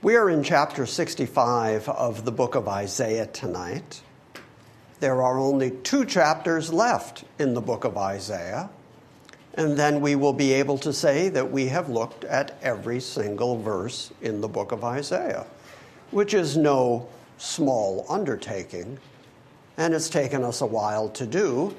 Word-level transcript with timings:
We 0.00 0.14
are 0.14 0.30
in 0.30 0.44
chapter 0.44 0.86
65 0.86 1.88
of 1.88 2.24
the 2.24 2.30
book 2.30 2.54
of 2.54 2.68
Isaiah 2.68 3.26
tonight. 3.26 4.00
There 5.00 5.20
are 5.22 5.40
only 5.40 5.72
two 5.72 6.04
chapters 6.04 6.72
left 6.72 7.24
in 7.40 7.52
the 7.52 7.60
book 7.60 7.82
of 7.82 7.98
Isaiah, 7.98 8.70
and 9.54 9.76
then 9.76 10.00
we 10.00 10.14
will 10.14 10.32
be 10.32 10.52
able 10.52 10.78
to 10.78 10.92
say 10.92 11.30
that 11.30 11.50
we 11.50 11.66
have 11.66 11.88
looked 11.88 12.22
at 12.22 12.56
every 12.62 13.00
single 13.00 13.60
verse 13.60 14.12
in 14.22 14.40
the 14.40 14.46
book 14.46 14.70
of 14.70 14.84
Isaiah, 14.84 15.46
which 16.12 16.32
is 16.32 16.56
no 16.56 17.08
small 17.38 18.06
undertaking, 18.08 19.00
and 19.78 19.92
it's 19.92 20.08
taken 20.08 20.44
us 20.44 20.60
a 20.60 20.66
while 20.66 21.08
to 21.08 21.26
do, 21.26 21.74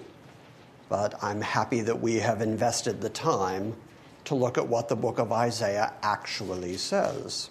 but 0.89 1.23
I'm 1.23 1.39
happy 1.39 1.79
that 1.79 2.01
we 2.01 2.15
have 2.15 2.41
invested 2.41 2.99
the 2.99 3.11
time 3.11 3.77
to 4.25 4.35
look 4.35 4.57
at 4.57 4.67
what 4.67 4.89
the 4.89 4.97
book 4.97 5.19
of 5.19 5.31
Isaiah 5.31 5.93
actually 6.03 6.75
says. 6.75 7.49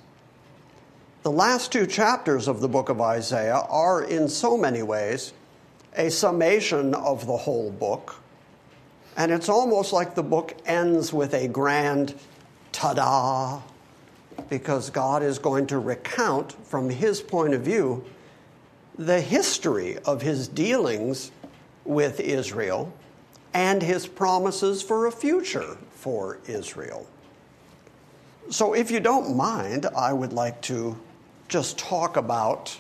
The 1.25 1.33
last 1.33 1.73
two 1.73 1.87
chapters 1.87 2.47
of 2.47 2.61
the 2.61 2.69
book 2.69 2.89
of 2.89 3.01
Isaiah 3.01 3.63
are, 3.69 4.05
in 4.05 4.29
so 4.29 4.57
many 4.57 4.85
ways, 4.85 5.33
a 5.97 6.11
summation 6.11 6.95
of 6.95 7.27
the 7.27 7.37
whole 7.37 7.73
book. 7.73 8.15
And 9.17 9.33
it's 9.33 9.49
almost 9.49 9.93
like 9.93 10.15
the 10.15 10.23
book 10.23 10.55
ends 10.65 11.13
with 11.13 11.35
a 11.35 11.49
grand 11.49 12.15
ta 12.71 12.95
da, 12.95 13.61
because 14.49 14.91
God 14.91 15.25
is 15.25 15.41
going 15.41 15.67
to 15.67 15.81
recount, 15.81 16.53
from 16.65 16.89
his 16.89 17.21
point 17.21 17.53
of 17.53 17.63
view, 17.63 18.05
the 18.97 19.21
history 19.21 19.99
of 19.99 20.23
his 20.23 20.47
dealings 20.47 21.33
with 21.85 22.21
Israel 22.21 22.93
and 23.55 23.83
his 23.83 24.07
promises 24.07 24.83
for 24.83 25.07
a 25.07 25.13
future 25.13 25.77
for 25.95 26.39
Israel. 26.47 27.09
So, 28.51 28.73
if 28.73 28.91
you 28.91 29.01
don't 29.01 29.37
mind, 29.37 29.87
I 29.97 30.13
would 30.13 30.33
like 30.33 30.61
to 30.63 30.97
just 31.49 31.79
talk 31.79 32.17
about 32.17 32.79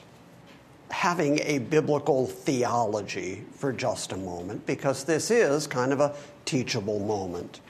having 0.90 1.40
a 1.42 1.58
biblical 1.58 2.26
theology 2.26 3.44
for 3.52 3.72
just 3.72 4.12
a 4.12 4.16
moment 4.16 4.64
because 4.66 5.04
this 5.04 5.30
is 5.30 5.66
kind 5.66 5.92
of 5.92 6.00
a 6.00 6.14
teachable 6.44 6.98
moment. 6.98 7.60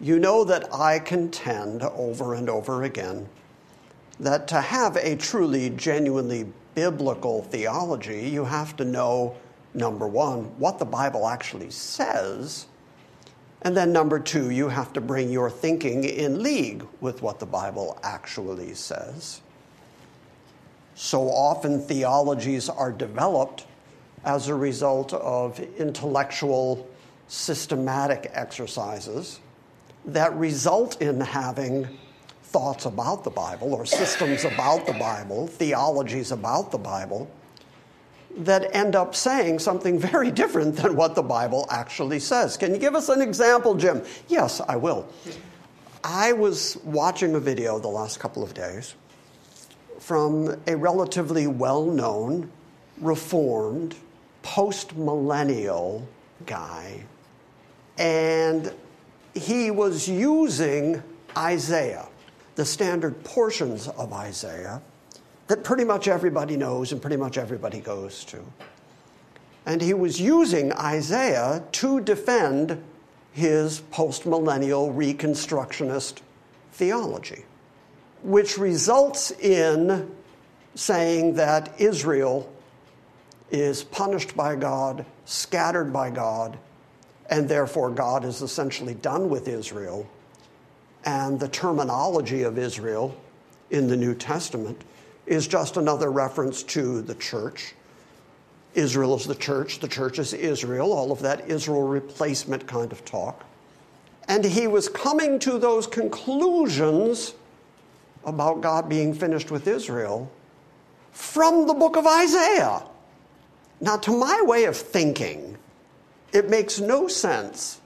You 0.00 0.18
know 0.18 0.44
that 0.44 0.72
I 0.72 0.98
contend 0.98 1.82
over 1.82 2.34
and 2.34 2.48
over 2.48 2.84
again 2.84 3.28
that 4.20 4.48
to 4.48 4.60
have 4.60 4.96
a 4.96 5.16
truly, 5.16 5.70
genuinely 5.70 6.46
biblical 6.74 7.42
theology, 7.42 8.28
you 8.28 8.44
have 8.44 8.76
to 8.76 8.84
know, 8.84 9.36
number 9.74 10.06
one, 10.06 10.44
what 10.58 10.78
the 10.78 10.84
Bible 10.84 11.28
actually 11.28 11.70
says. 11.70 12.66
And 13.62 13.76
then, 13.76 13.92
number 13.92 14.20
two, 14.20 14.50
you 14.50 14.68
have 14.68 14.92
to 14.92 15.00
bring 15.00 15.30
your 15.30 15.48
thinking 15.48 16.04
in 16.04 16.42
league 16.42 16.86
with 17.00 17.22
what 17.22 17.38
the 17.38 17.46
Bible 17.46 17.98
actually 18.02 18.74
says. 18.74 19.40
So 20.94 21.28
often 21.28 21.80
theologies 21.80 22.68
are 22.68 22.92
developed 22.92 23.66
as 24.24 24.48
a 24.48 24.54
result 24.54 25.12
of 25.12 25.60
intellectual, 25.78 26.88
systematic 27.28 28.30
exercises 28.32 29.40
that 30.06 30.34
result 30.34 31.00
in 31.00 31.20
having 31.20 31.88
thoughts 32.42 32.84
about 32.84 33.24
the 33.24 33.30
Bible 33.30 33.74
or 33.74 33.84
systems 33.84 34.44
about 34.44 34.86
the 34.86 34.92
Bible, 34.92 35.46
theologies 35.46 36.30
about 36.30 36.70
the 36.70 36.78
Bible, 36.78 37.28
that 38.36 38.74
end 38.74 38.96
up 38.96 39.14
saying 39.14 39.58
something 39.58 39.98
very 39.98 40.30
different 40.30 40.76
than 40.76 40.96
what 40.96 41.14
the 41.14 41.22
Bible 41.22 41.66
actually 41.70 42.18
says. 42.18 42.56
Can 42.56 42.72
you 42.72 42.78
give 42.78 42.94
us 42.94 43.08
an 43.08 43.20
example, 43.20 43.74
Jim? 43.74 44.02
Yes, 44.28 44.60
I 44.60 44.76
will. 44.76 45.08
I 46.02 46.32
was 46.32 46.76
watching 46.84 47.34
a 47.34 47.40
video 47.40 47.78
the 47.78 47.88
last 47.88 48.20
couple 48.20 48.42
of 48.42 48.54
days 48.54 48.94
from 50.04 50.54
a 50.66 50.76
relatively 50.76 51.46
well 51.46 51.86
known, 51.86 52.50
reformed, 53.00 53.94
post 54.42 54.94
millennial 54.94 56.06
guy. 56.44 57.02
And 57.96 58.70
he 59.32 59.70
was 59.70 60.06
using 60.06 61.02
Isaiah, 61.34 62.06
the 62.54 62.66
standard 62.66 63.24
portions 63.24 63.88
of 63.88 64.12
Isaiah 64.12 64.82
that 65.46 65.64
pretty 65.64 65.84
much 65.84 66.06
everybody 66.06 66.58
knows 66.58 66.92
and 66.92 67.00
pretty 67.00 67.16
much 67.16 67.38
everybody 67.38 67.80
goes 67.80 68.26
to. 68.26 68.44
And 69.64 69.80
he 69.80 69.94
was 69.94 70.20
using 70.20 70.70
Isaiah 70.74 71.64
to 71.72 72.02
defend 72.02 72.84
his 73.32 73.80
postmillennial 73.90 74.94
reconstructionist 74.94 76.20
theology 76.72 77.46
which 78.24 78.56
results 78.56 79.32
in 79.32 80.10
saying 80.74 81.34
that 81.34 81.78
Israel 81.78 82.50
is 83.50 83.84
punished 83.84 84.34
by 84.34 84.56
God, 84.56 85.04
scattered 85.26 85.92
by 85.92 86.08
God, 86.08 86.58
and 87.28 87.48
therefore 87.48 87.90
God 87.90 88.24
is 88.24 88.40
essentially 88.40 88.94
done 88.94 89.28
with 89.28 89.46
Israel. 89.46 90.08
And 91.04 91.38
the 91.38 91.48
terminology 91.48 92.42
of 92.42 92.56
Israel 92.56 93.14
in 93.70 93.88
the 93.88 93.96
New 93.96 94.14
Testament 94.14 94.82
is 95.26 95.46
just 95.46 95.76
another 95.76 96.10
reference 96.10 96.62
to 96.62 97.02
the 97.02 97.14
church. 97.16 97.74
Israel 98.74 99.14
is 99.16 99.26
the 99.26 99.34
church, 99.34 99.80
the 99.80 99.88
church 99.88 100.18
is 100.18 100.32
Israel, 100.32 100.92
all 100.94 101.12
of 101.12 101.20
that 101.20 101.48
Israel 101.48 101.86
replacement 101.86 102.66
kind 102.66 102.90
of 102.90 103.04
talk. 103.04 103.44
And 104.28 104.46
he 104.46 104.66
was 104.66 104.88
coming 104.88 105.38
to 105.40 105.58
those 105.58 105.86
conclusions 105.86 107.34
about 108.26 108.60
God 108.60 108.88
being 108.88 109.14
finished 109.14 109.50
with 109.50 109.66
Israel 109.66 110.30
from 111.12 111.66
the 111.66 111.74
book 111.74 111.96
of 111.96 112.06
Isaiah. 112.06 112.82
Now, 113.80 113.96
to 113.98 114.12
my 114.12 114.42
way 114.42 114.64
of 114.64 114.76
thinking, 114.76 115.56
it 116.32 116.48
makes 116.48 116.80
no 116.80 117.06
sense 117.08 117.80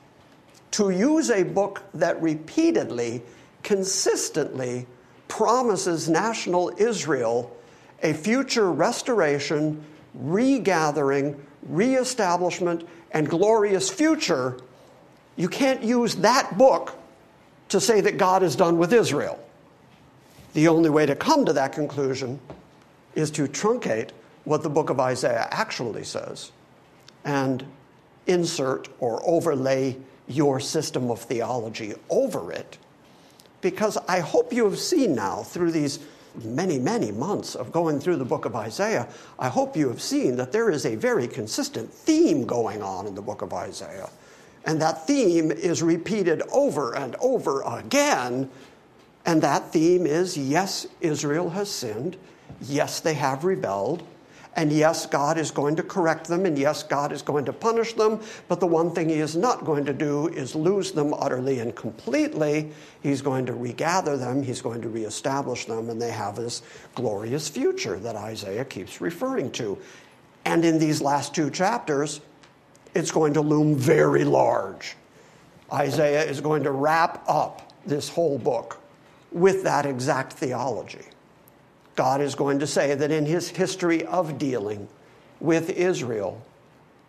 to 0.72 0.90
use 0.90 1.30
a 1.30 1.42
book 1.42 1.82
that 1.94 2.20
repeatedly, 2.22 3.22
consistently 3.62 4.86
promises 5.28 6.08
national 6.08 6.72
Israel 6.78 7.54
a 8.02 8.12
future 8.12 8.70
restoration, 8.70 9.84
regathering, 10.14 11.44
reestablishment, 11.62 12.86
and 13.10 13.28
glorious 13.28 13.90
future. 13.90 14.56
You 15.36 15.48
can't 15.48 15.82
use 15.82 16.16
that 16.16 16.56
book 16.56 16.96
to 17.70 17.80
say 17.80 18.00
that 18.00 18.16
God 18.16 18.42
is 18.42 18.56
done 18.56 18.78
with 18.78 18.92
Israel. 18.92 19.38
The 20.54 20.68
only 20.68 20.90
way 20.90 21.06
to 21.06 21.14
come 21.14 21.44
to 21.44 21.52
that 21.52 21.72
conclusion 21.72 22.40
is 23.14 23.30
to 23.32 23.46
truncate 23.46 24.10
what 24.44 24.62
the 24.62 24.70
book 24.70 24.90
of 24.90 24.98
Isaiah 24.98 25.48
actually 25.50 26.04
says 26.04 26.52
and 27.24 27.64
insert 28.26 28.88
or 28.98 29.20
overlay 29.26 29.96
your 30.26 30.60
system 30.60 31.10
of 31.10 31.20
theology 31.20 31.94
over 32.10 32.52
it. 32.52 32.78
Because 33.60 33.98
I 34.08 34.20
hope 34.20 34.52
you 34.52 34.64
have 34.64 34.78
seen 34.78 35.14
now 35.14 35.42
through 35.42 35.72
these 35.72 35.98
many, 36.44 36.78
many 36.78 37.10
months 37.10 37.54
of 37.54 37.72
going 37.72 37.98
through 37.98 38.16
the 38.16 38.24
book 38.24 38.44
of 38.44 38.54
Isaiah, 38.54 39.08
I 39.38 39.48
hope 39.48 39.76
you 39.76 39.88
have 39.88 40.00
seen 40.00 40.36
that 40.36 40.52
there 40.52 40.70
is 40.70 40.86
a 40.86 40.94
very 40.94 41.26
consistent 41.26 41.92
theme 41.92 42.46
going 42.46 42.82
on 42.82 43.06
in 43.06 43.14
the 43.14 43.22
book 43.22 43.42
of 43.42 43.52
Isaiah. 43.52 44.10
And 44.64 44.80
that 44.82 45.06
theme 45.06 45.50
is 45.50 45.82
repeated 45.82 46.42
over 46.52 46.94
and 46.94 47.16
over 47.20 47.62
again 47.62 48.50
and 49.26 49.42
that 49.42 49.72
theme 49.72 50.06
is 50.06 50.36
yes, 50.36 50.86
Israel 51.00 51.50
has 51.50 51.70
sinned. 51.70 52.16
Yes, 52.62 53.00
they 53.00 53.14
have 53.14 53.44
rebelled. 53.44 54.02
And 54.56 54.72
yes, 54.72 55.06
God 55.06 55.38
is 55.38 55.52
going 55.52 55.76
to 55.76 55.84
correct 55.84 56.26
them. 56.26 56.44
And 56.44 56.58
yes, 56.58 56.82
God 56.82 57.12
is 57.12 57.22
going 57.22 57.44
to 57.44 57.52
punish 57.52 57.92
them. 57.92 58.20
But 58.48 58.58
the 58.58 58.66
one 58.66 58.90
thing 58.90 59.08
He 59.08 59.20
is 59.20 59.36
not 59.36 59.64
going 59.64 59.84
to 59.84 59.92
do 59.92 60.28
is 60.28 60.56
lose 60.56 60.90
them 60.90 61.14
utterly 61.14 61.60
and 61.60 61.76
completely. 61.76 62.72
He's 63.02 63.22
going 63.22 63.46
to 63.46 63.52
regather 63.52 64.16
them. 64.16 64.42
He's 64.42 64.60
going 64.60 64.82
to 64.82 64.88
reestablish 64.88 65.66
them. 65.66 65.90
And 65.90 66.02
they 66.02 66.10
have 66.10 66.34
this 66.34 66.62
glorious 66.96 67.48
future 67.48 68.00
that 68.00 68.16
Isaiah 68.16 68.64
keeps 68.64 69.00
referring 69.00 69.52
to. 69.52 69.78
And 70.44 70.64
in 70.64 70.78
these 70.78 71.00
last 71.00 71.34
two 71.34 71.50
chapters, 71.50 72.20
it's 72.94 73.12
going 73.12 73.34
to 73.34 73.42
loom 73.42 73.76
very 73.76 74.24
large. 74.24 74.96
Isaiah 75.72 76.24
is 76.24 76.40
going 76.40 76.64
to 76.64 76.72
wrap 76.72 77.22
up 77.28 77.72
this 77.86 78.08
whole 78.08 78.38
book 78.38 78.77
with 79.32 79.62
that 79.64 79.86
exact 79.86 80.32
theology. 80.32 81.04
God 81.96 82.20
is 82.20 82.34
going 82.34 82.58
to 82.60 82.66
say 82.66 82.94
that 82.94 83.10
in 83.10 83.26
his 83.26 83.48
history 83.48 84.04
of 84.04 84.38
dealing 84.38 84.88
with 85.40 85.70
Israel, 85.70 86.40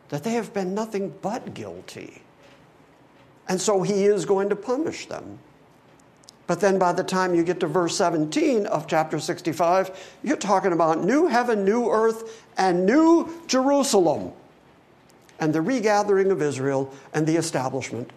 that 0.10 0.24
they 0.24 0.32
have 0.32 0.54
been 0.54 0.74
nothing 0.74 1.14
but 1.22 1.54
guilty. 1.54 2.22
And 3.48 3.60
so 3.60 3.82
he 3.82 4.06
is 4.06 4.26
going 4.26 4.50
to 4.50 4.56
punish 4.56 5.06
them. 5.08 5.40
But 6.48 6.60
then 6.60 6.80
by 6.80 6.94
the 6.94 7.04
time 7.04 7.36
you 7.36 7.44
get 7.44 7.60
to 7.60 7.68
verse 7.68 7.96
17 7.96 8.66
of 8.66 8.88
chapter 8.88 9.20
65, 9.20 10.16
you're 10.24 10.36
talking 10.36 10.74
about 10.74 11.04
new 11.04 11.28
heaven, 11.28 11.64
new 11.64 11.92
earth, 11.92 12.44
and 12.58 12.88
new 12.88 13.32
Jerusalem, 13.46 14.34
and 15.40 15.54
the 15.54 15.62
regathering 15.62 16.32
of 16.32 16.42
Israel 16.42 16.92
and 17.14 17.28
the 17.28 17.36
establishment 17.36 18.10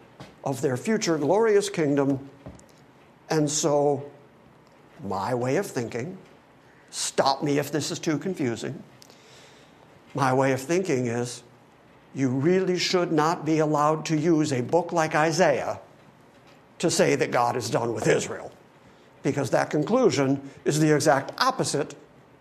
of 0.44 0.62
their 0.62 0.78
future 0.78 1.18
glorious 1.18 1.68
kingdom. 1.68 2.30
And 3.32 3.50
so, 3.50 4.04
my 5.02 5.34
way 5.34 5.56
of 5.56 5.66
thinking, 5.66 6.18
stop 6.90 7.42
me 7.42 7.58
if 7.58 7.72
this 7.72 7.90
is 7.90 7.98
too 7.98 8.18
confusing. 8.18 8.82
My 10.14 10.34
way 10.34 10.52
of 10.52 10.60
thinking 10.60 11.06
is 11.06 11.42
you 12.14 12.28
really 12.28 12.78
should 12.78 13.10
not 13.10 13.46
be 13.46 13.60
allowed 13.60 14.04
to 14.04 14.18
use 14.18 14.52
a 14.52 14.60
book 14.60 14.92
like 14.92 15.14
Isaiah 15.14 15.80
to 16.78 16.90
say 16.90 17.16
that 17.16 17.30
God 17.30 17.56
is 17.56 17.70
done 17.70 17.94
with 17.94 18.06
Israel, 18.06 18.52
because 19.22 19.48
that 19.48 19.70
conclusion 19.70 20.50
is 20.66 20.78
the 20.78 20.94
exact 20.94 21.32
opposite 21.38 21.94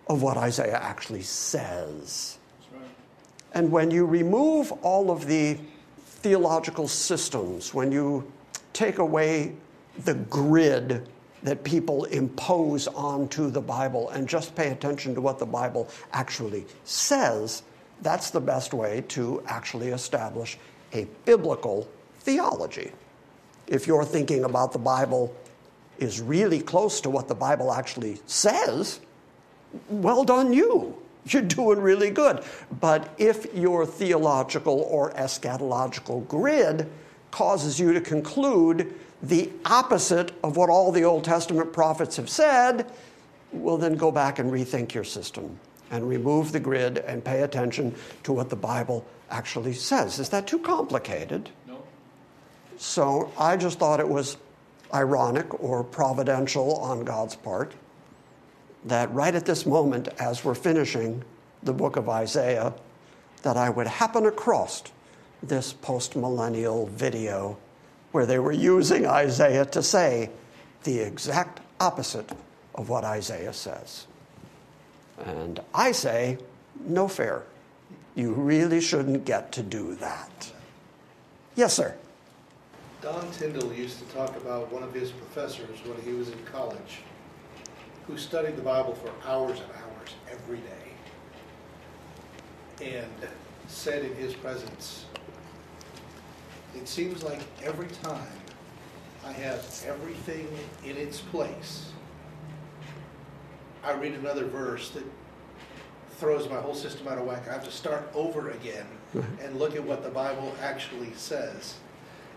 of 0.07 0.21
what 0.21 0.35
Isaiah 0.35 0.77
actually 0.81 1.21
says. 1.21 2.37
And 3.53 3.71
when 3.71 3.91
you 3.91 4.05
remove 4.05 4.73
all 4.83 5.09
of 5.09 5.25
the 5.25 5.57
theological 6.05 6.89
systems, 6.89 7.73
when 7.73 7.93
you 7.93 8.29
take 8.73 8.97
away 8.97 9.55
the 9.99 10.13
grid 10.13 11.07
that 11.43 11.63
people 11.63 12.05
impose 12.05 12.87
onto 12.87 13.49
the 13.49 13.61
Bible 13.61 14.09
and 14.09 14.27
just 14.27 14.55
pay 14.55 14.69
attention 14.69 15.15
to 15.15 15.21
what 15.21 15.39
the 15.39 15.45
Bible 15.45 15.89
actually 16.13 16.65
says, 16.83 17.63
that's 18.01 18.29
the 18.29 18.41
best 18.41 18.73
way 18.73 19.03
to 19.09 19.43
actually 19.47 19.89
establish 19.89 20.57
a 20.93 21.07
biblical 21.25 21.87
theology 22.19 22.91
if 23.67 23.87
your 23.87 24.03
thinking 24.03 24.43
about 24.43 24.73
the 24.73 24.79
Bible 24.79 25.33
is 25.97 26.19
really 26.19 26.59
close 26.59 26.99
to 27.01 27.09
what 27.09 27.27
the 27.27 27.35
Bible 27.35 27.71
actually 27.71 28.19
says, 28.25 28.99
well 29.89 30.23
done 30.23 30.51
you. 30.51 30.97
You're 31.25 31.43
doing 31.43 31.79
really 31.79 32.09
good. 32.09 32.43
But 32.79 33.13
if 33.17 33.53
your 33.53 33.85
theological 33.85 34.81
or 34.81 35.11
eschatological 35.13 36.27
grid 36.27 36.89
causes 37.29 37.79
you 37.79 37.93
to 37.93 38.01
conclude 38.01 38.93
the 39.23 39.49
opposite 39.65 40.31
of 40.43 40.57
what 40.57 40.69
all 40.69 40.91
the 40.91 41.03
Old 41.03 41.23
Testament 41.23 41.73
prophets 41.73 42.17
have 42.17 42.29
said, 42.29 42.91
well, 43.51 43.77
then 43.77 43.95
go 43.95 44.11
back 44.11 44.39
and 44.39 44.51
rethink 44.51 44.93
your 44.93 45.03
system 45.03 45.59
and 45.91 46.07
remove 46.07 46.51
the 46.51 46.59
grid 46.59 46.99
and 46.99 47.23
pay 47.23 47.41
attention 47.41 47.93
to 48.23 48.31
what 48.31 48.49
the 48.49 48.55
Bible 48.55 49.05
actually 49.29 49.73
says. 49.73 50.19
Is 50.19 50.29
that 50.29 50.47
too 50.47 50.59
complicated? 50.59 51.49
No. 51.67 51.83
So 52.77 53.31
I 53.37 53.57
just 53.57 53.77
thought 53.77 53.99
it 53.99 54.07
was 54.07 54.37
ironic 54.93 55.61
or 55.61 55.83
providential 55.83 56.75
on 56.77 57.03
God's 57.03 57.35
part 57.35 57.73
that 58.85 59.13
right 59.13 59.35
at 59.35 59.45
this 59.45 59.65
moment, 59.65 60.07
as 60.19 60.43
we're 60.43 60.55
finishing 60.55 61.23
the 61.61 61.73
book 61.73 61.97
of 61.97 62.09
Isaiah, 62.09 62.73
that 63.43 63.57
I 63.57 63.69
would 63.69 63.87
happen 63.87 64.25
across 64.25 64.83
this 65.43 65.73
post-millennial 65.73 66.87
video 66.87 67.57
where 68.11 68.25
they 68.25 68.39
were 68.39 68.51
using 68.51 69.05
Isaiah 69.05 69.65
to 69.65 69.81
say 69.81 70.29
the 70.83 70.99
exact 70.99 71.61
opposite 71.79 72.31
of 72.75 72.89
what 72.89 73.03
Isaiah 73.03 73.53
says. 73.53 74.07
And 75.25 75.59
I 75.73 75.91
say, 75.91 76.37
no 76.79 77.07
fair. 77.07 77.43
You 78.15 78.33
really 78.33 78.81
shouldn't 78.81 79.25
get 79.25 79.51
to 79.53 79.63
do 79.63 79.95
that. 79.95 80.51
Yes, 81.55 81.73
sir. 81.73 81.95
Don 83.01 83.31
Tyndall 83.31 83.73
used 83.73 83.99
to 83.99 84.05
talk 84.15 84.35
about 84.37 84.71
one 84.71 84.83
of 84.83 84.93
his 84.93 85.11
professors 85.11 85.79
when 85.85 85.99
he 86.01 86.13
was 86.13 86.29
in 86.29 86.37
college 86.45 86.99
who 88.07 88.17
studied 88.17 88.55
the 88.55 88.61
Bible 88.61 88.93
for 88.93 89.11
hours 89.27 89.59
and 89.59 89.69
hours 89.71 90.15
every 90.29 90.57
day 90.57 90.91
and 92.81 93.11
said 93.67 94.03
in 94.03 94.13
his 94.15 94.33
presence, 94.33 95.05
It 96.75 96.87
seems 96.87 97.23
like 97.23 97.41
every 97.63 97.87
time 97.87 98.27
I 99.25 99.31
have 99.33 99.65
everything 99.87 100.47
in 100.85 100.97
its 100.97 101.19
place, 101.19 101.91
I 103.83 103.93
read 103.93 104.13
another 104.13 104.45
verse 104.45 104.89
that 104.91 105.03
throws 106.17 106.47
my 106.49 106.57
whole 106.57 106.75
system 106.75 107.07
out 107.07 107.17
of 107.17 107.25
whack. 107.25 107.47
I 107.49 107.53
have 107.53 107.63
to 107.65 107.71
start 107.71 108.09
over 108.13 108.51
again 108.51 108.85
and 109.41 109.57
look 109.57 109.75
at 109.75 109.83
what 109.83 110.03
the 110.03 110.09
Bible 110.09 110.55
actually 110.61 111.11
says. 111.15 111.75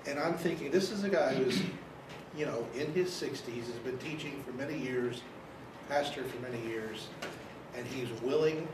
And 0.07 0.19
I'm 0.19 0.35
thinking, 0.35 0.71
this 0.71 0.91
is 0.91 1.05
a 1.05 1.09
guy 1.09 1.35
who's, 1.35 1.61
you 2.37 2.47
know, 2.47 2.67
in 2.75 2.93
his 2.93 3.11
60s, 3.11 3.67
has 3.67 3.79
been 3.85 3.99
teaching 3.99 4.43
for 4.45 4.53
many 4.53 4.77
years, 4.79 5.23
pastor 5.89 6.25
for 6.25 6.43
many 6.43 6.67
years, 6.67 7.09
and 7.77 7.87
he's 7.87 8.09
willing 8.23 8.67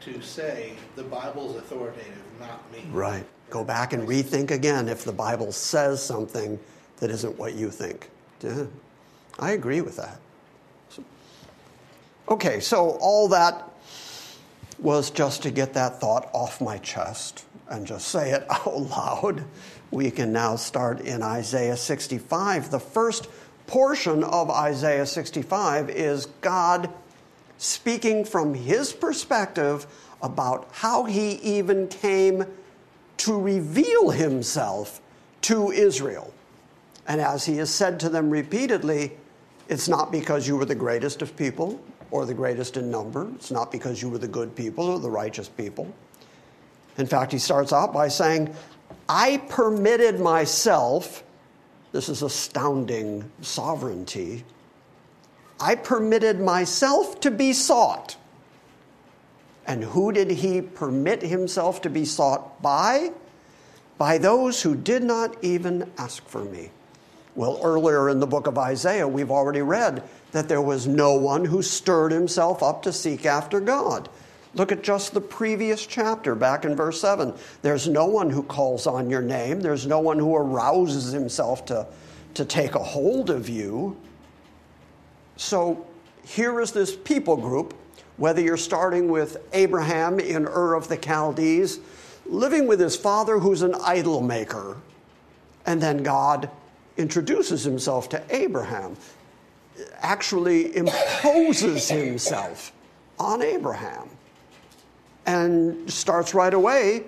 to 0.00 0.22
say 0.22 0.74
the 0.94 1.02
Bible's 1.02 1.56
authoritative, 1.56 2.22
not 2.40 2.72
me. 2.72 2.84
Right. 2.90 3.26
Go 3.50 3.64
back 3.64 3.92
and 3.92 4.06
rethink 4.06 4.50
again 4.50 4.88
if 4.88 5.04
the 5.04 5.12
Bible 5.12 5.52
says 5.52 6.04
something 6.04 6.58
that 6.98 7.10
isn't 7.10 7.38
what 7.38 7.54
you 7.54 7.70
think. 7.70 8.10
Yeah. 8.42 8.66
I 9.38 9.52
agree 9.52 9.80
with 9.80 9.96
that. 9.96 10.18
So, 10.88 11.04
okay, 12.28 12.60
so 12.60 12.98
all 13.00 13.28
that 13.28 13.70
was 14.78 15.10
just 15.10 15.42
to 15.42 15.50
get 15.50 15.74
that 15.74 16.00
thought 16.00 16.28
off 16.32 16.60
my 16.60 16.78
chest 16.78 17.44
and 17.68 17.86
just 17.86 18.08
say 18.08 18.32
it 18.32 18.46
out 18.50 18.76
loud 18.76 19.44
we 19.90 20.10
can 20.10 20.32
now 20.32 20.56
start 20.56 21.00
in 21.00 21.22
Isaiah 21.22 21.76
65. 21.76 22.70
The 22.70 22.80
first 22.80 23.28
portion 23.66 24.24
of 24.24 24.50
Isaiah 24.50 25.06
65 25.06 25.90
is 25.90 26.26
God 26.40 26.92
speaking 27.58 28.24
from 28.24 28.54
his 28.54 28.92
perspective 28.92 29.86
about 30.22 30.68
how 30.72 31.04
he 31.04 31.32
even 31.36 31.88
came 31.88 32.44
to 33.18 33.38
reveal 33.40 34.10
himself 34.10 35.00
to 35.42 35.70
Israel. 35.70 36.32
And 37.06 37.20
as 37.20 37.44
he 37.44 37.56
has 37.58 37.70
said 37.70 38.00
to 38.00 38.08
them 38.08 38.30
repeatedly, 38.30 39.12
it's 39.68 39.88
not 39.88 40.12
because 40.12 40.46
you 40.46 40.56
were 40.56 40.64
the 40.64 40.74
greatest 40.74 41.22
of 41.22 41.36
people 41.36 41.80
or 42.10 42.26
the 42.26 42.34
greatest 42.34 42.76
in 42.76 42.90
number. 42.90 43.28
It's 43.34 43.50
not 43.50 43.72
because 43.72 44.00
you 44.02 44.08
were 44.08 44.18
the 44.18 44.28
good 44.28 44.54
people 44.54 44.86
or 44.86 44.98
the 44.98 45.10
righteous 45.10 45.48
people. 45.48 45.92
In 46.98 47.06
fact, 47.06 47.32
he 47.32 47.38
starts 47.38 47.72
out 47.72 47.92
by 47.92 48.08
saying, 48.08 48.54
I 49.08 49.38
permitted 49.48 50.20
myself, 50.20 51.22
this 51.92 52.08
is 52.08 52.22
astounding 52.22 53.30
sovereignty, 53.40 54.44
I 55.60 55.74
permitted 55.74 56.40
myself 56.40 57.20
to 57.20 57.30
be 57.30 57.52
sought. 57.52 58.16
And 59.66 59.82
who 59.82 60.12
did 60.12 60.30
he 60.30 60.62
permit 60.62 61.22
himself 61.22 61.82
to 61.82 61.90
be 61.90 62.04
sought 62.04 62.62
by? 62.62 63.12
By 63.98 64.18
those 64.18 64.62
who 64.62 64.76
did 64.76 65.02
not 65.02 65.36
even 65.42 65.90
ask 65.98 66.26
for 66.28 66.44
me. 66.44 66.70
Well, 67.34 67.60
earlier 67.62 68.08
in 68.08 68.20
the 68.20 68.26
book 68.26 68.46
of 68.46 68.56
Isaiah, 68.56 69.06
we've 69.06 69.30
already 69.30 69.60
read 69.60 70.02
that 70.32 70.48
there 70.48 70.62
was 70.62 70.86
no 70.86 71.14
one 71.14 71.44
who 71.44 71.62
stirred 71.62 72.12
himself 72.12 72.62
up 72.62 72.82
to 72.82 72.92
seek 72.92 73.26
after 73.26 73.60
God. 73.60 74.08
Look 74.54 74.72
at 74.72 74.82
just 74.82 75.12
the 75.12 75.20
previous 75.20 75.84
chapter, 75.84 76.34
back 76.34 76.64
in 76.64 76.74
verse 76.74 76.98
7. 77.00 77.34
There's 77.60 77.88
no 77.88 78.06
one 78.06 78.30
who 78.30 78.42
calls 78.42 78.86
on 78.86 79.10
your 79.10 79.20
name, 79.20 79.60
there's 79.60 79.86
no 79.86 80.00
one 80.00 80.18
who 80.18 80.34
arouses 80.34 81.12
himself 81.12 81.66
to, 81.66 81.86
to 82.34 82.44
take 82.44 82.74
a 82.74 82.82
hold 82.82 83.28
of 83.28 83.50
you. 83.50 83.98
So 85.36 85.86
here 86.24 86.58
is 86.62 86.72
this 86.72 86.96
people 86.96 87.36
group, 87.36 87.74
whether 88.16 88.40
you're 88.40 88.56
starting 88.56 89.08
with 89.08 89.36
Abraham 89.52 90.18
in 90.18 90.46
Ur 90.46 90.74
of 90.74 90.88
the 90.88 90.96
Chaldees, 90.96 91.80
living 92.24 92.66
with 92.66 92.80
his 92.80 92.96
father 92.96 93.38
who's 93.38 93.62
an 93.62 93.74
idol 93.82 94.20
maker, 94.20 94.76
and 95.66 95.80
then 95.80 96.02
God 96.02 96.50
introduces 96.96 97.62
himself 97.64 98.08
to 98.10 98.22
Abraham, 98.30 98.96
actually 100.00 100.76
imposes 100.76 101.88
himself 101.88 102.72
on 103.18 103.42
Abraham 103.42 104.08
and 105.26 105.90
starts 105.90 106.34
right 106.34 106.54
away 106.54 107.04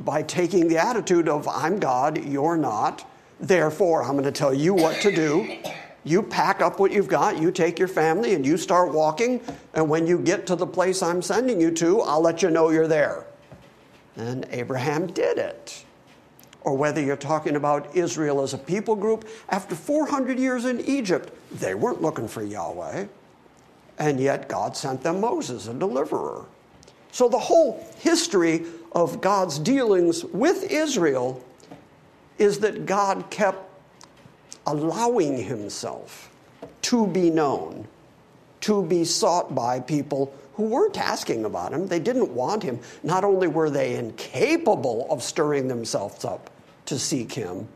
by 0.00 0.22
taking 0.22 0.68
the 0.68 0.78
attitude 0.78 1.28
of, 1.28 1.48
I'm 1.48 1.78
God, 1.78 2.22
you're 2.24 2.56
not. 2.56 3.08
Therefore, 3.40 4.02
I'm 4.02 4.12
going 4.12 4.24
to 4.24 4.32
tell 4.32 4.54
you 4.54 4.74
what 4.74 5.00
to 5.02 5.14
do. 5.14 5.58
You 6.04 6.22
pack 6.22 6.60
up 6.60 6.80
what 6.80 6.90
you've 6.92 7.08
got, 7.08 7.38
you 7.38 7.50
take 7.52 7.78
your 7.78 7.88
family, 7.88 8.34
and 8.34 8.44
you 8.44 8.56
start 8.56 8.92
walking. 8.92 9.40
And 9.74 9.88
when 9.88 10.06
you 10.06 10.18
get 10.18 10.46
to 10.48 10.56
the 10.56 10.66
place 10.66 11.02
I'm 11.02 11.22
sending 11.22 11.60
you 11.60 11.70
to, 11.72 12.00
I'll 12.00 12.20
let 12.20 12.42
you 12.42 12.50
know 12.50 12.70
you're 12.70 12.88
there. 12.88 13.24
And 14.16 14.46
Abraham 14.50 15.06
did 15.06 15.38
it. 15.38 15.84
or 16.64 16.76
whether 16.76 17.00
you're 17.00 17.16
talking 17.16 17.56
about 17.56 17.94
Israel 17.94 18.42
as 18.42 18.54
a 18.54 18.58
people 18.58 18.94
group, 18.96 19.28
after 19.48 19.74
400 19.74 20.38
years 20.38 20.64
in 20.64 20.80
Egypt, 20.80 21.32
they 21.52 21.74
weren't 21.74 22.00
looking 22.00 22.28
for 22.28 22.42
Yahweh. 22.42 23.06
And 23.98 24.20
yet 24.20 24.48
God 24.48 24.76
sent 24.76 25.02
them 25.02 25.20
Moses, 25.20 25.68
a 25.68 25.74
deliverer. 25.74 26.46
So 27.10 27.28
the 27.28 27.38
whole 27.38 27.86
history 27.98 28.64
of 28.92 29.20
God's 29.20 29.58
dealings 29.58 30.24
with 30.24 30.70
Israel 30.70 31.42
is 32.38 32.58
that 32.60 32.86
God 32.86 33.28
kept 33.30 33.71
allowing 34.66 35.36
himself 35.42 36.30
to 36.82 37.06
be 37.06 37.30
known, 37.30 37.86
to 38.60 38.82
be 38.82 39.04
sought 39.04 39.54
by 39.54 39.80
people 39.80 40.32
who 40.54 40.64
weren't 40.64 40.98
asking 40.98 41.44
about 41.44 41.72
him. 41.72 41.86
They 41.86 41.98
didn't 41.98 42.30
want 42.34 42.62
him. 42.62 42.78
Not 43.02 43.24
only 43.24 43.48
were 43.48 43.70
they 43.70 43.96
incapable 43.96 45.06
of 45.10 45.22
stirring 45.22 45.68
themselves 45.68 46.24
up 46.24 46.50
to 46.86 46.98
seek 46.98 47.32
him, 47.32 47.68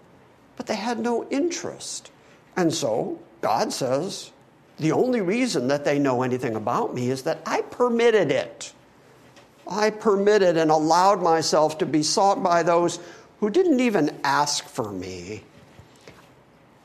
but 0.57 0.67
they 0.67 0.77
had 0.77 0.99
no 0.99 1.27
interest. 1.29 2.11
And 2.57 2.73
so 2.73 3.19
God 3.41 3.73
says, 3.73 4.31
the 4.79 4.93
only 4.93 5.21
reason 5.21 5.69
that 5.69 5.85
they 5.85 5.99
know 5.99 6.23
anything 6.23 6.55
about 6.55 6.95
me 6.95 7.11
is 7.11 7.23
that 7.23 7.41
I 7.47 7.63
permitted 7.63 8.31
it. 8.31 8.73
I 9.69 9.91
permitted 9.91 10.57
and 10.57 10.71
allowed 10.71 11.23
myself 11.23 11.79
to 11.79 11.87
be 11.87 12.03
sought 12.03 12.43
by 12.43 12.63
those 12.63 13.01
who 13.41 13.51
didn't 13.51 13.81
even 13.81 14.17
ask 14.23 14.65
for 14.65 14.93
me. 14.93 15.43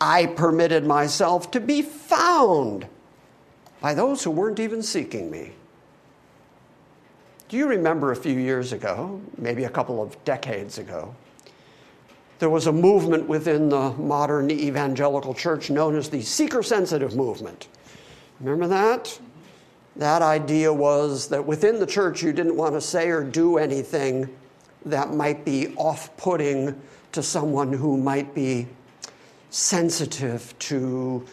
I 0.02 0.26
permitted 0.26 0.84
myself 0.84 1.52
to 1.52 1.60
be 1.60 1.84
found 1.84 2.88
by 3.82 3.94
those 3.94 4.24
who 4.24 4.32
weren't 4.32 4.60
even 4.60 4.82
seeking 4.82 5.30
me. 5.30 5.52
Do 7.50 7.58
you 7.58 7.68
remember 7.68 8.12
a 8.12 8.16
few 8.16 8.38
years 8.40 8.74
ago, 8.74 9.22
maybe 9.38 9.66
a 9.66 9.70
couple 9.70 10.02
of 10.02 10.22
decades 10.26 10.80
ago, 10.80 11.14
there 12.40 12.50
was 12.50 12.66
a 12.66 12.72
movement 12.72 13.28
within 13.28 13.70
the 13.70 13.92
modern 13.92 14.50
evangelical 14.50 15.36
church 15.36 15.70
known 15.70 15.96
as 15.96 16.10
the 16.10 16.24
seeker 16.24 16.64
sensitive 16.64 17.16
movement. 17.16 17.68
Remember 18.40 18.68
that? 18.70 19.20
That 19.98 20.24
idea 20.24 20.74
was 20.74 21.28
that 21.28 21.46
within 21.46 21.80
the 21.80 21.86
church 21.86 22.24
you 22.24 22.34
didn't 22.34 22.56
want 22.56 22.74
to 22.74 22.82
say 22.82 23.10
or 23.10 23.24
do 23.24 23.60
anything 23.60 24.36
that 24.86 25.14
might 25.14 25.46
be 25.46 25.76
off 25.76 26.16
putting 26.18 26.82
to 27.12 27.22
someone 27.22 27.72
who 27.72 27.98
might 27.98 28.34
be 28.34 28.66
sensitive 29.52 30.58
to 30.58 31.26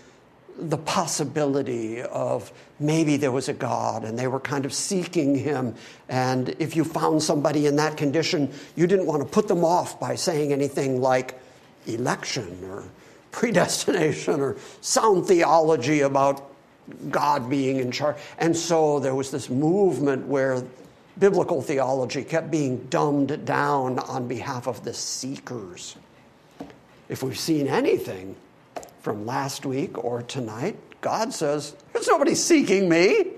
the 0.59 0.77
possibility 0.77 2.03
of 2.03 2.53
maybe 2.81 3.17
there 3.17 3.31
was 3.31 3.49
a 3.49 3.53
God 3.53 4.05
and 4.05 4.19
they 4.19 4.27
were 4.27 4.41
kind 4.41 4.65
of 4.65 4.73
seeking 4.73 5.37
him. 5.37 5.75
And 6.09 6.51
if 6.59 6.75
you 6.75 6.85
found 6.85 7.23
somebody 7.23 7.67
in 7.67 7.77
that 7.77 7.97
condition, 7.97 8.53
you 8.75 8.87
didn't 8.87 9.07
want 9.07 9.23
to 9.23 9.29
put 9.29 9.47
them 9.47 9.65
off 9.65 10.01
by 10.01 10.17
saying 10.17 10.53
anything 10.53 11.01
like 11.01 11.41
election 11.87 12.59
or 12.65 12.85
predestination 13.31 14.41
or 14.41 14.57
sound 14.81 15.27
theology 15.27 16.01
about 16.01 16.51
God 17.09 17.49
being 17.49 17.79
in 17.79 17.93
charge. 17.93 18.17
And 18.39 18.57
so 18.57 18.99
there 18.99 19.15
was 19.15 19.31
this 19.31 19.49
movement 19.49 20.27
where 20.27 20.65
biblical 21.19 21.63
theology 21.63 22.25
kept 22.25 22.51
being 22.51 22.79
dumbed 22.91 23.45
down 23.45 23.99
on 24.01 24.27
behalf 24.27 24.67
of 24.67 24.83
the 24.85 24.95
seekers. 24.95 25.97
If 27.09 27.23
we've 27.23 27.39
seen 27.39 27.69
anything 27.69 28.37
from 29.01 29.25
last 29.27 29.65
week 29.65 30.03
or 30.03 30.23
tonight, 30.23 30.77
God 31.01 31.33
says, 31.33 31.75
There's 31.93 32.09
nobody 32.09 32.35
seeking 32.35 32.89
me. 32.89 33.33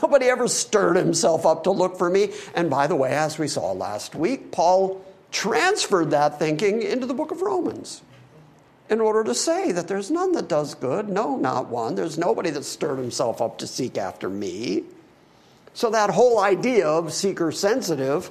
Nobody 0.00 0.26
ever 0.26 0.48
stirred 0.48 0.96
himself 0.96 1.44
up 1.44 1.64
to 1.64 1.70
look 1.70 1.98
for 1.98 2.08
me. 2.08 2.32
And 2.54 2.70
by 2.70 2.86
the 2.86 2.96
way, 2.96 3.12
as 3.12 3.38
we 3.38 3.48
saw 3.48 3.72
last 3.72 4.14
week, 4.14 4.50
Paul 4.50 5.04
transferred 5.30 6.10
that 6.10 6.38
thinking 6.38 6.82
into 6.82 7.06
the 7.06 7.14
book 7.14 7.30
of 7.30 7.42
Romans 7.42 8.02
in 8.88 9.00
order 9.00 9.24
to 9.24 9.34
say 9.34 9.72
that 9.72 9.88
there's 9.88 10.10
none 10.10 10.32
that 10.32 10.48
does 10.48 10.74
good. 10.74 11.08
No, 11.08 11.36
not 11.36 11.68
one. 11.68 11.94
There's 11.94 12.18
nobody 12.18 12.50
that 12.50 12.64
stirred 12.64 12.98
himself 12.98 13.40
up 13.40 13.58
to 13.58 13.66
seek 13.66 13.98
after 13.98 14.28
me. 14.28 14.84
So 15.74 15.90
that 15.90 16.10
whole 16.10 16.40
idea 16.40 16.86
of 16.86 17.12
seeker 17.12 17.52
sensitive 17.52 18.30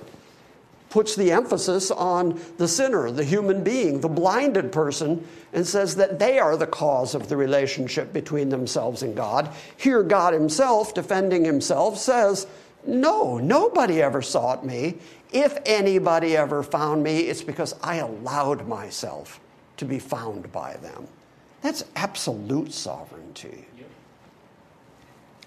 puts 0.91 1.15
the 1.15 1.31
emphasis 1.31 1.89
on 1.89 2.39
the 2.57 2.67
sinner, 2.67 3.09
the 3.09 3.23
human 3.23 3.63
being, 3.63 4.01
the 4.01 4.09
blinded 4.09 4.71
person, 4.71 5.25
and 5.53 5.65
says 5.65 5.95
that 5.95 6.19
they 6.19 6.37
are 6.37 6.55
the 6.55 6.67
cause 6.67 7.15
of 7.15 7.29
the 7.29 7.37
relationship 7.37 8.13
between 8.13 8.49
themselves 8.49 9.01
and 9.01 9.15
God. 9.15 9.49
Here, 9.77 10.03
God 10.03 10.33
Himself, 10.33 10.93
defending 10.93 11.43
Himself, 11.43 11.97
says, 11.97 12.45
No, 12.85 13.37
nobody 13.39 14.01
ever 14.01 14.21
sought 14.21 14.65
me. 14.65 14.97
If 15.31 15.57
anybody 15.65 16.35
ever 16.35 16.61
found 16.61 17.01
me, 17.01 17.21
it's 17.21 17.41
because 17.41 17.73
I 17.81 17.95
allowed 17.95 18.67
myself 18.67 19.39
to 19.77 19.85
be 19.85 19.97
found 19.97 20.51
by 20.51 20.75
them. 20.77 21.07
That's 21.61 21.85
absolute 21.95 22.73
sovereignty. 22.73 23.65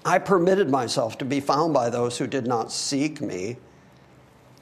I 0.06 0.18
permitted 0.18 0.70
myself 0.70 1.18
to 1.18 1.24
be 1.24 1.40
found 1.40 1.74
by 1.74 1.90
those 1.90 2.18
who 2.18 2.26
did 2.26 2.46
not 2.46 2.72
seek 2.72 3.20
me. 3.20 3.56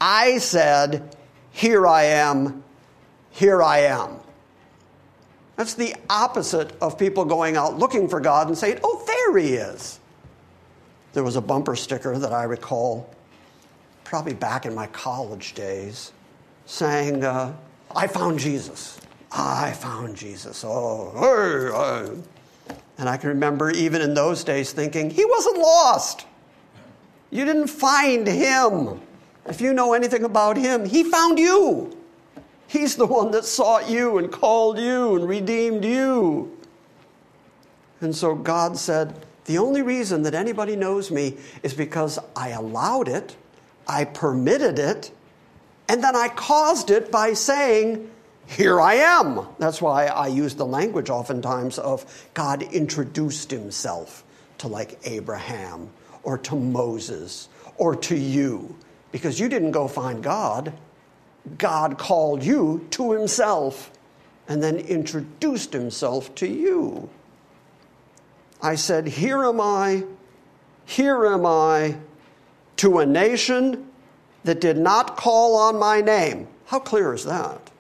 I 0.05 0.39
said, 0.39 1.15
Here 1.53 1.87
I 1.87 2.03
am, 2.03 2.65
here 3.31 3.63
I 3.63 3.83
am. 3.83 4.17
That's 5.55 5.75
the 5.75 5.95
opposite 6.11 6.73
of 6.81 6.99
people 6.99 7.25
going 7.25 7.57
out 7.57 7.79
looking 7.79 8.09
for 8.09 8.19
God 8.19 8.49
and 8.49 8.59
saying, 8.59 8.81
Oh, 8.83 9.05
there 9.07 9.39
he 9.39 9.55
is. 9.55 10.01
There 11.13 11.23
was 11.23 11.37
a 11.37 11.41
bumper 11.41 11.77
sticker 11.77 12.19
that 12.19 12.33
I 12.33 12.43
recall, 12.43 13.15
probably 14.03 14.35
back 14.35 14.67
in 14.67 14.75
my 14.75 14.89
college 14.89 15.53
days, 15.53 16.11
saying, 16.67 17.23
uh, 17.23 17.55
I 17.95 18.09
found 18.09 18.41
Jesus. 18.41 18.99
I 19.31 19.71
found 19.71 20.17
Jesus. 20.17 20.65
Oh, 20.67 21.13
hey, 21.15 22.09
hey. 22.75 22.77
And 22.99 23.09
I 23.09 23.17
can 23.19 23.29
remember 23.29 23.71
even 23.71 24.03
in 24.03 24.15
those 24.15 24.43
days 24.43 24.73
thinking, 24.73 25.11
he 25.11 25.25
wasn't 25.25 25.59
lost. 25.59 26.27
You 27.31 27.45
didn't 27.45 27.69
find 27.69 28.27
him. 28.27 29.01
If 29.47 29.61
you 29.61 29.73
know 29.73 29.93
anything 29.93 30.25
about 30.25 30.57
him, 30.57 30.85
he 30.85 31.05
found 31.05 31.39
you. 31.39 31.97
He's 32.67 32.97
the 32.97 33.07
one 33.07 33.33
that 33.33 33.45
sought 33.45 33.91
you 33.91 34.19
and 34.19 34.31
called 34.31 34.79
you 34.79 35.17
and 35.17 35.29
redeemed 35.29 35.85
you. 35.85 36.57
And 38.01 38.15
so 38.15 38.35
God 38.35 38.79
said, 38.79 39.27
The 39.45 39.59
only 39.59 39.83
reason 39.83 40.23
that 40.23 40.35
anybody 40.35 40.77
knows 40.77 41.11
me 41.11 41.37
is 41.63 41.75
because 41.75 42.19
I 42.35 42.51
allowed 42.51 43.09
it, 43.09 43.37
I 43.87 44.05
permitted 44.05 44.79
it, 44.79 45.11
and 45.89 46.03
then 46.03 46.17
I 46.17 46.29
caused 46.29 46.91
it 46.91 47.11
by 47.11 47.35
saying, 47.35 48.11
here 48.47 48.81
I 48.81 48.95
am. 48.95 49.47
That's 49.59 49.81
why 49.81 50.07
I 50.07 50.27
use 50.27 50.55
the 50.55 50.67
language 50.67 51.11
oftentimes 51.11 51.79
of 51.79 52.29
God 52.35 52.63
introduced 52.63 53.51
himself 53.51 54.25
to 54.59 54.69
like 54.69 54.99
Abraham 55.05 55.89
or 56.23 56.39
to 56.39 56.57
Moses 56.57 57.49
or 57.77 57.97
to 57.97 58.17
you 58.17 58.77
because 59.13 59.39
you 59.39 59.49
didn't 59.49 59.71
go 59.71 59.87
find 59.87 60.23
God. 60.23 60.73
God 61.59 61.99
called 61.99 62.43
you 62.43 62.87
to 62.91 63.13
himself 63.13 63.93
and 64.49 64.63
then 64.63 64.77
introduced 64.77 65.73
himself 65.73 66.35
to 66.37 66.47
you. 66.47 67.09
I 68.61 68.75
said, 68.75 69.07
Here 69.07 69.45
am 69.45 69.61
I, 69.61 70.05
here 70.85 71.27
am 71.27 71.47
I, 71.47 71.97
to 72.79 72.99
a 72.99 73.07
nation 73.07 73.89
that 74.45 74.61
did 74.61 74.77
not 74.77 75.17
call 75.17 75.57
on 75.57 75.79
my 75.79 76.01
name. 76.01 76.49
How 76.67 76.79
clear 76.79 77.15
is 77.15 77.25
that? 77.25 77.71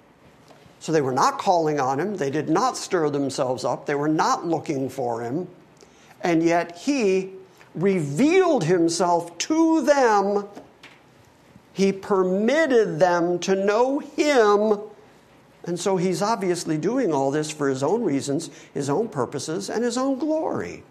So 0.80 0.92
they 0.92 1.00
were 1.00 1.12
not 1.12 1.38
calling 1.38 1.80
on 1.80 1.98
him. 1.98 2.16
They 2.16 2.30
did 2.30 2.48
not 2.48 2.76
stir 2.76 3.08
themselves 3.10 3.64
up. 3.64 3.86
They 3.86 3.94
were 3.94 4.08
not 4.08 4.46
looking 4.46 4.88
for 4.88 5.22
him. 5.22 5.48
And 6.22 6.42
yet 6.42 6.76
he 6.76 7.30
revealed 7.74 8.64
himself 8.64 9.36
to 9.38 9.82
them. 9.82 10.48
He 11.72 11.92
permitted 11.92 12.98
them 12.98 13.38
to 13.40 13.54
know 13.54 13.98
him. 13.98 14.80
And 15.64 15.78
so 15.78 15.96
he's 15.96 16.22
obviously 16.22 16.76
doing 16.76 17.12
all 17.12 17.30
this 17.30 17.50
for 17.50 17.68
his 17.68 17.82
own 17.82 18.02
reasons, 18.02 18.50
his 18.74 18.90
own 18.90 19.08
purposes, 19.08 19.70
and 19.70 19.84
his 19.84 19.96
own 19.96 20.18
glory. 20.18 20.82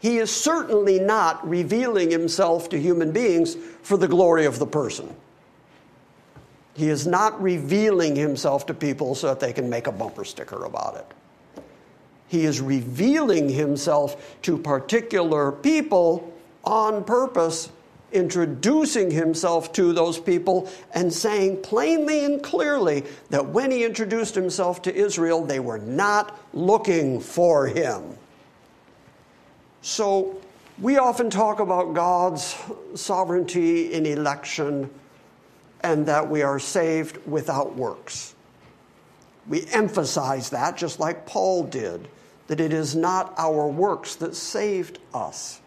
He 0.00 0.18
is 0.18 0.34
certainly 0.34 0.98
not 0.98 1.48
revealing 1.48 2.10
himself 2.10 2.68
to 2.70 2.80
human 2.80 3.12
beings 3.12 3.54
for 3.82 3.96
the 3.96 4.08
glory 4.08 4.46
of 4.46 4.58
the 4.58 4.66
person. 4.66 5.14
He 6.74 6.88
is 6.88 7.06
not 7.06 7.40
revealing 7.40 8.16
himself 8.16 8.66
to 8.66 8.74
people 8.74 9.14
so 9.14 9.28
that 9.28 9.40
they 9.40 9.52
can 9.52 9.70
make 9.70 9.86
a 9.86 9.92
bumper 9.92 10.24
sticker 10.24 10.64
about 10.64 10.96
it. 10.96 11.62
He 12.28 12.44
is 12.44 12.60
revealing 12.60 13.48
himself 13.48 14.40
to 14.42 14.56
particular 14.56 15.52
people 15.52 16.32
on 16.64 17.04
purpose, 17.04 17.68
introducing 18.12 19.10
himself 19.10 19.72
to 19.72 19.92
those 19.92 20.18
people 20.18 20.70
and 20.92 21.12
saying 21.12 21.62
plainly 21.62 22.24
and 22.24 22.42
clearly 22.42 23.04
that 23.30 23.46
when 23.46 23.70
he 23.70 23.84
introduced 23.84 24.34
himself 24.34 24.82
to 24.82 24.94
Israel, 24.94 25.44
they 25.44 25.60
were 25.60 25.78
not 25.78 26.38
looking 26.52 27.20
for 27.20 27.66
him. 27.66 28.16
So, 29.82 30.40
we 30.80 30.96
often 30.96 31.28
talk 31.30 31.60
about 31.60 31.92
God's 31.94 32.56
sovereignty 32.94 33.92
in 33.92 34.06
election 34.06 34.90
and 35.82 36.06
that 36.06 36.28
we 36.28 36.42
are 36.42 36.58
saved 36.58 37.18
without 37.26 37.76
works. 37.76 38.34
We 39.48 39.66
emphasize 39.66 40.50
that 40.50 40.76
just 40.76 41.00
like 41.00 41.26
Paul 41.26 41.64
did, 41.64 42.08
that 42.46 42.60
it 42.60 42.72
is 42.72 42.94
not 42.94 43.34
our 43.36 43.66
works 43.68 44.14
that 44.16 44.34
saved 44.34 44.98
us. 45.12 45.60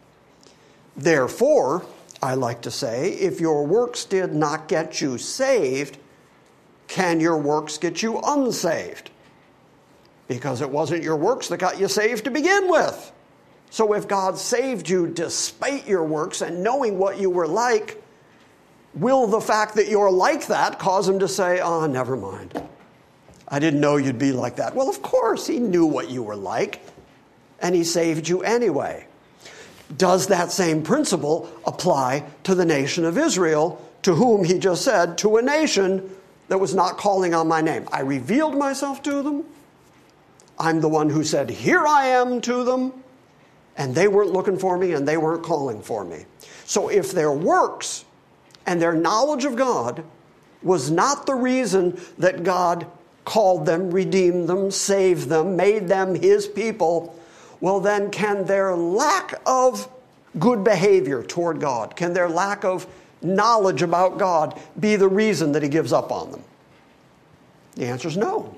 Therefore, 0.96 1.86
I 2.26 2.34
like 2.34 2.62
to 2.62 2.72
say, 2.72 3.12
if 3.12 3.40
your 3.40 3.68
works 3.68 4.04
did 4.04 4.34
not 4.34 4.68
get 4.68 5.00
you 5.00 5.20
saved, 5.20 6.00
can 6.88 7.20
your 7.20 7.38
works 7.38 7.78
get 7.78 8.02
you 8.02 8.20
unsaved? 8.20 9.12
Because 10.28 10.62
it 10.62 10.70
wasn't 10.72 11.04
your 11.04 11.18
works 11.18 11.50
that 11.50 11.58
got 11.58 11.80
you 11.80 11.88
saved 11.88 12.24
to 12.24 12.32
begin 12.32 12.68
with. 12.68 13.12
So 13.70 13.94
if 13.94 14.08
God 14.08 14.40
saved 14.40 14.90
you 14.90 15.06
despite 15.06 15.88
your 15.88 16.04
works 16.04 16.42
and 16.42 16.64
knowing 16.64 16.98
what 16.98 17.20
you 17.20 17.30
were 17.30 17.48
like, 17.48 18.02
will 18.96 19.28
the 19.28 19.40
fact 19.40 19.76
that 19.76 19.88
you're 19.88 20.10
like 20.10 20.48
that 20.48 20.80
cause 20.80 21.08
him 21.08 21.20
to 21.20 21.28
say, 21.28 21.60
oh, 21.60 21.86
never 21.86 22.18
mind? 22.18 22.60
I 23.48 23.60
didn't 23.60 23.82
know 23.82 23.98
you'd 23.98 24.18
be 24.18 24.32
like 24.32 24.56
that. 24.56 24.74
Well, 24.74 24.90
of 24.90 25.04
course, 25.04 25.46
he 25.46 25.60
knew 25.60 25.86
what 25.86 26.10
you 26.10 26.24
were 26.24 26.36
like, 26.36 26.82
and 27.60 27.76
he 27.76 27.84
saved 27.84 28.28
you 28.28 28.42
anyway. 28.42 29.06
Does 29.98 30.28
that 30.28 30.52
same 30.52 30.84
principle 30.84 31.50
apply 31.66 32.26
to 32.44 32.56
the 32.56 32.66
nation 32.66 33.06
of 33.06 33.18
Israel, 33.18 33.82
to 34.02 34.16
whom 34.16 34.44
he 34.44 34.58
just 34.58 34.84
said, 34.84 35.18
to 35.20 35.38
a 35.38 35.42
nation 35.42 36.10
that 36.48 36.60
was 36.60 36.74
not 36.74 36.98
calling 36.98 37.34
on 37.34 37.48
my 37.48 37.62
name? 37.62 37.88
I 37.92 38.02
revealed 38.02 38.58
myself 38.58 39.04
to 39.04 39.22
them. 39.22 39.46
I'm 40.58 40.82
the 40.82 40.90
one 40.90 41.10
who 41.10 41.24
said, 41.24 41.50
Here 41.50 41.86
I 41.86 42.08
am 42.08 42.42
to 42.42 42.64
them. 42.64 42.94
And 43.78 43.94
they 43.94 44.08
weren't 44.08 44.32
looking 44.32 44.58
for 44.58 44.78
me 44.78 44.94
and 44.94 45.08
they 45.08 45.18
weren't 45.18 45.44
calling 45.44 45.82
for 45.82 46.06
me. 46.06 46.26
So 46.66 46.88
if 46.88 47.12
their 47.12 47.32
works 47.32 48.06
and 48.66 48.82
their 48.82 48.94
knowledge 48.94 49.46
of 49.46 49.56
God 49.56 50.04
was 50.64 50.90
not 50.90 51.26
the 51.26 51.36
reason 51.36 52.00
that 52.18 52.44
God 52.44 52.88
called 53.26 53.66
them, 53.66 53.92
redeemed 53.92 54.48
them, 54.48 54.72
saved 54.72 55.28
them, 55.28 55.56
made 55.56 55.88
them 55.88 56.16
his 56.16 56.48
people, 56.48 57.20
well, 57.62 57.80
then 57.80 58.12
can 58.12 58.46
their 58.46 58.76
lack 58.76 59.40
of 59.46 59.90
good 60.40 60.64
behavior 60.64 61.24
toward 61.24 61.60
God, 61.60 61.96
can 61.96 62.14
their 62.14 62.30
lack 62.30 62.64
of 62.66 62.88
knowledge 63.22 63.82
about 63.82 64.18
God 64.18 64.60
be 64.80 64.96
the 64.96 65.08
reason 65.08 65.52
that 65.54 65.64
he 65.64 65.70
gives 65.70 65.94
up 65.94 66.12
on 66.12 66.32
them? 66.32 66.44
The 67.76 67.86
answer 67.86 68.08
is 68.08 68.18
no, 68.18 68.56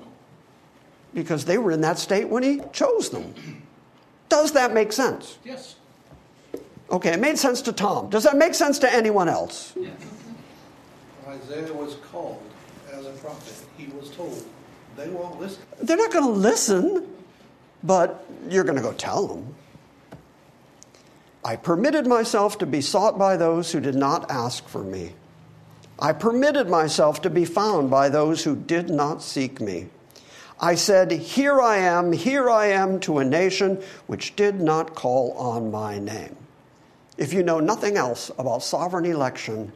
because 1.14 1.44
they 1.44 1.58
were 1.58 1.72
in 1.72 1.80
that 1.82 1.98
state 1.98 2.28
when 2.28 2.42
he 2.42 2.60
chose 2.72 3.10
them. 3.10 3.34
Does 4.28 4.52
that 4.52 4.74
make 4.74 4.92
sense? 4.92 5.38
Yes. 5.44 5.76
Okay, 6.90 7.12
it 7.12 7.20
made 7.20 7.38
sense 7.38 7.60
to 7.62 7.72
Tom. 7.72 8.08
Does 8.10 8.24
that 8.24 8.36
make 8.36 8.54
sense 8.54 8.78
to 8.80 8.92
anyone 8.92 9.28
else? 9.28 9.72
Yes. 9.76 9.92
Isaiah 11.26 11.72
was 11.72 11.96
called 12.10 12.42
as 12.92 13.06
a 13.06 13.10
prophet. 13.12 13.54
He 13.76 13.86
was 13.88 14.10
told, 14.10 14.44
they 14.96 15.08
won't 15.08 15.38
listen. 15.38 15.62
They're 15.82 15.96
not 15.96 16.12
going 16.12 16.24
to 16.24 16.30
listen, 16.30 17.06
but 17.82 18.24
you're 18.48 18.64
going 18.64 18.76
to 18.76 18.82
go 18.82 18.92
tell 18.92 19.26
them. 19.26 19.54
I 21.44 21.56
permitted 21.56 22.06
myself 22.06 22.58
to 22.58 22.66
be 22.66 22.80
sought 22.80 23.18
by 23.18 23.36
those 23.36 23.72
who 23.72 23.80
did 23.80 23.94
not 23.94 24.30
ask 24.30 24.68
for 24.68 24.82
me. 24.82 25.14
I 25.98 26.12
permitted 26.12 26.68
myself 26.68 27.22
to 27.22 27.30
be 27.30 27.44
found 27.44 27.90
by 27.90 28.08
those 28.08 28.44
who 28.44 28.54
did 28.54 28.90
not 28.90 29.22
seek 29.22 29.60
me. 29.60 29.88
I 30.60 30.74
said, 30.74 31.10
Here 31.10 31.60
I 31.60 31.78
am, 31.78 32.12
here 32.12 32.50
I 32.50 32.66
am 32.66 33.00
to 33.00 33.18
a 33.18 33.24
nation 33.24 33.82
which 34.06 34.36
did 34.36 34.60
not 34.60 34.94
call 34.94 35.32
on 35.32 35.70
my 35.70 35.98
name. 35.98 36.36
If 37.16 37.32
you 37.32 37.42
know 37.42 37.60
nothing 37.60 37.96
else 37.96 38.30
about 38.38 38.62
sovereign 38.62 39.04
election, 39.04 39.72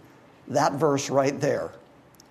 that 0.49 0.75
verse 0.75 1.11
right 1.11 1.41
there 1.41 1.73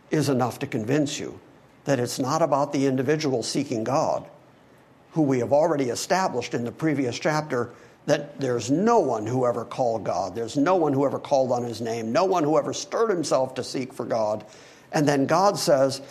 is 0.10 0.30
enough 0.30 0.60
to 0.60 0.68
convince 0.68 1.20
you 1.20 1.40
that 1.86 2.00
it's 2.00 2.20
not 2.20 2.42
about 2.42 2.72
the 2.72 2.86
individual 2.86 3.44
seeking 3.44 3.84
God, 3.84 4.26
who 5.12 5.22
we 5.22 5.40
have 5.40 5.54
already 5.54 5.90
established 5.90 6.54
in 6.54 6.64
the 6.64 6.72
previous 6.72 7.18
chapter 7.20 7.72
that 8.06 8.40
there's 8.40 8.72
no 8.72 9.00
one 9.00 9.28
who 9.28 9.46
ever 9.46 9.64
called 9.64 10.04
God. 10.04 10.36
There's 10.36 10.58
no 10.58 10.76
one 10.76 10.94
who 10.94 11.06
ever 11.06 11.20
called 11.20 11.52
on 11.52 11.64
his 11.64 11.82
name, 11.82 12.12
no 12.12 12.26
one 12.26 12.44
who 12.44 12.58
ever 12.58 12.74
stirred 12.74 13.10
himself 13.10 13.54
to 13.56 13.64
seek 13.64 13.94
for 13.94 14.06
God. 14.06 14.46
And 14.92 15.08
then 15.08 15.26
God 15.26 15.58
says, 15.58 16.02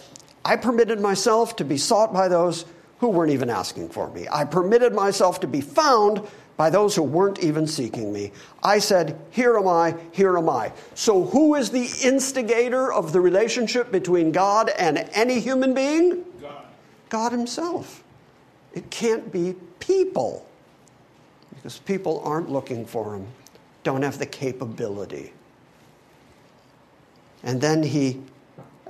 I 0.44 0.56
permitted 0.56 1.00
myself 1.00 1.56
to 1.56 1.64
be 1.64 1.76
sought 1.76 2.12
by 2.12 2.28
those 2.28 2.64
who 2.98 3.08
weren't 3.08 3.32
even 3.32 3.50
asking 3.50 3.88
for 3.88 4.10
me. 4.10 4.26
I 4.30 4.44
permitted 4.44 4.94
myself 4.94 5.40
to 5.40 5.46
be 5.46 5.60
found 5.60 6.22
by 6.56 6.68
those 6.68 6.94
who 6.94 7.02
weren't 7.02 7.38
even 7.40 7.66
seeking 7.66 8.12
me. 8.12 8.32
I 8.62 8.78
said, 8.78 9.18
Here 9.30 9.56
am 9.56 9.66
I, 9.66 9.96
here 10.12 10.36
am 10.36 10.48
I. 10.48 10.72
So, 10.94 11.24
who 11.24 11.54
is 11.54 11.70
the 11.70 11.88
instigator 12.04 12.92
of 12.92 13.12
the 13.14 13.20
relationship 13.20 13.90
between 13.90 14.30
God 14.30 14.68
and 14.68 14.98
any 15.14 15.40
human 15.40 15.72
being? 15.72 16.22
God. 16.42 16.64
God 17.08 17.32
Himself. 17.32 18.04
It 18.72 18.90
can't 18.90 19.32
be 19.32 19.54
people 19.78 20.46
because 21.54 21.78
people 21.78 22.20
aren't 22.24 22.50
looking 22.50 22.86
for 22.86 23.14
Him, 23.14 23.26
don't 23.82 24.02
have 24.02 24.18
the 24.18 24.26
capability. 24.26 25.32
And 27.42 27.60
then 27.60 27.82
He 27.82 28.20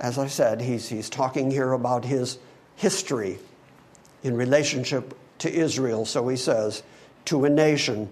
as 0.01 0.17
I 0.17 0.25
said, 0.25 0.59
he's, 0.59 0.89
he's 0.89 1.09
talking 1.09 1.51
here 1.51 1.73
about 1.73 2.03
his 2.03 2.39
history 2.75 3.37
in 4.23 4.35
relationship 4.35 5.15
to 5.37 5.53
Israel. 5.53 6.05
So 6.05 6.27
he 6.27 6.35
says, 6.35 6.81
To 7.25 7.45
a 7.45 7.49
nation 7.49 8.09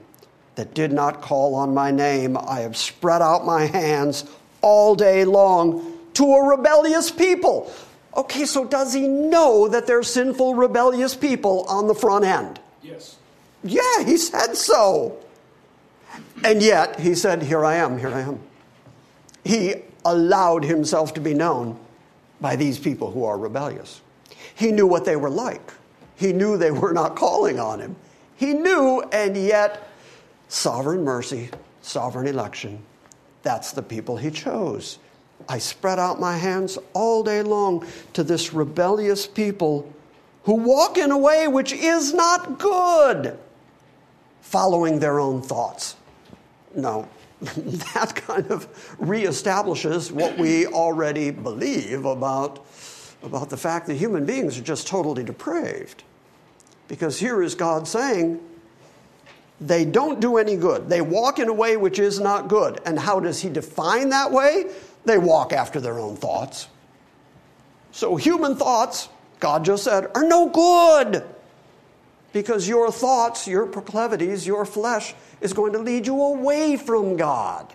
that 0.54 0.76
did 0.76 0.94
not 0.94 1.22
call 1.22 1.56
on 1.56 1.74
my 1.74 1.90
name, 1.90 2.38
I 2.38 2.60
have 2.60 2.78
spread 2.78 3.24
out 3.24 3.44
my 3.44 3.66
hands 3.66 4.24
all 4.62 4.94
day 4.94 5.26
long 5.26 5.98
to 6.14 6.24
a 6.24 6.48
rebellious 6.48 7.10
people. 7.10 7.74
Okay, 8.16 8.46
so 8.46 8.66
does 8.66 8.94
he 8.94 9.08
know 9.08 9.68
that 9.68 9.88
there's 9.88 10.12
sinful, 10.12 10.56
rebellious 10.56 11.16
people 11.16 11.66
on 11.70 11.88
the 11.88 11.94
front 11.94 12.26
end? 12.26 12.60
Yes. 12.82 13.18
Yeah, 13.64 14.04
he 14.06 14.18
said 14.18 14.56
so. 14.56 15.18
And 16.44 16.62
yet, 16.62 17.00
he 17.00 17.16
said, 17.16 17.44
Here 17.44 17.64
I 17.64 17.76
am, 17.76 18.00
here 18.00 18.10
I 18.10 18.22
am. 18.22 18.40
He 19.44 19.76
allowed 20.06 20.64
himself 20.64 21.14
to 21.16 21.22
be 21.22 21.34
known 21.34 21.80
by 22.42 22.56
these 22.56 22.80
people 22.80 23.12
who 23.12 23.26
are 23.26 23.38
rebellious. 23.38 24.02
He 24.56 24.72
knew 24.72 24.88
what 24.88 25.06
they 25.06 25.16
were 25.16 25.30
like. 25.30 25.74
He 26.16 26.34
knew 26.34 26.58
they 26.58 26.72
were 26.72 26.94
not 26.94 27.16
calling 27.16 27.60
on 27.60 27.80
him. 27.80 27.96
He 28.36 28.54
knew, 28.54 29.02
and 29.12 29.36
yet, 29.36 29.88
sovereign 30.48 31.04
mercy, 31.04 31.50
sovereign 31.82 32.28
election, 32.28 32.82
that's 33.44 33.72
the 33.72 33.82
people 33.82 34.18
he 34.18 34.32
chose. 34.32 35.00
I 35.48 35.58
spread 35.58 36.00
out 36.00 36.20
my 36.20 36.38
hands 36.38 36.78
all 36.94 37.24
day 37.24 37.42
long 37.42 37.86
to 38.14 38.24
this 38.24 38.54
rebellious 38.54 39.26
people 39.26 39.92
who 40.44 40.54
walk 40.54 40.98
in 40.98 41.12
a 41.12 41.18
way 41.18 41.48
which 41.48 41.74
is 41.74 42.14
not 42.14 42.60
good, 42.60 43.38
following 44.42 45.00
their 45.00 45.20
own 45.20 45.42
thoughts. 45.42 45.96
No, 46.76 47.08
that 47.40 48.14
kind 48.16 48.50
of 48.52 48.68
reestablishes 49.00 50.12
what 50.12 50.38
we 50.38 50.66
already 50.68 51.32
believe 51.32 52.06
about, 52.06 52.66
about 53.24 53.50
the 53.50 53.58
fact 53.58 53.88
that 53.88 53.96
human 53.96 54.26
beings 54.26 54.58
are 54.58 54.64
just 54.64 54.88
totally 54.88 55.24
depraved. 55.24 56.04
Because 56.88 57.20
here 57.20 57.44
is 57.44 57.56
God 57.56 57.88
saying, 57.88 58.40
they 59.62 59.84
don't 59.84 60.20
do 60.20 60.38
any 60.38 60.56
good. 60.56 60.90
They 60.90 61.02
walk 61.02 61.40
in 61.40 61.50
a 61.50 61.54
way 61.54 61.76
which 61.78 62.00
is 62.00 62.20
not 62.20 62.48
good. 62.48 62.80
And 62.86 62.98
how 62.98 63.20
does 63.20 63.42
He 63.42 63.50
define 63.50 64.10
that 64.10 64.32
way? 64.32 64.66
They 65.06 65.18
walk 65.18 65.54
after 65.54 65.80
their 65.80 66.00
own 66.00 66.16
thoughts. 66.16 66.68
So, 67.92 68.16
human 68.16 68.56
thoughts, 68.56 69.10
God 69.40 69.66
just 69.66 69.84
said, 69.84 70.12
are 70.16 70.24
no 70.24 70.50
good. 70.50 71.24
Because 72.32 72.68
your 72.68 72.92
thoughts, 72.92 73.48
your 73.48 73.66
proclivities, 73.66 74.46
your 74.46 74.66
flesh 74.66 75.16
is 75.42 75.54
going 75.54 75.74
to 75.74 75.80
lead 75.80 76.06
you 76.06 76.22
away 76.22 76.78
from 76.78 77.18
God. 77.18 77.74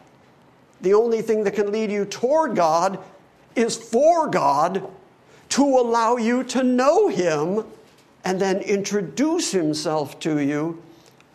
The 0.80 0.94
only 0.94 1.22
thing 1.22 1.44
that 1.44 1.54
can 1.54 1.72
lead 1.72 1.90
you 1.90 2.04
toward 2.04 2.54
God 2.54 2.98
is 3.56 3.76
for 3.76 4.28
God 4.28 4.86
to 5.50 5.62
allow 5.62 6.16
you 6.16 6.44
to 6.44 6.62
know 6.62 7.08
Him 7.08 7.64
and 8.24 8.40
then 8.40 8.58
introduce 8.58 9.50
Himself 9.52 10.18
to 10.20 10.38
you, 10.38 10.82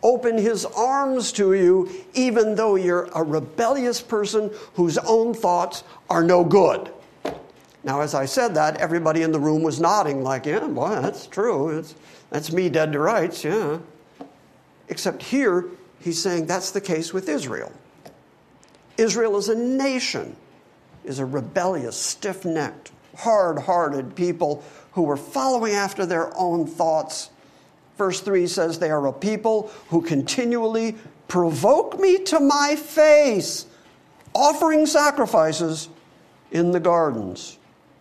open 0.02 0.38
His 0.38 0.64
arms 0.64 1.32
to 1.32 1.54
you, 1.54 1.90
even 2.14 2.54
though 2.54 2.76
you're 2.76 3.08
a 3.14 3.22
rebellious 3.22 4.00
person 4.00 4.50
whose 4.74 4.98
own 4.98 5.34
thoughts 5.34 5.84
are 6.08 6.24
no 6.24 6.44
good. 6.44 6.90
Now, 7.82 8.00
as 8.00 8.14
I 8.14 8.26
said 8.26 8.54
that, 8.56 8.76
everybody 8.76 9.22
in 9.22 9.32
the 9.32 9.40
room 9.40 9.62
was 9.62 9.80
nodding, 9.80 10.22
like, 10.22 10.46
yeah, 10.46 10.66
boy, 10.66 11.00
that's 11.00 11.26
true. 11.26 11.78
It's, 11.78 11.94
that's 12.28 12.52
me 12.52 12.68
dead 12.68 12.92
to 12.92 12.98
rights, 12.98 13.42
yeah. 13.42 13.78
Except 14.88 15.22
here, 15.22 15.66
he's 16.00 16.20
saying 16.20 16.46
that's 16.46 16.72
the 16.72 16.80
case 16.80 17.14
with 17.14 17.28
Israel. 17.28 17.72
Israel 18.98 19.36
as 19.36 19.48
a 19.48 19.54
nation 19.54 20.36
is 21.04 21.18
a 21.18 21.24
rebellious, 21.24 21.96
stiff 21.96 22.44
necked, 22.44 22.92
hard 23.16 23.60
hearted 23.60 24.14
people 24.14 24.62
who 24.92 25.02
were 25.02 25.16
following 25.16 25.72
after 25.72 26.04
their 26.04 26.36
own 26.36 26.66
thoughts. 26.66 27.30
Verse 28.00 28.20
3 28.22 28.46
says, 28.46 28.78
They 28.78 28.90
are 28.90 29.08
a 29.08 29.12
people 29.12 29.70
who 29.90 30.00
continually 30.00 30.96
provoke 31.28 32.00
me 32.00 32.16
to 32.24 32.40
my 32.40 32.74
face, 32.74 33.66
offering 34.32 34.86
sacrifices 34.86 35.90
in 36.50 36.70
the 36.70 36.80
gardens 36.80 37.58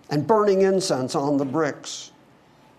and 0.10 0.26
burning 0.26 0.62
incense 0.62 1.16
on 1.16 1.36
the 1.36 1.44
bricks. 1.44 2.12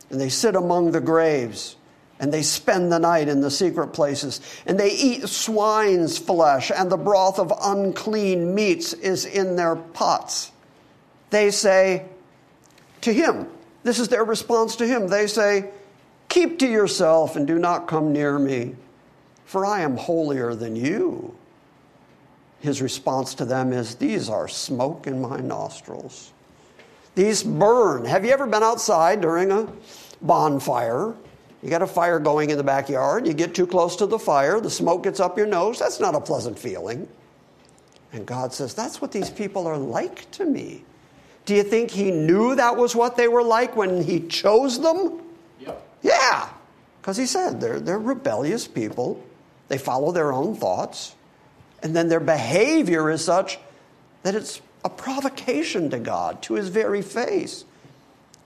and 0.08 0.18
they 0.18 0.30
sit 0.30 0.56
among 0.56 0.92
the 0.92 1.00
graves, 1.00 1.76
and 2.20 2.32
they 2.32 2.40
spend 2.40 2.90
the 2.90 2.98
night 2.98 3.28
in 3.28 3.42
the 3.42 3.50
secret 3.50 3.88
places, 3.88 4.40
and 4.64 4.80
they 4.80 4.90
eat 4.90 5.28
swine's 5.28 6.16
flesh, 6.16 6.72
and 6.74 6.90
the 6.90 6.96
broth 6.96 7.38
of 7.38 7.52
unclean 7.62 8.54
meats 8.54 8.94
is 8.94 9.26
in 9.26 9.56
their 9.56 9.76
pots. 9.76 10.52
They 11.28 11.50
say 11.50 12.06
to 13.02 13.12
him, 13.12 13.46
this 13.82 13.98
is 13.98 14.08
their 14.08 14.24
response 14.24 14.76
to 14.76 14.86
him. 14.86 15.08
They 15.08 15.26
say, 15.26 15.70
Keep 16.30 16.60
to 16.60 16.66
yourself 16.66 17.36
and 17.36 17.46
do 17.46 17.58
not 17.58 17.88
come 17.88 18.12
near 18.12 18.38
me, 18.38 18.76
for 19.44 19.66
I 19.66 19.80
am 19.80 19.96
holier 19.96 20.54
than 20.54 20.76
you. 20.76 21.34
His 22.60 22.80
response 22.80 23.34
to 23.34 23.44
them 23.44 23.72
is, 23.72 23.96
These 23.96 24.30
are 24.30 24.46
smoke 24.46 25.06
in 25.06 25.20
my 25.20 25.40
nostrils. 25.40 26.32
These 27.16 27.42
burn. 27.42 28.04
Have 28.04 28.24
you 28.24 28.30
ever 28.30 28.46
been 28.46 28.62
outside 28.62 29.20
during 29.20 29.50
a 29.50 29.68
bonfire? 30.22 31.14
You 31.62 31.68
got 31.68 31.82
a 31.82 31.86
fire 31.86 32.20
going 32.20 32.50
in 32.50 32.56
the 32.56 32.64
backyard, 32.64 33.26
you 33.26 33.34
get 33.34 33.54
too 33.54 33.66
close 33.66 33.96
to 33.96 34.06
the 34.06 34.18
fire, 34.18 34.60
the 34.60 34.70
smoke 34.70 35.02
gets 35.02 35.18
up 35.18 35.36
your 35.36 35.48
nose. 35.48 35.80
That's 35.80 36.00
not 36.00 36.14
a 36.14 36.20
pleasant 36.20 36.58
feeling. 36.58 37.08
And 38.12 38.24
God 38.24 38.54
says, 38.54 38.72
That's 38.72 39.00
what 39.00 39.10
these 39.10 39.30
people 39.30 39.66
are 39.66 39.76
like 39.76 40.30
to 40.32 40.44
me. 40.44 40.84
Do 41.44 41.56
you 41.56 41.64
think 41.64 41.90
He 41.90 42.12
knew 42.12 42.54
that 42.54 42.76
was 42.76 42.94
what 42.94 43.16
they 43.16 43.26
were 43.26 43.42
like 43.42 43.74
when 43.74 44.00
He 44.00 44.20
chose 44.20 44.80
them? 44.80 45.20
Yeah, 46.02 46.48
because 47.00 47.16
He 47.16 47.26
said 47.26 47.60
they're, 47.60 47.80
they're 47.80 47.98
rebellious 47.98 48.66
people, 48.66 49.22
they 49.68 49.78
follow 49.78 50.12
their 50.12 50.32
own 50.32 50.56
thoughts, 50.56 51.14
and 51.82 51.94
then 51.94 52.08
their 52.08 52.20
behavior 52.20 53.10
is 53.10 53.24
such 53.24 53.58
that 54.22 54.34
it's 54.34 54.60
a 54.84 54.90
provocation 54.90 55.90
to 55.90 55.98
God, 55.98 56.42
to 56.42 56.54
His 56.54 56.68
very 56.68 57.02
face 57.02 57.64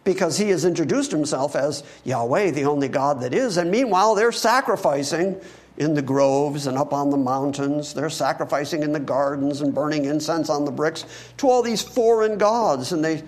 because 0.04 0.36
he 0.36 0.50
has 0.50 0.64
introduced 0.64 1.10
himself 1.10 1.56
as 1.56 1.82
Yahweh, 2.04 2.50
the 2.50 2.64
only 2.64 2.88
God 2.88 3.20
that 3.20 3.34
is. 3.34 3.56
And 3.56 3.70
meanwhile, 3.70 4.14
they're 4.14 4.32
sacrificing 4.32 5.40
in 5.76 5.94
the 5.94 6.02
groves 6.02 6.66
and 6.66 6.78
up 6.78 6.92
on 6.92 7.10
the 7.10 7.16
mountains. 7.16 7.94
They're 7.94 8.10
sacrificing 8.10 8.82
in 8.82 8.92
the 8.92 9.00
gardens 9.00 9.60
and 9.60 9.74
burning 9.74 10.04
incense 10.04 10.48
on 10.48 10.64
the 10.64 10.70
bricks 10.70 11.04
to 11.38 11.48
all 11.48 11.62
these 11.62 11.82
foreign 11.82 12.38
gods. 12.38 12.92
And, 12.92 13.04
they, 13.04 13.22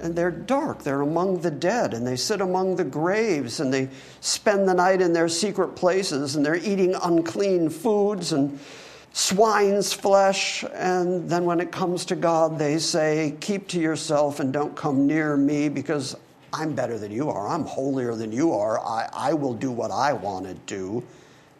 and 0.00 0.16
they're 0.16 0.30
dark. 0.30 0.82
They're 0.82 1.02
among 1.02 1.40
the 1.40 1.50
dead. 1.50 1.94
And 1.94 2.06
they 2.06 2.16
sit 2.16 2.40
among 2.40 2.76
the 2.76 2.84
graves. 2.84 3.60
And 3.60 3.72
they 3.72 3.88
spend 4.20 4.68
the 4.68 4.74
night 4.74 5.00
in 5.00 5.12
their 5.12 5.28
secret 5.28 5.76
places. 5.76 6.36
And 6.36 6.44
they're 6.44 6.56
eating 6.56 6.94
unclean 6.94 7.70
foods. 7.70 8.32
And 8.32 8.58
swine's 9.12 9.92
flesh, 9.92 10.64
and 10.72 11.28
then 11.28 11.44
when 11.44 11.60
it 11.60 11.72
comes 11.72 12.04
to 12.06 12.16
God, 12.16 12.58
they 12.58 12.78
say, 12.78 13.36
Keep 13.40 13.68
to 13.68 13.80
yourself 13.80 14.40
and 14.40 14.52
don't 14.52 14.76
come 14.76 15.06
near 15.06 15.36
me 15.36 15.68
because 15.68 16.16
I'm 16.52 16.74
better 16.74 16.98
than 16.98 17.12
you 17.12 17.30
are. 17.30 17.48
I'm 17.48 17.64
holier 17.64 18.14
than 18.14 18.32
you 18.32 18.52
are. 18.52 18.80
I, 18.80 19.08
I 19.12 19.32
will 19.34 19.54
do 19.54 19.70
what 19.70 19.90
I 19.90 20.12
want 20.12 20.46
to 20.46 20.54
do. 20.54 21.02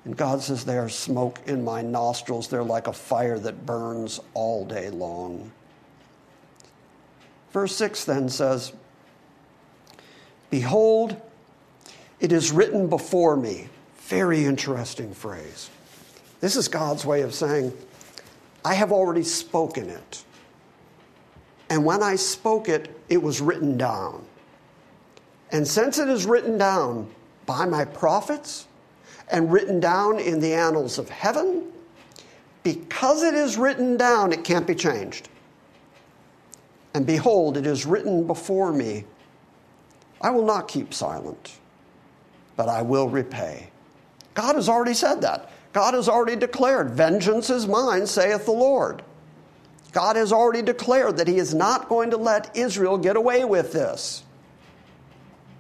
And 0.04 0.16
God 0.16 0.42
says, 0.42 0.64
They 0.64 0.78
are 0.78 0.88
smoke 0.88 1.40
in 1.46 1.64
my 1.64 1.82
nostrils. 1.82 2.48
They're 2.48 2.64
like 2.64 2.86
a 2.86 2.92
fire 2.92 3.38
that 3.40 3.66
burns 3.66 4.20
all 4.34 4.64
day 4.64 4.90
long. 4.90 5.50
Verse 7.52 7.74
6 7.76 8.04
then 8.04 8.28
says, 8.28 8.72
Behold, 10.50 11.16
it 12.20 12.32
is 12.32 12.52
written 12.52 12.88
before 12.88 13.36
me. 13.36 13.68
Very 13.98 14.44
interesting 14.44 15.14
phrase. 15.14 15.70
This 16.40 16.56
is 16.56 16.68
God's 16.68 17.04
way 17.04 17.22
of 17.22 17.34
saying, 17.34 17.72
I 18.64 18.74
have 18.74 18.92
already 18.92 19.22
spoken 19.22 19.88
it. 19.88 20.24
And 21.68 21.84
when 21.84 22.02
I 22.02 22.16
spoke 22.16 22.68
it, 22.68 22.94
it 23.08 23.22
was 23.22 23.40
written 23.40 23.76
down. 23.76 24.24
And 25.52 25.66
since 25.66 25.98
it 25.98 26.08
is 26.08 26.26
written 26.26 26.58
down 26.58 27.08
by 27.46 27.64
my 27.64 27.84
prophets 27.84 28.66
and 29.30 29.52
written 29.52 29.80
down 29.80 30.18
in 30.18 30.40
the 30.40 30.52
annals 30.52 30.98
of 30.98 31.08
heaven, 31.08 31.64
because 32.62 33.22
it 33.22 33.34
is 33.34 33.56
written 33.56 33.96
down, 33.96 34.32
it 34.32 34.44
can't 34.44 34.66
be 34.66 34.74
changed. 34.74 35.28
And 36.94 37.06
behold, 37.06 37.56
it 37.56 37.66
is 37.66 37.86
written 37.86 38.26
before 38.26 38.72
me. 38.72 39.04
I 40.20 40.30
will 40.30 40.44
not 40.44 40.68
keep 40.68 40.92
silent, 40.92 41.58
but 42.56 42.68
I 42.68 42.82
will 42.82 43.08
repay. 43.08 43.70
God 44.34 44.56
has 44.56 44.68
already 44.68 44.94
said 44.94 45.20
that. 45.22 45.50
God 45.72 45.94
has 45.94 46.08
already 46.08 46.36
declared, 46.36 46.90
Vengeance 46.90 47.48
is 47.48 47.66
mine, 47.66 48.06
saith 48.06 48.44
the 48.44 48.52
Lord. 48.52 49.02
God 49.92 50.16
has 50.16 50.32
already 50.32 50.62
declared 50.62 51.16
that 51.16 51.28
He 51.28 51.38
is 51.38 51.54
not 51.54 51.88
going 51.88 52.10
to 52.10 52.16
let 52.16 52.56
Israel 52.56 52.98
get 52.98 53.16
away 53.16 53.44
with 53.44 53.72
this. 53.72 54.24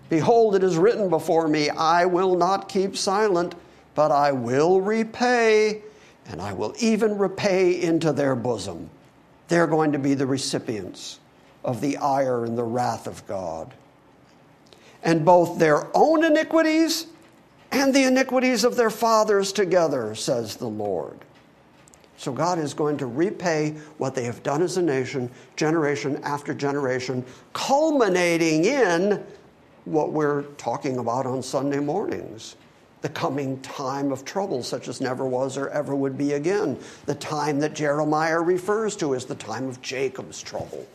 Behold, 0.08 0.56
it 0.56 0.64
is 0.64 0.76
written 0.76 1.08
before 1.08 1.46
me, 1.46 1.70
I 1.70 2.04
will 2.06 2.34
not 2.34 2.68
keep 2.68 2.96
silent, 2.96 3.54
but 3.94 4.10
I 4.10 4.32
will 4.32 4.80
repay, 4.80 5.82
and 6.26 6.40
I 6.40 6.52
will 6.52 6.74
even 6.80 7.16
repay 7.16 7.80
into 7.80 8.12
their 8.12 8.34
bosom. 8.34 8.90
They're 9.46 9.68
going 9.68 9.92
to 9.92 9.98
be 9.98 10.14
the 10.14 10.26
recipients 10.26 11.19
of 11.64 11.80
the 11.80 11.96
ire 11.98 12.44
and 12.44 12.56
the 12.56 12.64
wrath 12.64 13.06
of 13.06 13.26
God. 13.26 13.74
And 15.02 15.24
both 15.24 15.58
their 15.58 15.88
own 15.96 16.24
iniquities 16.24 17.06
and 17.70 17.94
the 17.94 18.04
iniquities 18.04 18.64
of 18.64 18.76
their 18.76 18.90
fathers 18.90 19.52
together, 19.52 20.14
says 20.14 20.56
the 20.56 20.68
Lord. 20.68 21.18
So 22.16 22.32
God 22.32 22.58
is 22.58 22.74
going 22.74 22.98
to 22.98 23.06
repay 23.06 23.76
what 23.96 24.14
they 24.14 24.24
have 24.24 24.42
done 24.42 24.60
as 24.62 24.76
a 24.76 24.82
nation, 24.82 25.30
generation 25.56 26.20
after 26.22 26.52
generation, 26.52 27.24
culminating 27.54 28.66
in 28.66 29.24
what 29.86 30.12
we're 30.12 30.42
talking 30.58 30.98
about 30.98 31.24
on 31.24 31.42
Sunday 31.42 31.80
mornings 31.80 32.56
the 33.02 33.08
coming 33.08 33.58
time 33.62 34.12
of 34.12 34.24
trouble, 34.24 34.62
such 34.62 34.88
as 34.88 35.00
never 35.00 35.26
was 35.26 35.56
or 35.56 35.70
ever 35.70 35.94
would 35.94 36.18
be 36.18 36.34
again. 36.34 36.78
The 37.06 37.14
time 37.14 37.58
that 37.60 37.74
Jeremiah 37.74 38.40
refers 38.40 38.96
to 38.96 39.14
as 39.14 39.24
the 39.24 39.34
time 39.34 39.68
of 39.68 39.80
Jacob's 39.80 40.42
trouble, 40.42 40.86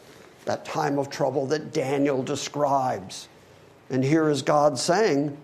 that 0.45 0.65
time 0.65 0.97
of 0.97 1.09
trouble 1.09 1.45
that 1.47 1.73
Daniel 1.73 2.23
describes. 2.23 3.27
And 3.89 4.03
here 4.03 4.29
is 4.29 4.41
God 4.41 4.79
saying, 4.79 5.37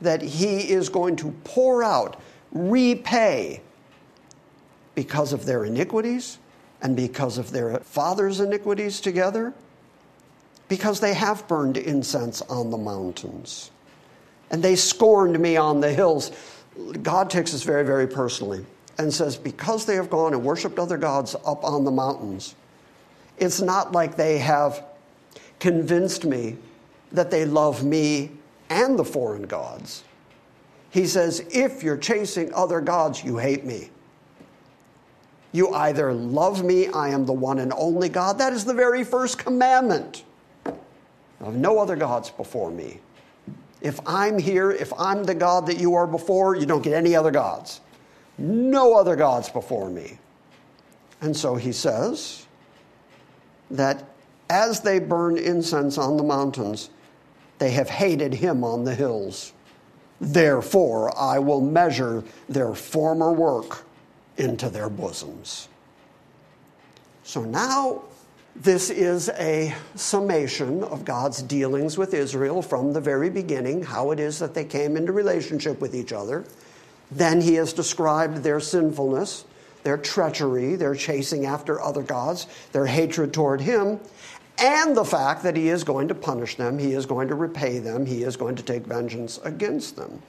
that 0.00 0.22
he 0.22 0.70
is 0.70 0.88
going 0.88 1.16
to 1.16 1.30
pour 1.44 1.82
out, 1.82 2.20
repay 2.52 3.60
because 4.94 5.32
of 5.32 5.44
their 5.44 5.64
iniquities 5.64 6.38
and 6.82 6.96
because 6.96 7.38
of 7.38 7.50
their 7.50 7.78
father's 7.80 8.40
iniquities 8.40 9.00
together, 9.00 9.54
because 10.68 11.00
they 11.00 11.14
have 11.14 11.46
burned 11.48 11.76
incense 11.76 12.42
on 12.42 12.70
the 12.70 12.78
mountains 12.78 13.70
and 14.50 14.62
they 14.62 14.76
scorned 14.76 15.38
me 15.38 15.56
on 15.56 15.80
the 15.80 15.92
hills. 15.92 16.30
God 17.02 17.30
takes 17.30 17.52
this 17.52 17.62
very, 17.62 17.84
very 17.84 18.06
personally 18.06 18.64
and 18.98 19.12
says, 19.12 19.36
Because 19.36 19.86
they 19.86 19.96
have 19.96 20.10
gone 20.10 20.34
and 20.34 20.44
worshiped 20.44 20.78
other 20.78 20.98
gods 20.98 21.34
up 21.34 21.64
on 21.64 21.84
the 21.84 21.90
mountains, 21.90 22.54
it's 23.38 23.60
not 23.60 23.92
like 23.92 24.16
they 24.16 24.38
have 24.38 24.84
convinced 25.58 26.24
me 26.24 26.56
that 27.12 27.30
they 27.30 27.44
love 27.44 27.84
me 27.84 28.32
and 28.70 28.98
the 28.98 29.04
foreign 29.04 29.42
gods. 29.42 30.04
He 30.90 31.06
says, 31.06 31.44
if 31.50 31.82
you're 31.82 31.96
chasing 31.96 32.52
other 32.54 32.80
gods, 32.80 33.22
you 33.22 33.36
hate 33.36 33.64
me. 33.64 33.90
You 35.52 35.72
either 35.74 36.12
love 36.12 36.64
me, 36.64 36.88
I 36.88 37.08
am 37.08 37.24
the 37.26 37.32
one 37.32 37.58
and 37.58 37.72
only 37.76 38.08
God. 38.08 38.38
That 38.38 38.52
is 38.52 38.64
the 38.64 38.74
very 38.74 39.04
first 39.04 39.38
commandment 39.38 40.24
of 41.40 41.54
no 41.54 41.78
other 41.78 41.96
gods 41.96 42.30
before 42.30 42.70
me. 42.70 43.00
If 43.80 44.00
I'm 44.06 44.38
here, 44.38 44.70
if 44.70 44.92
I'm 44.98 45.24
the 45.24 45.34
God 45.34 45.66
that 45.66 45.78
you 45.78 45.94
are 45.94 46.06
before, 46.06 46.56
you 46.56 46.66
don't 46.66 46.82
get 46.82 46.94
any 46.94 47.14
other 47.14 47.30
gods. 47.30 47.80
No 48.38 48.94
other 48.94 49.16
gods 49.16 49.48
before 49.48 49.88
me. 49.90 50.18
And 51.20 51.36
so 51.36 51.54
he 51.56 51.72
says 51.72 52.45
that 53.70 54.04
as 54.48 54.80
they 54.80 54.98
burn 54.98 55.36
incense 55.36 55.98
on 55.98 56.16
the 56.16 56.22
mountains, 56.22 56.90
they 57.58 57.70
have 57.70 57.88
hated 57.88 58.34
him 58.34 58.62
on 58.64 58.84
the 58.84 58.94
hills. 58.94 59.52
Therefore, 60.20 61.16
I 61.18 61.38
will 61.38 61.60
measure 61.60 62.22
their 62.48 62.74
former 62.74 63.32
work 63.32 63.84
into 64.36 64.68
their 64.68 64.88
bosoms. 64.88 65.68
So 67.22 67.42
now, 67.42 68.04
this 68.54 68.88
is 68.88 69.28
a 69.30 69.74
summation 69.96 70.82
of 70.84 71.04
God's 71.04 71.42
dealings 71.42 71.98
with 71.98 72.14
Israel 72.14 72.62
from 72.62 72.92
the 72.92 73.00
very 73.00 73.28
beginning, 73.28 73.82
how 73.82 74.12
it 74.12 74.20
is 74.20 74.38
that 74.38 74.54
they 74.54 74.64
came 74.64 74.96
into 74.96 75.12
relationship 75.12 75.80
with 75.80 75.94
each 75.94 76.12
other. 76.12 76.44
Then 77.10 77.40
he 77.40 77.54
has 77.54 77.72
described 77.72 78.38
their 78.38 78.60
sinfulness, 78.60 79.44
their 79.86 79.96
treachery, 79.96 80.74
their 80.74 80.96
chasing 80.96 81.46
after 81.46 81.80
other 81.80 82.02
gods, 82.02 82.48
their 82.72 82.86
hatred 82.86 83.32
toward 83.32 83.60
him 83.60 84.00
and 84.58 84.96
the 84.96 85.04
fact 85.04 85.42
that 85.42 85.56
he 85.56 85.68
is 85.68 85.84
going 85.84 86.08
to 86.08 86.14
punish 86.14 86.56
them, 86.56 86.78
he 86.78 86.92
is 86.92 87.04
going 87.04 87.28
to 87.28 87.34
repay 87.34 87.78
them, 87.78 88.06
he 88.06 88.22
is 88.22 88.36
going 88.36 88.56
to 88.56 88.62
take 88.62 88.86
vengeance 88.86 89.38
against 89.44 89.96
them. 89.96 90.22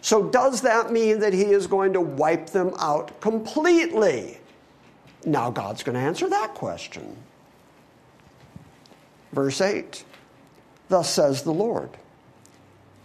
So, 0.00 0.28
does 0.28 0.60
that 0.62 0.92
mean 0.92 1.20
that 1.20 1.32
he 1.32 1.44
is 1.44 1.66
going 1.66 1.92
to 1.92 2.00
wipe 2.00 2.48
them 2.50 2.74
out 2.78 3.20
completely? 3.20 4.38
Now, 5.24 5.50
God's 5.50 5.82
going 5.82 5.94
to 5.94 6.00
answer 6.00 6.28
that 6.28 6.52
question. 6.54 7.16
Verse 9.32 9.60
8 9.60 10.04
Thus 10.88 11.08
says 11.08 11.42
the 11.42 11.54
Lord 11.54 11.90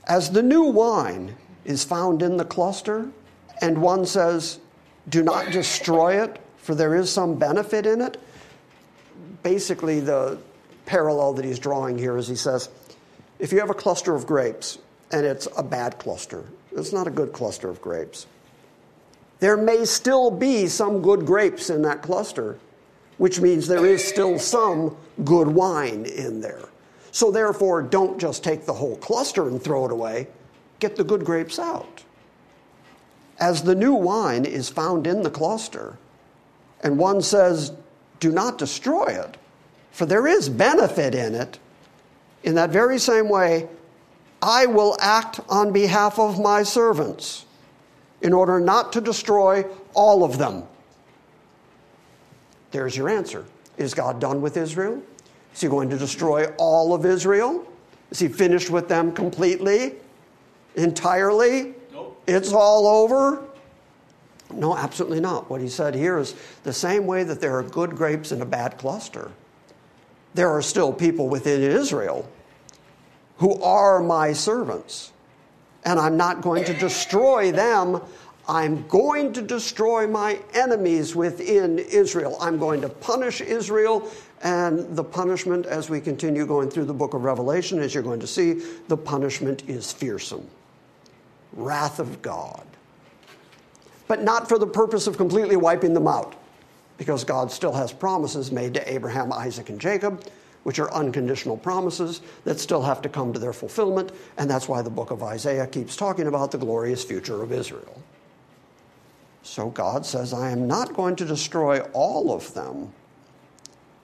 As 0.07 0.31
the 0.31 0.43
new 0.43 0.63
wine 0.63 1.35
is 1.63 1.83
found 1.83 2.21
in 2.21 2.37
the 2.37 2.45
cluster, 2.45 3.09
and 3.61 3.81
one 3.81 4.05
says, 4.05 4.59
Do 5.09 5.23
not 5.23 5.51
destroy 5.51 6.23
it, 6.23 6.39
for 6.57 6.75
there 6.75 6.95
is 6.95 7.11
some 7.11 7.35
benefit 7.35 7.85
in 7.85 8.01
it. 8.01 8.21
Basically, 9.43 9.99
the 9.99 10.37
parallel 10.85 11.33
that 11.33 11.45
he's 11.45 11.59
drawing 11.59 11.97
here 11.97 12.17
is 12.17 12.27
he 12.27 12.35
says, 12.35 12.69
If 13.39 13.51
you 13.51 13.59
have 13.59 13.69
a 13.69 13.75
cluster 13.75 14.13
of 14.15 14.25
grapes 14.27 14.79
and 15.11 15.25
it's 15.25 15.47
a 15.57 15.63
bad 15.63 15.97
cluster, 15.97 16.45
it's 16.71 16.93
not 16.93 17.07
a 17.07 17.11
good 17.11 17.33
cluster 17.33 17.69
of 17.69 17.81
grapes, 17.81 18.27
there 19.39 19.57
may 19.57 19.85
still 19.85 20.29
be 20.29 20.67
some 20.67 21.01
good 21.01 21.25
grapes 21.25 21.69
in 21.69 21.81
that 21.83 22.01
cluster, 22.01 22.59
which 23.17 23.39
means 23.39 23.67
there 23.67 23.85
is 23.85 24.03
still 24.03 24.37
some 24.37 24.97
good 25.23 25.47
wine 25.47 26.05
in 26.05 26.41
there. 26.41 26.67
So, 27.11 27.31
therefore, 27.31 27.81
don't 27.81 28.19
just 28.19 28.43
take 28.43 28.65
the 28.65 28.73
whole 28.73 28.97
cluster 28.97 29.47
and 29.47 29.61
throw 29.61 29.85
it 29.85 29.91
away, 29.91 30.27
get 30.79 30.95
the 30.95 31.03
good 31.03 31.25
grapes 31.25 31.57
out. 31.57 32.03
As 33.39 33.63
the 33.63 33.75
new 33.75 33.93
wine 33.93 34.45
is 34.45 34.69
found 34.69 35.07
in 35.07 35.23
the 35.23 35.29
cluster, 35.29 35.97
and 36.81 36.97
one 36.97 37.21
says, 37.21 37.71
Do 38.19 38.31
not 38.31 38.57
destroy 38.57 39.05
it, 39.05 39.37
for 39.91 40.05
there 40.05 40.27
is 40.27 40.49
benefit 40.49 41.15
in 41.15 41.35
it, 41.35 41.59
in 42.43 42.55
that 42.55 42.69
very 42.69 42.99
same 42.99 43.29
way, 43.29 43.67
I 44.41 44.65
will 44.65 44.95
act 45.01 45.39
on 45.49 45.73
behalf 45.73 46.17
of 46.17 46.39
my 46.39 46.63
servants 46.63 47.45
in 48.21 48.33
order 48.33 48.59
not 48.59 48.93
to 48.93 49.01
destroy 49.01 49.65
all 49.93 50.23
of 50.23 50.37
them. 50.37 50.63
There's 52.71 52.95
your 52.95 53.09
answer. 53.09 53.45
Is 53.77 53.93
God 53.93 54.19
done 54.19 54.41
with 54.41 54.57
Israel? 54.57 55.01
Is 55.53 55.61
he 55.61 55.67
going 55.67 55.89
to 55.89 55.97
destroy 55.97 56.47
all 56.57 56.93
of 56.93 57.05
Israel? 57.05 57.65
Is 58.11 58.19
he 58.19 58.27
finished 58.27 58.69
with 58.69 58.87
them 58.87 59.11
completely? 59.11 59.95
Entirely? 60.75 61.73
It's 62.27 62.53
all 62.53 62.87
over? 62.87 63.43
No, 64.53 64.75
absolutely 64.75 65.19
not. 65.19 65.49
What 65.49 65.61
he 65.61 65.69
said 65.69 65.93
here 65.93 66.17
is 66.17 66.35
the 66.63 66.73
same 66.73 67.05
way 67.05 67.23
that 67.23 67.39
there 67.39 67.57
are 67.57 67.63
good 67.63 67.95
grapes 67.95 68.31
in 68.31 68.41
a 68.41 68.45
bad 68.45 68.77
cluster, 68.77 69.31
there 70.33 70.49
are 70.49 70.61
still 70.61 70.93
people 70.93 71.27
within 71.27 71.61
Israel 71.61 72.29
who 73.37 73.61
are 73.61 73.99
my 73.99 74.33
servants. 74.33 75.11
And 75.85 75.99
I'm 75.99 76.17
not 76.17 76.41
going 76.41 76.65
to 76.65 76.73
destroy 76.73 77.51
them. 77.51 78.01
I'm 78.47 78.85
going 78.87 79.31
to 79.33 79.41
destroy 79.41 80.07
my 80.07 80.39
enemies 80.53 81.15
within 81.15 81.79
Israel. 81.79 82.37
I'm 82.41 82.57
going 82.57 82.81
to 82.81 82.89
punish 82.89 83.41
Israel. 83.41 84.11
And 84.41 84.95
the 84.95 85.03
punishment, 85.03 85.65
as 85.65 85.89
we 85.89 86.01
continue 86.01 86.45
going 86.45 86.69
through 86.69 86.85
the 86.85 86.93
book 86.93 87.13
of 87.13 87.23
Revelation, 87.23 87.79
as 87.79 87.93
you're 87.93 88.03
going 88.03 88.19
to 88.19 88.27
see, 88.27 88.61
the 88.87 88.97
punishment 88.97 89.63
is 89.67 89.91
fearsome 89.91 90.45
wrath 91.53 91.99
of 91.99 92.21
God. 92.21 92.65
But 94.07 94.23
not 94.23 94.49
for 94.49 94.57
the 94.57 94.67
purpose 94.67 95.07
of 95.07 95.17
completely 95.17 95.55
wiping 95.55 95.93
them 95.93 96.07
out, 96.07 96.35
because 96.97 97.23
God 97.23 97.51
still 97.51 97.73
has 97.73 97.93
promises 97.93 98.51
made 98.51 98.73
to 98.73 98.91
Abraham, 98.91 99.31
Isaac, 99.31 99.69
and 99.69 99.79
Jacob 99.79 100.23
which 100.63 100.79
are 100.79 100.93
unconditional 100.93 101.57
promises 101.57 102.21
that 102.43 102.59
still 102.59 102.81
have 102.81 103.01
to 103.01 103.09
come 103.09 103.33
to 103.33 103.39
their 103.39 103.53
fulfillment, 103.53 104.11
and 104.37 104.49
that's 104.49 104.67
why 104.67 104.81
the 104.81 104.89
book 104.89 105.11
of 105.11 105.23
Isaiah 105.23 105.67
keeps 105.67 105.95
talking 105.95 106.27
about 106.27 106.51
the 106.51 106.57
glorious 106.57 107.03
future 107.03 107.41
of 107.41 107.51
Israel. 107.51 108.01
So 109.41 109.69
God 109.69 110.05
says, 110.05 110.33
I 110.33 110.51
am 110.51 110.67
not 110.67 110.93
going 110.93 111.15
to 111.17 111.25
destroy 111.25 111.79
all 111.93 112.31
of 112.31 112.53
them. 112.53 112.91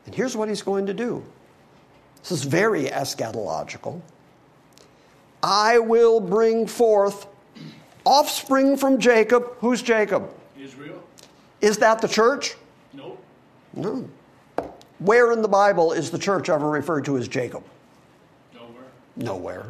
And 0.05 0.15
here's 0.15 0.35
what 0.35 0.49
he's 0.49 0.61
going 0.61 0.85
to 0.85 0.93
do 0.93 1.23
this 2.21 2.31
is 2.31 2.43
very 2.43 2.85
eschatological. 2.85 4.01
I 5.43 5.77
will 5.77 6.19
bring 6.19 6.65
forth 6.65 7.27
offspring 8.05 8.77
from 8.77 8.99
Jacob. 8.99 9.55
Who's 9.59 9.81
Jacob? 9.81 10.29
Israel? 10.59 11.03
Is 11.61 11.77
that 11.79 12.01
the 12.01 12.07
church? 12.07 12.55
Nope. 12.93 13.23
No. 13.73 14.07
Where 14.99 15.31
in 15.31 15.41
the 15.41 15.47
Bible 15.47 15.91
is 15.91 16.11
the 16.11 16.19
church 16.19 16.49
ever 16.49 16.69
referred 16.69 17.05
to 17.05 17.17
as 17.17 17.27
Jacob? 17.27 17.63
Nowhere. 18.53 18.83
Nowhere. 19.15 19.65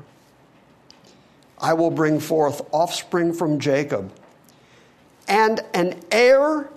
I 1.57 1.73
will 1.73 1.91
bring 1.91 2.19
forth 2.19 2.61
offspring 2.71 3.33
from 3.33 3.59
Jacob 3.59 4.11
and 5.27 5.61
an 5.73 5.99
heir 6.11 6.69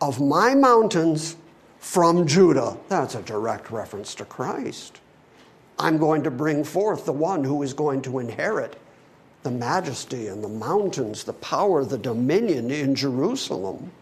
of 0.00 0.20
my 0.20 0.54
mountains 0.54 1.36
from 1.78 2.26
Judah. 2.26 2.76
That's 2.88 3.14
a 3.14 3.22
direct 3.22 3.70
reference 3.70 4.14
to 4.16 4.24
Christ. 4.24 5.00
I'm 5.78 5.98
going 5.98 6.22
to 6.24 6.30
bring 6.30 6.64
forth 6.64 7.04
the 7.04 7.12
one 7.12 7.44
who 7.44 7.62
is 7.62 7.72
going 7.72 8.02
to 8.02 8.18
inherit 8.18 8.76
the 9.44 9.50
majesty 9.50 10.26
and 10.28 10.42
the 10.42 10.48
mountains, 10.48 11.22
the 11.22 11.34
power, 11.34 11.84
the 11.84 11.98
dominion 11.98 12.70
in 12.70 12.94
Jerusalem. 12.94 13.92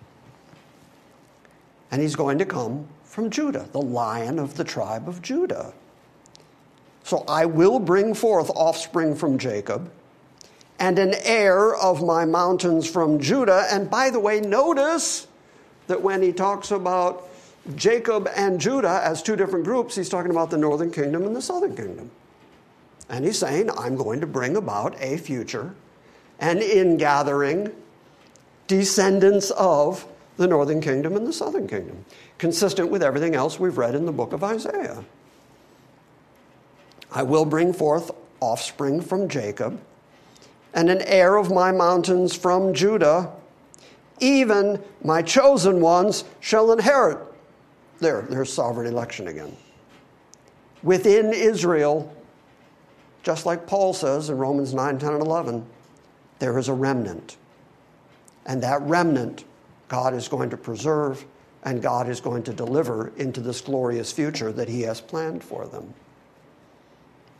And 1.91 2.01
he's 2.01 2.17
going 2.17 2.39
to 2.39 2.47
come 2.47 2.87
from 3.05 3.29
Judah, 3.29 3.69
the 3.73 3.83
lion 3.83 4.39
of 4.39 4.57
the 4.57 4.65
tribe 4.65 5.09
of 5.09 5.21
Judah. 5.21 5.75
So 7.03 7.25
I 7.27 7.45
will 7.45 7.81
bring 7.81 8.15
forth 8.15 8.51
offspring 8.51 9.17
from 9.17 9.37
Jacob 9.37 9.91
and 10.79 10.99
an 10.99 11.15
heir 11.25 11.75
of 11.75 12.03
my 12.05 12.25
mountains 12.25 12.89
from 12.89 13.19
Judah. 13.21 13.67
And 13.71 13.91
by 13.91 14.11
the 14.11 14.21
way, 14.21 14.41
notice 14.41 15.27
that 15.89 16.01
when 16.01 16.23
he 16.23 16.33
talks 16.33 16.71
about 16.71 17.29
Jacob 17.75 18.29
and 18.37 18.61
Judah 18.61 19.01
as 19.05 19.23
two 19.23 19.35
different 19.35 19.65
groups, 19.65 19.97
he's 19.97 20.09
talking 20.09 20.31
about 20.31 20.51
the 20.51 20.57
northern 20.57 20.93
kingdom 20.93 21.25
and 21.25 21.35
the 21.35 21.43
southern 21.43 21.75
kingdom. 21.75 22.13
And 23.13 23.25
he's 23.27 23.39
saying, 23.39 23.71
I'm 23.77 23.95
going 23.95 24.21
to 24.23 24.27
bring 24.27 24.57
about 24.57 25.01
a 25.01 25.19
future 25.19 25.75
an 26.41 26.61
ingathering 26.61 27.71
descendants 28.67 29.53
of 29.53 30.05
the 30.39 30.47
northern 30.47 30.81
kingdom 30.81 31.15
and 31.17 31.25
the 31.25 31.33
southern 31.33 31.69
kingdom, 31.69 32.05
consistent 32.39 32.91
with 32.91 33.03
everything 33.03 33.37
else 33.37 33.61
we've 33.61 33.79
read 33.79 33.95
in 33.95 34.07
the 34.07 34.13
book 34.13 34.33
of 34.33 34.43
Isaiah. 34.43 35.05
I 37.13 37.23
will 37.23 37.45
bring 37.45 37.73
forth 37.73 38.11
offspring 38.41 39.01
from 39.01 39.29
Jacob, 39.29 39.81
and 40.75 40.91
an 40.91 41.03
heir 41.03 41.37
of 41.37 41.53
my 41.53 41.71
mountains 41.71 42.35
from 42.35 42.75
Judah. 42.75 43.31
Even 44.19 44.83
my 45.05 45.23
chosen 45.23 45.81
ones 45.81 46.25
shall 46.41 46.73
inherit. 46.73 47.19
There, 48.01 48.23
there's 48.23 48.53
sovereign 48.53 48.89
election 48.89 49.29
again. 49.29 49.57
Within 50.83 51.33
Israel, 51.33 52.13
just 53.23 53.47
like 53.47 53.67
Paul 53.67 53.95
says 53.95 54.31
in 54.31 54.39
Romans 54.39 54.75
9, 54.75 54.99
10, 54.99 55.13
and 55.15 55.23
11, 55.23 55.67
there 56.39 56.59
is 56.59 56.69
a 56.69 56.75
remnant. 56.75 57.37
And 58.47 58.63
that 58.63 58.83
remnant 58.83 59.45
God 59.89 60.15
is 60.15 60.29
going 60.29 60.51
to 60.51 60.57
preserve 60.57 61.25
and 61.65 61.81
God 61.81 62.09
is 62.09 62.21
going 62.21 62.43
to 62.45 62.53
deliver 62.53 63.13
into 63.17 63.41
this 63.41 63.61
glorious 63.61 64.11
future 64.11 64.51
that 64.53 64.69
He 64.69 64.83
has 64.83 65.01
planned 65.01 65.45
for 65.45 65.67
them. 65.67 65.95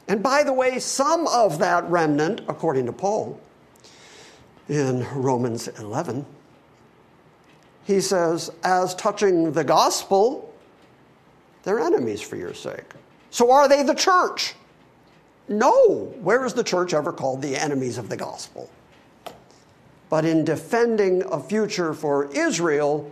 And 0.07 0.23
by 0.23 0.43
the 0.45 0.53
way, 0.53 0.79
some 0.79 1.27
of 1.27 1.59
that 1.59 1.85
remnant, 1.85 2.43
according 2.49 2.87
to 2.87 2.93
Paul 2.93 3.41
in 4.69 5.07
Romans 5.15 5.69
11, 5.69 6.25
he 7.85 8.01
says, 8.01 8.51
as 8.63 8.95
touching 8.95 9.53
the 9.53 9.65
gospel, 9.65 10.55
they're 11.65 11.81
enemies 11.81 12.21
for 12.21 12.37
your 12.37 12.55
sake. 12.55 12.93
So 13.31 13.51
are 13.51 13.69
they 13.69 13.83
the 13.83 13.95
church? 13.95 14.55
No. 15.49 16.15
Where 16.23 16.45
is 16.45 16.55
the 16.55 16.65
church 16.65 16.95
ever 16.95 17.13
called 17.13 17.43
the 17.43 17.57
enemies 17.57 17.99
of 17.99 18.09
the 18.09 18.17
gospel? 18.17 18.71
But 20.09 20.25
in 20.25 20.45
defending 20.45 21.23
a 21.33 21.41
future 21.41 21.95
for 21.95 22.31
Israel, 22.33 23.11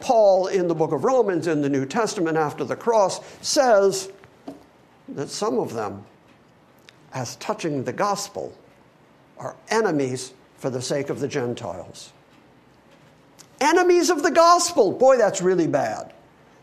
Paul 0.00 0.46
in 0.46 0.68
the 0.68 0.74
book 0.74 0.92
of 0.92 1.04
Romans 1.04 1.46
in 1.46 1.60
the 1.60 1.68
New 1.68 1.84
Testament 1.84 2.36
after 2.36 2.64
the 2.64 2.76
cross 2.76 3.20
says 3.42 4.10
that 5.08 5.28
some 5.28 5.58
of 5.58 5.74
them, 5.74 6.04
as 7.12 7.36
touching 7.36 7.84
the 7.84 7.92
gospel, 7.92 8.56
are 9.38 9.56
enemies 9.68 10.32
for 10.56 10.70
the 10.70 10.80
sake 10.80 11.10
of 11.10 11.20
the 11.20 11.28
Gentiles. 11.28 12.12
Enemies 13.60 14.08
of 14.08 14.22
the 14.22 14.30
gospel. 14.30 14.92
Boy, 14.92 15.18
that's 15.18 15.42
really 15.42 15.66
bad. 15.66 16.14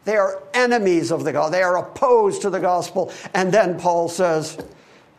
They 0.06 0.15
are 0.15 0.41
enemies 0.54 1.12
of 1.12 1.24
the 1.24 1.34
gospel. 1.34 1.52
They 1.52 1.63
are 1.63 1.78
opposed 1.78 2.41
to 2.43 2.50
the 2.50 2.60
gospel. 2.60 3.12
And 3.34 3.52
then 3.52 3.80
Paul 3.80 4.10
says, 4.10 4.58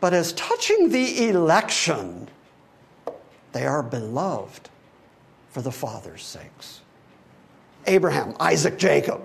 but 0.00 0.14
as 0.14 0.32
touching 0.34 0.90
the 0.90 1.28
election, 1.28 2.28
they 3.52 3.66
are 3.66 3.82
beloved 3.82 4.68
for 5.50 5.62
the 5.62 5.72
Father's 5.72 6.24
sakes. 6.24 6.80
Abraham, 7.86 8.34
Isaac, 8.38 8.78
Jacob, 8.78 9.22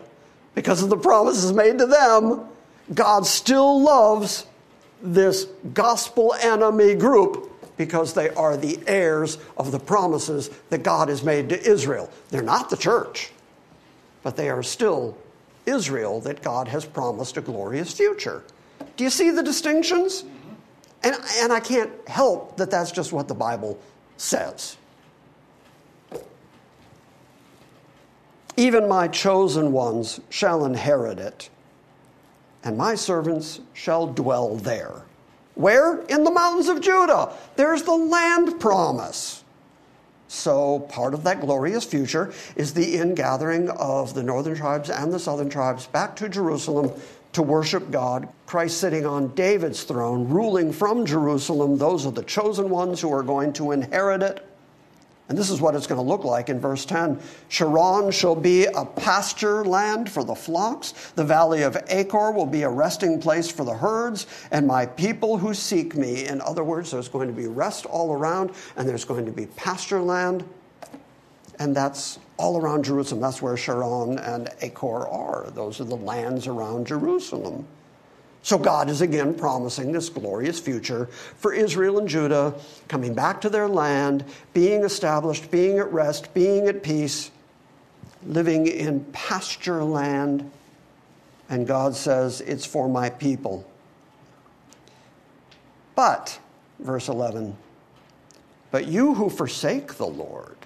because 0.55 0.81
of 0.81 0.89
the 0.89 0.97
promises 0.97 1.51
made 1.51 1.77
to 1.79 1.85
them, 1.85 2.47
God 2.93 3.25
still 3.25 3.81
loves 3.81 4.45
this 5.01 5.45
gospel 5.73 6.33
enemy 6.41 6.95
group 6.95 7.51
because 7.77 8.13
they 8.13 8.29
are 8.31 8.55
the 8.55 8.79
heirs 8.87 9.37
of 9.57 9.71
the 9.71 9.79
promises 9.79 10.49
that 10.69 10.83
God 10.83 11.09
has 11.09 11.23
made 11.23 11.49
to 11.49 11.61
Israel. 11.61 12.09
They're 12.29 12.41
not 12.41 12.69
the 12.69 12.77
church, 12.77 13.31
but 14.21 14.35
they 14.35 14.49
are 14.49 14.63
still 14.63 15.17
Israel 15.65 16.21
that 16.21 16.41
God 16.41 16.67
has 16.67 16.85
promised 16.85 17.37
a 17.37 17.41
glorious 17.41 17.93
future. 17.93 18.43
Do 18.95 19.03
you 19.03 19.09
see 19.09 19.31
the 19.31 19.43
distinctions? 19.43 20.23
And, 21.03 21.15
and 21.37 21.51
I 21.51 21.59
can't 21.59 21.91
help 22.07 22.57
that 22.57 22.71
that's 22.71 22.91
just 22.91 23.11
what 23.11 23.27
the 23.27 23.33
Bible 23.33 23.79
says. 24.17 24.77
Even 28.55 28.87
my 28.87 29.07
chosen 29.07 29.71
ones 29.71 30.21
shall 30.29 30.65
inherit 30.65 31.19
it, 31.19 31.49
and 32.63 32.77
my 32.77 32.95
servants 32.95 33.59
shall 33.73 34.07
dwell 34.07 34.55
there. 34.55 35.03
Where? 35.55 36.01
In 36.03 36.23
the 36.23 36.31
mountains 36.31 36.67
of 36.67 36.81
Judah. 36.81 37.33
There's 37.55 37.83
the 37.83 37.95
land 37.95 38.59
promise. 38.59 39.43
So, 40.27 40.79
part 40.79 41.13
of 41.13 41.23
that 41.25 41.41
glorious 41.41 41.83
future 41.83 42.33
is 42.55 42.73
the 42.73 42.95
ingathering 42.95 43.69
of 43.69 44.15
the 44.15 44.23
northern 44.23 44.55
tribes 44.55 44.89
and 44.89 45.13
the 45.13 45.19
southern 45.19 45.49
tribes 45.49 45.85
back 45.85 46.15
to 46.17 46.29
Jerusalem 46.29 46.91
to 47.33 47.41
worship 47.41 47.91
God. 47.91 48.27
Christ 48.45 48.79
sitting 48.79 49.05
on 49.05 49.33
David's 49.35 49.83
throne, 49.83 50.27
ruling 50.29 50.71
from 50.71 51.05
Jerusalem. 51.05 51.77
Those 51.77 52.05
are 52.05 52.11
the 52.11 52.23
chosen 52.23 52.69
ones 52.69 53.01
who 53.01 53.11
are 53.11 53.23
going 53.23 53.53
to 53.53 53.71
inherit 53.71 54.23
it. 54.23 54.47
And 55.29 55.37
this 55.37 55.49
is 55.49 55.61
what 55.61 55.73
it's 55.73 55.87
going 55.87 56.03
to 56.03 56.07
look 56.07 56.25
like 56.25 56.49
in 56.49 56.59
verse 56.59 56.85
10. 56.85 57.19
Sharon 57.47 58.11
shall 58.11 58.35
be 58.35 58.65
a 58.65 58.85
pasture 58.85 59.63
land 59.63 60.11
for 60.11 60.23
the 60.23 60.35
flocks. 60.35 60.91
The 61.15 61.23
valley 61.23 61.63
of 61.63 61.77
Achor 61.87 62.31
will 62.31 62.45
be 62.45 62.63
a 62.63 62.69
resting 62.69 63.21
place 63.21 63.49
for 63.49 63.63
the 63.63 63.73
herds 63.73 64.27
and 64.51 64.67
my 64.67 64.85
people 64.85 65.37
who 65.37 65.53
seek 65.53 65.95
me. 65.95 66.27
In 66.27 66.41
other 66.41 66.63
words, 66.63 66.91
there's 66.91 67.07
going 67.07 67.29
to 67.29 67.33
be 67.33 67.47
rest 67.47 67.85
all 67.85 68.11
around 68.11 68.51
and 68.75 68.87
there's 68.87 69.05
going 69.05 69.25
to 69.25 69.31
be 69.31 69.45
pasture 69.47 70.01
land. 70.01 70.43
And 71.59 71.75
that's 71.75 72.19
all 72.37 72.59
around 72.59 72.85
Jerusalem. 72.85 73.21
That's 73.21 73.41
where 73.41 73.55
Sharon 73.55 74.17
and 74.19 74.49
Achor 74.61 75.07
are. 75.07 75.49
Those 75.51 75.79
are 75.79 75.85
the 75.85 75.95
lands 75.95 76.47
around 76.47 76.87
Jerusalem. 76.87 77.67
So 78.43 78.57
God 78.57 78.89
is 78.89 78.99
again 78.99 79.33
promising 79.35 79.93
this 79.93 80.09
glorious 80.09 80.59
future 80.59 81.05
for 81.37 81.53
Israel 81.53 81.99
and 81.99 82.09
Judah 82.09 82.53
coming 82.89 83.13
back 83.13 83.39
to 83.41 83.49
their 83.49 83.69
land, 83.69 84.25
being 84.53 84.83
established, 84.83 85.49
being 85.49 85.79
at 85.79 85.91
rest, 85.93 86.33
being 86.33 86.67
at 86.67 86.83
peace, 86.83 87.31
living 88.25 88.67
in 88.67 89.05
pasture 89.13 89.81
land. 89.81 90.51
And 91.49 91.65
God 91.65 91.95
says, 91.95 92.41
It's 92.41 92.65
for 92.65 92.89
my 92.89 93.09
people. 93.09 93.65
But, 95.95 96.37
verse 96.79 97.07
11, 97.07 97.55
but 98.71 98.87
you 98.87 99.13
who 99.13 99.29
forsake 99.29 99.93
the 99.93 100.07
Lord, 100.07 100.57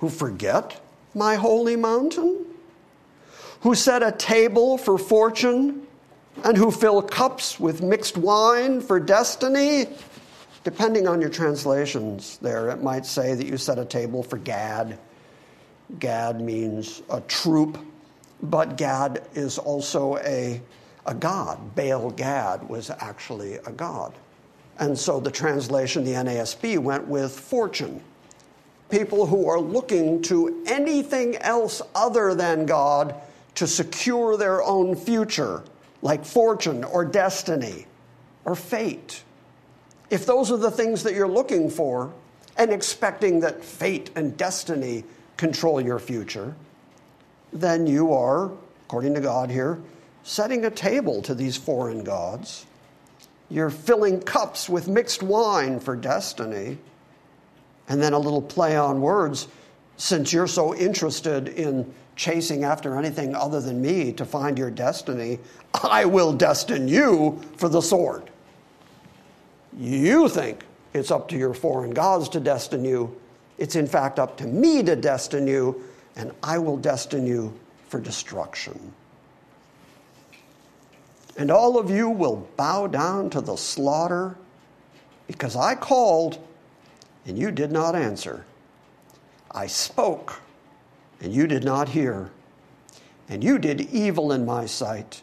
who 0.00 0.08
forget 0.08 0.80
my 1.14 1.36
holy 1.36 1.76
mountain, 1.76 2.46
who 3.60 3.74
set 3.74 4.02
a 4.02 4.12
table 4.12 4.78
for 4.78 4.96
fortune, 4.96 5.86
and 6.44 6.56
who 6.56 6.70
fill 6.70 7.02
cups 7.02 7.60
with 7.60 7.82
mixed 7.82 8.16
wine 8.16 8.80
for 8.80 8.98
destiny. 8.98 9.86
Depending 10.64 11.06
on 11.06 11.20
your 11.20 11.30
translations, 11.30 12.38
there 12.38 12.70
it 12.70 12.82
might 12.82 13.04
say 13.04 13.34
that 13.34 13.46
you 13.46 13.56
set 13.56 13.78
a 13.78 13.84
table 13.84 14.22
for 14.22 14.38
Gad. 14.38 14.98
Gad 15.98 16.40
means 16.40 17.02
a 17.10 17.20
troop, 17.22 17.78
but 18.42 18.76
Gad 18.76 19.22
is 19.34 19.58
also 19.58 20.16
a, 20.18 20.60
a 21.06 21.14
god. 21.14 21.74
Baal 21.74 22.10
Gad 22.10 22.66
was 22.68 22.90
actually 22.90 23.54
a 23.54 23.72
god. 23.72 24.14
And 24.78 24.98
so 24.98 25.20
the 25.20 25.30
translation, 25.30 26.04
the 26.04 26.12
NASB, 26.12 26.78
went 26.78 27.06
with 27.06 27.38
fortune. 27.38 28.02
People 28.90 29.26
who 29.26 29.48
are 29.48 29.60
looking 29.60 30.22
to 30.22 30.62
anything 30.66 31.36
else 31.36 31.80
other 31.94 32.34
than 32.34 32.66
God 32.66 33.14
to 33.54 33.66
secure 33.66 34.36
their 34.36 34.62
own 34.62 34.96
future 34.96 35.62
like 36.02 36.24
fortune 36.24 36.82
or 36.84 37.04
destiny 37.04 37.86
or 38.44 38.54
fate, 38.54 39.22
if 40.08 40.26
those 40.26 40.50
are 40.50 40.56
the 40.56 40.70
things 40.70 41.02
that 41.04 41.14
you're 41.14 41.28
looking 41.28 41.70
for 41.70 42.12
and 42.56 42.72
expecting 42.72 43.40
that 43.40 43.64
fate 43.64 44.10
and 44.16 44.36
destiny 44.36 45.04
control 45.36 45.80
your 45.80 45.98
future, 45.98 46.54
then 47.52 47.86
you 47.86 48.12
are, 48.12 48.50
according 48.86 49.14
to 49.14 49.20
God 49.20 49.50
here, 49.50 49.80
setting 50.22 50.64
a 50.64 50.70
table 50.70 51.22
to 51.22 51.34
these 51.34 51.56
foreign 51.56 52.04
gods. 52.04 52.66
You're 53.48 53.70
filling 53.70 54.20
cups 54.20 54.68
with 54.68 54.88
mixed 54.88 55.22
wine 55.22 55.80
for 55.80 55.96
destiny. 55.96 56.78
And 57.90 58.00
then 58.00 58.14
a 58.14 58.18
little 58.18 58.40
play 58.40 58.76
on 58.76 59.02
words 59.02 59.48
since 59.96 60.32
you're 60.32 60.46
so 60.46 60.74
interested 60.74 61.48
in 61.48 61.92
chasing 62.16 62.64
after 62.64 62.96
anything 62.96 63.34
other 63.34 63.60
than 63.60 63.82
me 63.82 64.12
to 64.12 64.24
find 64.24 64.56
your 64.56 64.70
destiny, 64.70 65.38
I 65.82 66.04
will 66.04 66.32
destine 66.32 66.88
you 66.88 67.42
for 67.56 67.68
the 67.68 67.82
sword. 67.82 68.30
You 69.76 70.28
think 70.28 70.64
it's 70.94 71.10
up 71.10 71.28
to 71.28 71.36
your 71.36 71.52
foreign 71.52 71.90
gods 71.90 72.28
to 72.30 72.40
destine 72.40 72.84
you. 72.84 73.14
It's 73.58 73.76
in 73.76 73.86
fact 73.86 74.18
up 74.18 74.36
to 74.38 74.46
me 74.46 74.82
to 74.84 74.96
destine 74.96 75.46
you, 75.46 75.84
and 76.16 76.32
I 76.42 76.58
will 76.58 76.76
destine 76.76 77.26
you 77.26 77.52
for 77.88 78.00
destruction. 78.00 78.92
And 81.36 81.50
all 81.50 81.78
of 81.78 81.90
you 81.90 82.08
will 82.08 82.48
bow 82.56 82.86
down 82.86 83.30
to 83.30 83.40
the 83.40 83.56
slaughter 83.56 84.36
because 85.26 85.56
I 85.56 85.74
called 85.74 86.38
and 87.26 87.38
you 87.38 87.50
did 87.50 87.72
not 87.72 87.94
answer. 87.94 88.44
I 89.50 89.66
spoke 89.66 90.40
and 91.20 91.32
you 91.32 91.46
did 91.46 91.64
not 91.64 91.88
hear. 91.88 92.30
And 93.28 93.44
you 93.44 93.58
did 93.58 93.82
evil 93.92 94.32
in 94.32 94.44
my 94.44 94.66
sight, 94.66 95.22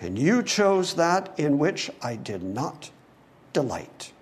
and 0.00 0.18
you 0.18 0.42
chose 0.42 0.94
that 0.94 1.32
in 1.38 1.58
which 1.58 1.88
I 2.02 2.16
did 2.16 2.42
not 2.42 2.90
delight. 3.52 4.12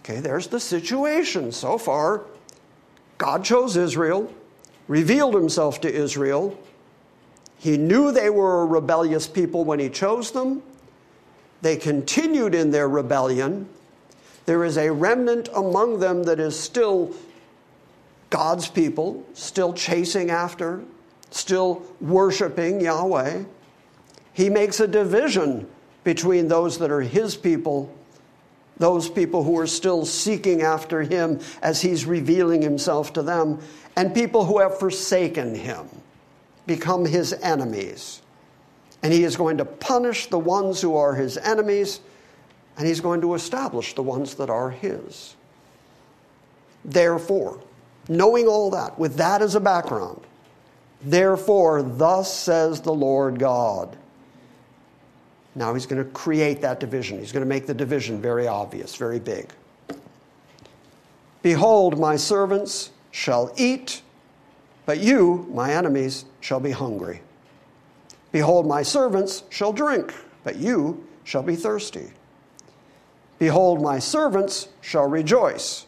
Okay, 0.00 0.20
there's 0.20 0.46
the 0.46 0.60
situation 0.60 1.52
so 1.52 1.76
far. 1.76 2.22
God 3.18 3.44
chose 3.44 3.76
Israel, 3.76 4.32
revealed 4.88 5.34
himself 5.34 5.80
to 5.82 5.92
Israel. 5.92 6.58
He 7.58 7.76
knew 7.76 8.12
they 8.12 8.30
were 8.30 8.62
a 8.62 8.66
rebellious 8.66 9.26
people 9.26 9.64
when 9.64 9.78
he 9.78 9.90
chose 9.90 10.30
them. 10.30 10.62
They 11.60 11.76
continued 11.76 12.54
in 12.54 12.70
their 12.70 12.88
rebellion. 12.88 13.68
There 14.46 14.64
is 14.64 14.78
a 14.78 14.90
remnant 14.90 15.48
among 15.54 15.98
them 15.98 16.22
that 16.24 16.40
is 16.40 16.58
still 16.58 17.14
God's 18.30 18.68
people 18.68 19.24
still 19.34 19.72
chasing 19.72 20.30
after, 20.30 20.82
still 21.30 21.82
worshiping 22.00 22.80
Yahweh. 22.80 23.44
He 24.32 24.50
makes 24.50 24.80
a 24.80 24.88
division 24.88 25.68
between 26.04 26.48
those 26.48 26.78
that 26.78 26.90
are 26.90 27.00
His 27.00 27.36
people, 27.36 27.92
those 28.76 29.08
people 29.08 29.42
who 29.42 29.58
are 29.58 29.66
still 29.66 30.04
seeking 30.04 30.62
after 30.62 31.02
Him 31.02 31.40
as 31.62 31.80
He's 31.82 32.04
revealing 32.04 32.62
Himself 32.62 33.12
to 33.14 33.22
them, 33.22 33.60
and 33.96 34.14
people 34.14 34.44
who 34.44 34.58
have 34.58 34.78
forsaken 34.78 35.54
Him, 35.54 35.88
become 36.66 37.04
His 37.04 37.32
enemies. 37.32 38.22
And 39.02 39.12
He 39.12 39.24
is 39.24 39.36
going 39.36 39.58
to 39.58 39.64
punish 39.64 40.26
the 40.26 40.38
ones 40.38 40.80
who 40.80 40.96
are 40.96 41.14
His 41.14 41.38
enemies, 41.38 42.00
and 42.76 42.86
He's 42.86 43.00
going 43.00 43.20
to 43.22 43.34
establish 43.34 43.94
the 43.94 44.02
ones 44.02 44.34
that 44.34 44.50
are 44.50 44.70
His. 44.70 45.34
Therefore, 46.84 47.60
Knowing 48.08 48.46
all 48.46 48.70
that, 48.70 48.98
with 48.98 49.16
that 49.16 49.42
as 49.42 49.54
a 49.54 49.60
background, 49.60 50.20
therefore, 51.02 51.82
thus 51.82 52.32
says 52.32 52.80
the 52.80 52.92
Lord 52.92 53.38
God. 53.38 53.96
Now 55.54 55.74
he's 55.74 55.86
going 55.86 56.04
to 56.04 56.10
create 56.10 56.60
that 56.60 56.78
division. 56.78 57.18
He's 57.18 57.32
going 57.32 57.44
to 57.44 57.48
make 57.48 57.66
the 57.66 57.74
division 57.74 58.20
very 58.20 58.46
obvious, 58.46 58.94
very 58.94 59.18
big. 59.18 59.50
Behold, 61.42 61.98
my 61.98 62.16
servants 62.16 62.90
shall 63.10 63.52
eat, 63.56 64.02
but 64.84 64.98
you, 64.98 65.48
my 65.52 65.72
enemies, 65.72 66.26
shall 66.40 66.60
be 66.60 66.70
hungry. 66.70 67.22
Behold, 68.32 68.66
my 68.66 68.82
servants 68.82 69.44
shall 69.50 69.72
drink, 69.72 70.14
but 70.44 70.56
you 70.56 71.04
shall 71.24 71.42
be 71.42 71.56
thirsty. 71.56 72.10
Behold, 73.38 73.82
my 73.82 73.98
servants 73.98 74.68
shall 74.80 75.06
rejoice 75.06 75.86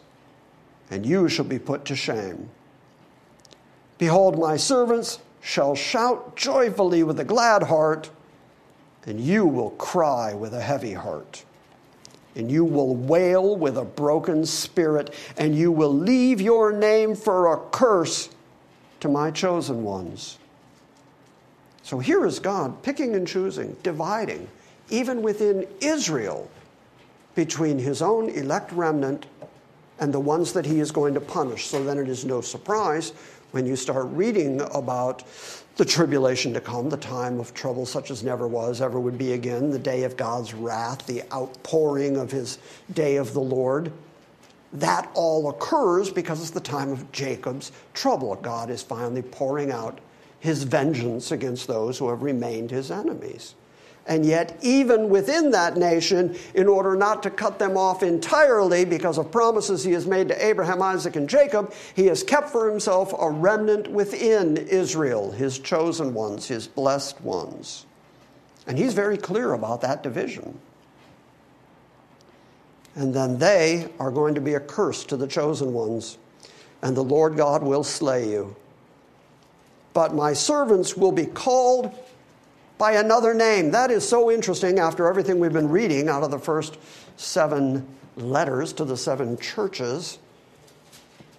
and 0.91 1.05
you 1.05 1.29
shall 1.29 1.45
be 1.45 1.59
put 1.59 1.85
to 1.87 1.97
shame. 1.97 2.49
Behold, 3.99 4.39
my 4.39 4.57
servants 4.57 5.19
shall 5.41 5.75
shout 5.75 6.37
joyfully 6.37 7.03
with 7.03 7.21
a 7.21 7.25
glad 7.25 7.65
heart, 7.65 8.11
and 9.07 9.21
you 9.21 9.47
will 9.47 9.71
cry 9.71 10.35
with 10.35 10.55
a 10.55 10.61
heavy 10.61 10.93
heart. 10.93 11.45
And 12.35 12.51
you 12.51 12.65
will 12.65 12.95
wail 12.95 13.57
with 13.57 13.77
a 13.77 13.85
broken 13.85 14.47
spirit, 14.47 15.15
and 15.37 15.57
you 15.57 15.73
will 15.73 15.93
leave 15.93 16.41
your 16.41 16.73
name 16.73 17.17
for 17.17 17.53
a 17.53 17.59
curse 17.71 18.29
to 19.01 19.09
my 19.09 19.31
chosen 19.31 19.83
ones. 19.83 20.39
So 21.83 21.99
here 21.99 22.27
is 22.27 22.39
God 22.39 22.83
picking 22.83 23.17
and 23.17 23.27
choosing, 23.27 23.77
dividing, 23.83 24.49
even 24.91 25.23
within 25.23 25.67
Israel, 25.81 26.51
between 27.35 27.79
his 27.79 28.03
own 28.03 28.29
elect 28.31 28.73
remnant 28.73 29.27
and 30.01 30.13
the 30.13 30.21
ones 30.21 30.53
that 30.53 30.67
he 30.67 30.81
is 30.81 30.91
going 30.91 31.15
to 31.15 31.21
punish. 31.21 31.67
So 31.67 31.83
then 31.83 31.99
it 31.99 32.09
is 32.09 32.25
no 32.25 32.41
surprise 32.41 33.13
when 33.51 33.67
you 33.67 33.77
start 33.77 34.07
reading 34.09 34.61
about 34.75 35.25
the 35.77 35.85
tribulation 35.85 36.53
to 36.53 36.61
come, 36.61 36.91
the 36.91 36.97
time 36.97 37.39
of 37.41 37.55
trouble 37.55 37.87
such 37.87 38.11
as 38.11 38.23
never 38.23 38.47
was, 38.47 38.81
ever 38.81 38.99
would 38.99 39.17
be 39.17 39.33
again, 39.33 39.71
the 39.71 39.79
day 39.79 40.03
of 40.03 40.17
God's 40.17 40.53
wrath, 40.53 41.07
the 41.07 41.23
outpouring 41.33 42.17
of 42.17 42.31
his 42.31 42.59
day 42.93 43.17
of 43.17 43.33
the 43.33 43.41
Lord. 43.41 43.93
That 44.73 45.11
all 45.15 45.49
occurs 45.49 46.11
because 46.11 46.41
it's 46.41 46.51
the 46.51 46.61
time 46.61 46.91
of 46.91 47.11
Jacob's 47.13 47.73
trouble. 47.95 48.35
God 48.37 48.71
is 48.71 48.83
finally 48.83 49.23
pouring 49.23 49.71
out 49.71 50.01
his 50.41 50.65
vengeance 50.65 51.33
against 51.33 51.67
those 51.67 51.97
who 51.97 52.09
have 52.11 52.23
remained 52.23 52.71
his 52.71 52.91
enemies. 52.91 53.55
And 54.09 54.25
yet, 54.25 54.59
even 54.63 55.11
within 55.11 55.51
that 55.51 55.77
nation, 55.77 56.35
in 56.55 56.67
order 56.67 56.97
not 56.97 57.23
to 57.25 57.31
cut 57.31 57.59
them 57.59 57.77
off 57.77 58.03
entirely 58.03 58.87
because 58.87 59.19
of 59.19 59.31
promises 59.31 59.85
he 59.85 59.93
has 59.93 60.07
made 60.07 60.29
to 60.29 60.45
Abraham, 60.47 60.81
Isaac, 60.81 61.17
and 61.17 61.29
Jacob, 61.29 61.75
he 61.95 62.07
has 62.07 62.23
kept 62.23 62.49
for 62.49 62.71
himself 62.71 63.13
a 63.19 63.31
remnant 63.31 63.87
within 63.91 64.57
Israel, 64.57 65.31
his 65.31 65.59
chosen 65.59 66.15
ones, 66.15 66.49
his 66.49 66.67
blessed 66.67 67.21
ones. 67.21 67.85
And 68.67 68.79
he's 68.79 68.95
very 68.95 69.19
clear 69.19 69.53
about 69.53 69.83
that 69.83 70.03
division. 70.03 70.59
And 72.95 73.13
then 73.13 73.39
they 73.39 73.91
are 74.01 74.11
going 74.11 74.35
to 74.37 74.41
be 74.41 74.55
a 74.55 74.61
curse 74.61 75.05
to 75.05 75.19
the 75.19 75.27
chosen 75.27 75.75
ones, 75.75 76.17
and 76.81 76.97
the 76.97 77.05
Lord 77.05 77.37
God 77.37 77.63
will 77.63 77.85
slay 77.85 78.31
you. 78.31 78.57
But 79.93 80.15
my 80.15 80.33
servants 80.33 80.97
will 80.97 81.13
be 81.13 81.27
called 81.27 81.95
by 82.79 82.93
another 82.93 83.35
name. 83.35 83.73
That 83.73 83.91
is 83.91 84.09
so 84.09 84.31
interesting 84.31 84.79
after 84.79 85.09
everything 85.09 85.41
we've 85.41 85.53
been 85.53 85.69
reading 85.69 86.09
out 86.09 86.23
of 86.23 86.31
the 86.31 86.39
first 86.39 86.79
seven 87.17 87.87
letters 88.17 88.73
to 88.75 88.85
the 88.85 88.97
seven 88.97 89.37
churches. 89.37 90.19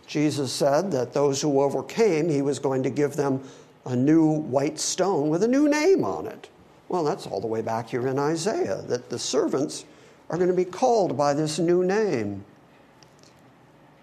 Jesus 0.05 0.51
said 0.51 0.91
that 0.91 1.13
those 1.13 1.41
who 1.41 1.61
overcame, 1.61 2.29
he 2.29 2.41
was 2.41 2.59
going 2.59 2.83
to 2.83 2.89
give 2.89 3.15
them 3.15 3.41
a 3.85 3.95
new 3.95 4.27
white 4.27 4.79
stone 4.79 5.29
with 5.29 5.43
a 5.43 5.47
new 5.47 5.69
name 5.69 6.03
on 6.03 6.27
it. 6.27 6.49
Well, 6.89 7.03
that's 7.03 7.27
all 7.27 7.39
the 7.39 7.47
way 7.47 7.61
back 7.61 7.89
here 7.89 8.07
in 8.07 8.19
Isaiah, 8.19 8.81
that 8.87 9.09
the 9.09 9.19
servants 9.19 9.85
are 10.29 10.37
going 10.37 10.49
to 10.49 10.55
be 10.55 10.65
called 10.65 11.15
by 11.15 11.33
this 11.33 11.59
new 11.59 11.83
name. 11.83 12.43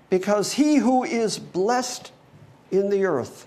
Because 0.08 0.52
he 0.52 0.76
who 0.76 1.02
is 1.04 1.38
blessed 1.38 2.12
in 2.70 2.90
the 2.90 3.04
earth 3.04 3.45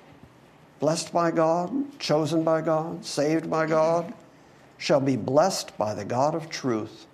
blessed 0.79 1.11
by 1.13 1.31
God, 1.31 1.99
chosen 1.99 2.43
by 2.43 2.61
God, 2.61 3.05
saved 3.05 3.49
by 3.49 3.65
God, 3.65 4.13
shall 4.77 5.01
be 5.01 5.17
blessed 5.17 5.77
by 5.77 5.93
the 5.93 6.05
God 6.05 6.35
of 6.35 6.49
truth. 6.49 7.05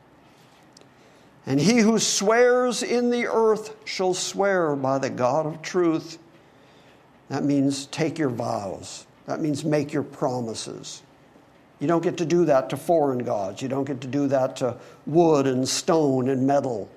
And 1.47 1.59
he 1.59 1.79
who 1.79 1.99
swears 1.99 2.83
in 2.83 3.09
the 3.09 3.27
earth 3.27 3.75
shall 3.85 4.13
swear 4.13 4.75
by 4.75 4.99
the 4.99 5.09
God 5.09 5.45
of 5.45 5.61
truth. 5.61 6.17
That 7.29 7.43
means 7.43 7.87
take 7.87 8.17
your 8.17 8.29
vows. 8.29 9.05
That 9.25 9.41
means 9.41 9.65
make 9.65 9.93
your 9.93 10.03
promises. 10.03 11.01
You 11.79 11.87
don't 11.87 12.03
get 12.03 12.17
to 12.17 12.25
do 12.25 12.45
that 12.45 12.69
to 12.69 12.77
foreign 12.77 13.19
gods. 13.19 13.61
You 13.61 13.67
don't 13.67 13.83
get 13.83 14.01
to 14.01 14.07
do 14.07 14.27
that 14.27 14.55
to 14.57 14.77
wood 15.05 15.45
and 15.45 15.67
stone 15.67 16.29
and 16.29 16.47
metal. 16.47 16.89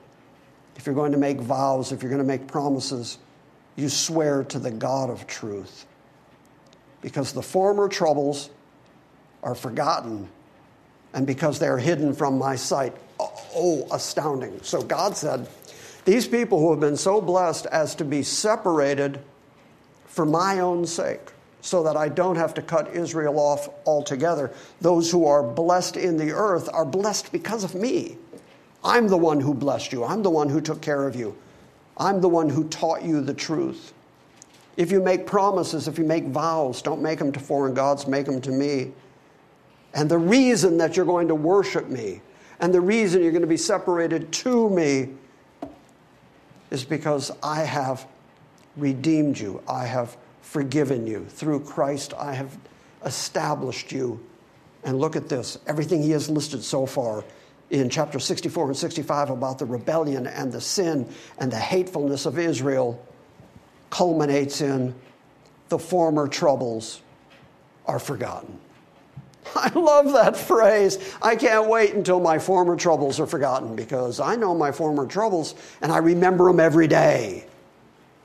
If 0.77 0.87
you're 0.87 0.95
going 0.95 1.13
to 1.13 1.19
make 1.19 1.41
vows, 1.41 1.93
if 1.93 2.03
you're 2.03 2.11
going 2.11 2.23
to 2.23 2.29
make 2.29 2.47
promises, 2.47 3.19
you 3.77 3.89
swear 3.89 4.45
to 4.45 4.59
the 4.59 4.71
God 4.71 5.11
of 5.11 5.27
truth 5.27 5.87
because 7.01 7.33
the 7.33 7.43
former 7.43 7.89
troubles 7.89 8.51
are 9.43 9.55
forgotten 9.55 10.29
and 11.15 11.27
because 11.27 11.59
they're 11.59 11.79
hidden 11.79 12.15
from 12.15 12.39
my 12.39 12.57
sight. 12.57 12.95
Oh, 13.21 13.33
oh, 13.55 13.89
astounding. 13.93 14.61
So 14.63 14.83
God 14.83 15.17
said, 15.17 15.49
These 16.05 16.29
people 16.29 16.59
who 16.59 16.71
have 16.71 16.81
been 16.81 16.97
so 16.97 17.21
blessed 17.21 17.67
as 17.67 17.95
to 17.97 18.05
be 18.05 18.23
separated 18.23 19.21
for 20.07 20.25
my 20.25 20.61
own 20.61 20.87
sake, 20.87 21.33
so 21.61 21.83
that 21.83 21.97
I 21.97 22.09
don't 22.09 22.37
have 22.37 22.55
to 22.55 22.63
cut 22.63 22.95
Israel 22.95 23.39
off 23.39 23.69
altogether, 23.87 24.53
those 24.81 25.11
who 25.11 25.27
are 25.27 25.43
blessed 25.43 25.97
in 25.97 26.17
the 26.17 26.33
earth 26.33 26.69
are 26.73 26.85
blessed 26.85 27.33
because 27.33 27.65
of 27.65 27.75
me. 27.75 28.17
I'm 28.85 29.09
the 29.09 29.17
one 29.19 29.41
who 29.41 29.55
blessed 29.55 29.93
you, 29.93 30.05
I'm 30.05 30.23
the 30.23 30.31
one 30.31 30.49
who 30.49 30.61
took 30.61 30.81
care 30.81 31.07
of 31.07 31.17
you, 31.17 31.37
I'm 31.97 32.21
the 32.21 32.29
one 32.29 32.49
who 32.49 32.69
taught 32.69 33.03
you 33.03 33.21
the 33.21 33.35
truth. 33.35 33.93
If 34.79 34.93
you 34.93 35.03
make 35.03 35.27
promises, 35.27 35.89
if 35.89 35.99
you 35.99 36.05
make 36.05 36.27
vows, 36.27 36.83
don't 36.83 37.03
make 37.03 37.19
them 37.19 37.33
to 37.33 37.41
foreign 37.41 37.75
gods, 37.75 38.07
make 38.07 38.27
them 38.27 38.41
to 38.43 38.53
me. 38.53 38.93
And 39.93 40.09
the 40.09 40.19
reason 40.19 40.79
that 40.79 40.97
you're 40.97 41.05
going 41.05 41.27
to 41.29 41.35
worship 41.35 41.89
me 41.89 42.23
and 42.61 42.73
the 42.73 42.81
reason 42.81 43.21
you're 43.21 43.33
going 43.33 43.43
to 43.43 43.49
be 43.49 43.57
separated 43.57 44.31
to 44.33 44.71
me 44.71 45.09
is 46.71 46.85
because 46.85 47.33
I 47.43 47.65
have 47.65 48.07
redeemed 48.77 49.37
you. 49.37 49.61
I 49.69 49.85
have 49.85 50.17
forgiven 50.43 51.09
you. 51.09 51.25
Through 51.25 51.61
Christ, 51.65 52.15
I 52.17 52.33
have 52.35 52.57
established 53.05 53.91
you. 53.91 54.25
And 54.85 55.01
look 55.01 55.17
at 55.17 55.29
this 55.29 55.59
everything 55.67 56.05
he 56.05 56.13
has 56.13 56.31
listed 56.31 56.63
so 56.63 56.87
far 56.87 57.25
in 57.71 57.91
chapter 57.91 58.21
64 58.21 58.67
and 58.67 58.77
65 58.77 59.31
about 59.31 59.59
the 59.59 59.65
rebellion 59.65 60.29
and 60.29 60.53
the 60.53 60.61
sin 60.61 61.13
and 61.39 61.51
the 61.51 61.59
hatefulness 61.59 62.27
of 62.27 62.39
Israel 62.39 63.05
culminates 63.91 64.61
in 64.61 64.95
the 65.69 65.79
former 65.79 66.29
troubles 66.29 67.03
are 67.87 67.99
forgotten. 67.99 68.59
I 69.55 69.71
love 69.71 70.13
that 70.13 70.37
phrase. 70.37 71.15
I 71.23 71.37
can't 71.37 71.69
wait 71.69 71.95
until 71.95 72.21
my 72.21 72.39
former 72.39 72.77
troubles 72.77 73.19
are 73.21 73.27
forgotten 73.27 73.75
because 73.77 74.21
I 74.21 74.37
know 74.37 74.55
my 74.55 74.73
former 74.73 75.07
troubles 75.07 75.55
and 75.81 75.93
I 75.93 75.99
remember 75.99 76.47
them 76.47 76.61
every 76.61 76.87
day. 76.87 77.47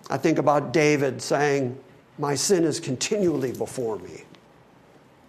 I 0.10 0.18
think 0.18 0.38
about 0.38 0.74
David 0.74 1.22
saying, 1.22 1.78
My 2.18 2.36
sin 2.36 2.66
is 2.66 2.80
continually 2.80 3.54
before 3.54 3.98
me. 4.00 4.24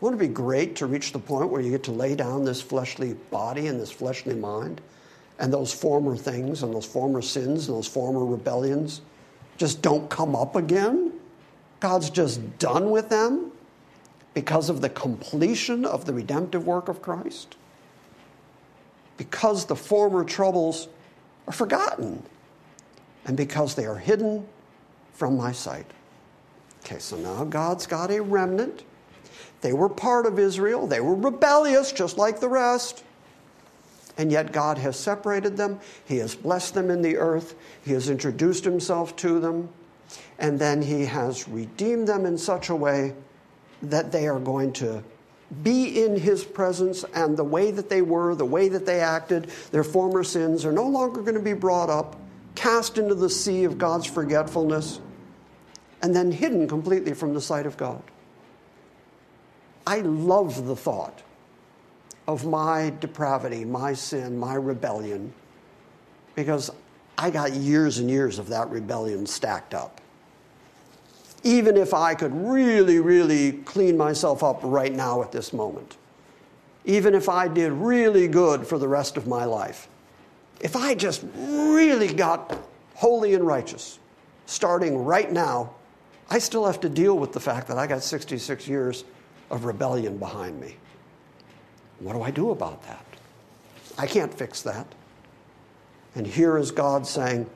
Wouldn't 0.01 0.20
it 0.20 0.28
be 0.28 0.35
great 0.35 0.76
to 0.76 0.87
reach 0.87 1.12
the 1.12 1.18
point 1.18 1.49
where 1.49 1.61
you 1.61 1.70
get 1.70 1.85
to 1.85 1.93
lay 1.93 2.14
down 2.14 2.45
this 2.45 2.61
fleshly 2.61 3.14
body 3.30 3.68
and 3.68 3.80
this 3.80 3.91
fleshly 3.91 4.35
mind 4.35 4.80
and 5.39 5.53
those 5.53 5.72
former 5.72 6.16
things 6.16 6.62
and 6.62 6.74
those 6.74 6.85
former 6.85 7.22
sins 7.22 7.68
and 7.68 7.76
those 7.76 7.87
former 7.87 8.24
rebellions? 8.24 9.01
Just 9.57 9.82
don't 9.82 10.09
come 10.11 10.34
up 10.34 10.57
again. 10.57 11.12
God's 11.80 12.11
just 12.11 12.59
done 12.59 12.90
with 12.90 13.09
them 13.09 13.52
because 14.32 14.68
of 14.68 14.80
the 14.80 14.88
completion 14.88 15.84
of 15.84 16.05
the 16.05 16.12
redemptive 16.12 16.66
work 16.66 16.88
of 16.88 17.00
Christ. 17.00 17.57
Because 19.16 19.66
the 19.66 19.76
former 19.76 20.24
troubles 20.24 20.88
are 21.46 21.52
forgotten 21.52 22.22
and 23.26 23.36
because 23.36 23.74
they 23.74 23.86
are 23.86 23.96
hidden 23.96 24.46
from 25.12 25.36
my 25.36 25.52
sight. 25.52 25.86
Okay, 26.84 26.98
so 26.98 27.16
now 27.16 27.44
God's 27.44 27.86
got 27.86 28.11
a 28.11 28.20
remnant. 28.20 28.84
They 29.61 29.72
were 29.72 29.88
part 29.88 30.26
of 30.26 30.38
Israel, 30.38 30.86
they 30.86 31.00
were 31.00 31.14
rebellious 31.14 31.92
just 31.92 32.18
like 32.18 32.40
the 32.40 32.48
rest. 32.48 33.05
And 34.16 34.30
yet 34.30 34.52
God 34.52 34.78
has 34.78 34.98
separated 34.98 35.56
them. 35.56 35.80
He 36.04 36.18
has 36.18 36.34
blessed 36.34 36.74
them 36.74 36.90
in 36.90 37.02
the 37.02 37.16
earth. 37.16 37.54
He 37.84 37.92
has 37.92 38.08
introduced 38.08 38.64
himself 38.64 39.16
to 39.16 39.40
them. 39.40 39.68
And 40.38 40.58
then 40.58 40.82
he 40.82 41.04
has 41.06 41.48
redeemed 41.48 42.06
them 42.06 42.26
in 42.26 42.38
such 42.38 42.68
a 42.68 42.76
way 42.76 43.14
that 43.82 44.12
they 44.12 44.28
are 44.28 44.38
going 44.38 44.72
to 44.74 45.02
be 45.62 46.04
in 46.04 46.16
his 46.18 46.44
presence 46.44 47.04
and 47.14 47.36
the 47.36 47.44
way 47.44 47.70
that 47.70 47.88
they 47.88 48.02
were, 48.02 48.34
the 48.34 48.44
way 48.44 48.68
that 48.68 48.86
they 48.86 49.00
acted, 49.00 49.44
their 49.70 49.84
former 49.84 50.24
sins 50.24 50.64
are 50.64 50.72
no 50.72 50.86
longer 50.86 51.20
going 51.20 51.34
to 51.34 51.40
be 51.40 51.52
brought 51.52 51.90
up, 51.90 52.16
cast 52.54 52.98
into 52.98 53.14
the 53.14 53.30
sea 53.30 53.64
of 53.64 53.78
God's 53.78 54.06
forgetfulness, 54.06 55.00
and 56.02 56.14
then 56.14 56.32
hidden 56.32 56.66
completely 56.66 57.14
from 57.14 57.34
the 57.34 57.40
sight 57.40 57.66
of 57.66 57.76
God. 57.76 58.02
I 59.86 60.00
love 60.00 60.66
the 60.66 60.76
thought 60.76 61.22
of 62.26 62.46
my 62.46 62.92
depravity, 63.00 63.64
my 63.64 63.92
sin, 63.92 64.38
my 64.38 64.54
rebellion, 64.54 65.32
because 66.34 66.70
I 67.18 67.30
got 67.30 67.52
years 67.52 67.98
and 67.98 68.10
years 68.10 68.38
of 68.38 68.48
that 68.48 68.68
rebellion 68.70 69.26
stacked 69.26 69.74
up. 69.74 70.00
Even 71.42 71.76
if 71.76 71.92
I 71.92 72.14
could 72.14 72.34
really, 72.34 72.98
really 72.98 73.52
clean 73.64 73.96
myself 73.96 74.42
up 74.42 74.60
right 74.62 74.92
now 74.92 75.22
at 75.22 75.30
this 75.30 75.52
moment, 75.52 75.96
even 76.86 77.14
if 77.14 77.28
I 77.28 77.48
did 77.48 77.72
really 77.72 78.28
good 78.28 78.66
for 78.66 78.78
the 78.78 78.88
rest 78.88 79.16
of 79.16 79.26
my 79.26 79.44
life, 79.44 79.88
if 80.60 80.76
I 80.76 80.94
just 80.94 81.24
really 81.34 82.12
got 82.12 82.58
holy 82.94 83.34
and 83.34 83.46
righteous, 83.46 83.98
starting 84.46 85.04
right 85.04 85.30
now, 85.30 85.74
I 86.30 86.38
still 86.38 86.64
have 86.64 86.80
to 86.80 86.88
deal 86.88 87.18
with 87.18 87.32
the 87.32 87.40
fact 87.40 87.68
that 87.68 87.76
I 87.76 87.86
got 87.86 88.02
66 88.02 88.66
years 88.66 89.04
of 89.50 89.66
rebellion 89.66 90.16
behind 90.16 90.58
me. 90.58 90.76
What 92.01 92.14
do 92.14 92.22
I 92.22 92.30
do 92.30 92.51
about 92.51 92.82
that? 92.84 93.05
I 93.97 94.07
can't 94.07 94.32
fix 94.32 94.62
that. 94.62 94.86
And 96.14 96.26
here 96.26 96.59
is 96.59 96.70
God 96.70 97.07
saying, 97.07 97.49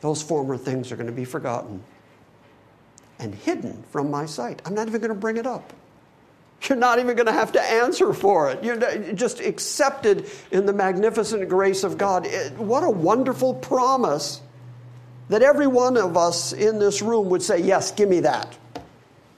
those 0.00 0.20
former 0.20 0.56
things 0.56 0.90
are 0.90 0.96
going 0.96 1.06
to 1.06 1.12
be 1.12 1.24
forgotten 1.24 1.82
and 3.18 3.34
hidden 3.34 3.82
from 3.90 4.10
my 4.10 4.26
sight. 4.26 4.60
I'm 4.64 4.74
not 4.74 4.88
even 4.88 5.00
going 5.00 5.12
to 5.12 5.18
bring 5.18 5.36
it 5.36 5.46
up. 5.46 5.72
You're 6.62 6.78
not 6.78 6.98
even 6.98 7.16
going 7.16 7.26
to 7.26 7.32
have 7.32 7.52
to 7.52 7.60
answer 7.60 8.12
for 8.12 8.50
it. 8.50 8.62
You're 8.62 8.76
just 9.14 9.40
accepted 9.40 10.30
in 10.50 10.66
the 10.66 10.72
magnificent 10.72 11.48
grace 11.48 11.82
of 11.82 11.98
God. 11.98 12.26
It, 12.26 12.52
what 12.52 12.84
a 12.84 12.90
wonderful 12.90 13.54
promise 13.54 14.40
that 15.28 15.42
every 15.42 15.66
one 15.66 15.96
of 15.96 16.16
us 16.16 16.52
in 16.52 16.78
this 16.78 17.02
room 17.02 17.30
would 17.30 17.42
say, 17.42 17.60
Yes, 17.60 17.90
give 17.90 18.08
me 18.08 18.20
that. 18.20 18.56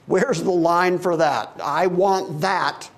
Where's 0.06 0.42
the 0.42 0.50
line 0.50 0.98
for 0.98 1.16
that? 1.16 1.52
I 1.62 1.86
want 1.86 2.42
that. 2.42 2.90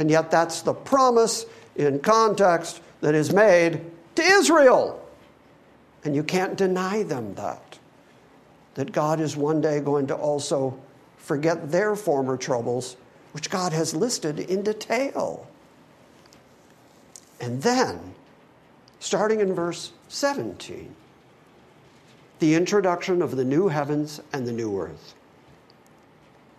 And 0.00 0.10
yet, 0.10 0.30
that's 0.30 0.62
the 0.62 0.72
promise 0.72 1.44
in 1.76 1.98
context 2.00 2.80
that 3.02 3.14
is 3.14 3.34
made 3.34 3.82
to 4.14 4.22
Israel. 4.22 5.06
And 6.04 6.16
you 6.16 6.22
can't 6.24 6.56
deny 6.56 7.02
them 7.02 7.34
that. 7.34 7.78
That 8.74 8.92
God 8.92 9.20
is 9.20 9.36
one 9.36 9.60
day 9.60 9.78
going 9.80 10.06
to 10.06 10.14
also 10.14 10.74
forget 11.18 11.70
their 11.70 11.94
former 11.94 12.38
troubles, 12.38 12.96
which 13.32 13.50
God 13.50 13.74
has 13.74 13.94
listed 13.94 14.40
in 14.40 14.62
detail. 14.62 15.46
And 17.38 17.60
then, 17.60 18.14
starting 19.00 19.40
in 19.40 19.52
verse 19.52 19.92
17, 20.08 20.94
the 22.38 22.54
introduction 22.54 23.20
of 23.20 23.36
the 23.36 23.44
new 23.44 23.68
heavens 23.68 24.22
and 24.32 24.46
the 24.46 24.52
new 24.52 24.80
earth. 24.80 25.14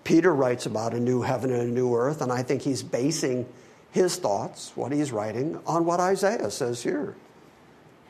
Peter 0.03 0.33
writes 0.33 0.65
about 0.65 0.93
a 0.93 0.99
new 0.99 1.21
heaven 1.21 1.51
and 1.51 1.61
a 1.61 1.71
new 1.71 1.95
earth, 1.95 2.21
and 2.21 2.31
I 2.31 2.41
think 2.43 2.61
he's 2.61 2.81
basing 2.81 3.47
his 3.91 4.17
thoughts, 4.17 4.71
what 4.75 4.91
he's 4.91 5.11
writing, 5.11 5.59
on 5.65 5.85
what 5.85 5.99
Isaiah 5.99 6.49
says 6.49 6.81
here. 6.81 7.15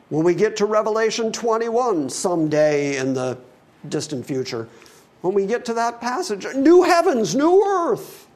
When 0.08 0.24
we 0.24 0.34
get 0.34 0.56
to 0.56 0.66
Revelation 0.66 1.32
21 1.32 2.10
someday 2.10 2.96
in 2.96 3.14
the 3.14 3.38
distant 3.88 4.24
future, 4.24 4.68
when 5.22 5.34
we 5.34 5.46
get 5.46 5.64
to 5.66 5.74
that 5.74 6.00
passage, 6.00 6.46
new 6.54 6.82
heavens, 6.82 7.34
new 7.34 7.64
earth. 7.64 8.28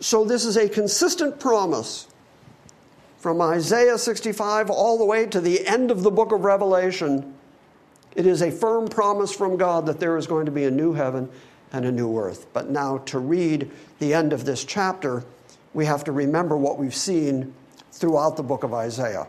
So, 0.00 0.24
this 0.24 0.44
is 0.44 0.56
a 0.56 0.68
consistent 0.68 1.40
promise 1.40 2.08
from 3.18 3.40
Isaiah 3.40 3.96
65 3.96 4.70
all 4.70 4.98
the 4.98 5.04
way 5.04 5.26
to 5.26 5.40
the 5.40 5.66
end 5.66 5.90
of 5.90 6.02
the 6.02 6.10
book 6.10 6.32
of 6.32 6.44
Revelation. 6.44 7.34
It 8.14 8.26
is 8.26 8.42
a 8.42 8.50
firm 8.50 8.88
promise 8.88 9.32
from 9.32 9.56
God 9.56 9.86
that 9.86 9.98
there 9.98 10.16
is 10.16 10.26
going 10.26 10.46
to 10.46 10.52
be 10.52 10.64
a 10.64 10.70
new 10.70 10.92
heaven 10.92 11.28
and 11.72 11.84
a 11.84 11.92
new 11.92 12.16
earth. 12.18 12.46
But 12.52 12.70
now, 12.70 12.98
to 12.98 13.18
read 13.18 13.70
the 13.98 14.14
end 14.14 14.32
of 14.32 14.44
this 14.44 14.64
chapter, 14.64 15.24
we 15.72 15.86
have 15.86 16.04
to 16.04 16.12
remember 16.12 16.56
what 16.56 16.78
we've 16.78 16.94
seen 16.94 17.52
throughout 17.92 18.36
the 18.36 18.42
book 18.42 18.64
of 18.64 18.72
Isaiah. 18.72 19.26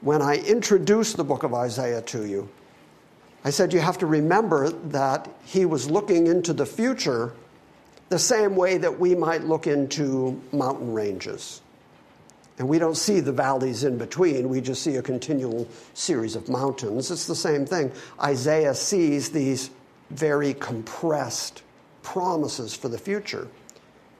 When 0.00 0.22
I 0.22 0.36
introduced 0.36 1.16
the 1.16 1.24
book 1.24 1.42
of 1.42 1.54
Isaiah 1.54 2.02
to 2.02 2.26
you, 2.26 2.48
I 3.44 3.50
said 3.50 3.72
you 3.72 3.80
have 3.80 3.98
to 3.98 4.06
remember 4.06 4.70
that 4.70 5.28
he 5.44 5.64
was 5.64 5.90
looking 5.90 6.26
into 6.26 6.52
the 6.52 6.66
future 6.66 7.32
the 8.08 8.18
same 8.18 8.56
way 8.56 8.78
that 8.78 8.98
we 8.98 9.14
might 9.14 9.44
look 9.44 9.66
into 9.66 10.40
mountain 10.52 10.92
ranges. 10.92 11.60
And 12.58 12.68
we 12.68 12.78
don't 12.78 12.96
see 12.96 13.20
the 13.20 13.32
valleys 13.32 13.84
in 13.84 13.98
between, 13.98 14.48
we 14.48 14.60
just 14.60 14.82
see 14.82 14.96
a 14.96 15.02
continual 15.02 15.68
series 15.94 16.36
of 16.36 16.48
mountains. 16.48 17.10
It's 17.10 17.26
the 17.26 17.34
same 17.34 17.66
thing. 17.66 17.92
Isaiah 18.20 18.74
sees 18.74 19.30
these 19.30 19.70
very 20.10 20.54
compressed 20.54 21.62
promises 22.02 22.74
for 22.74 22.88
the 22.88 22.98
future, 22.98 23.48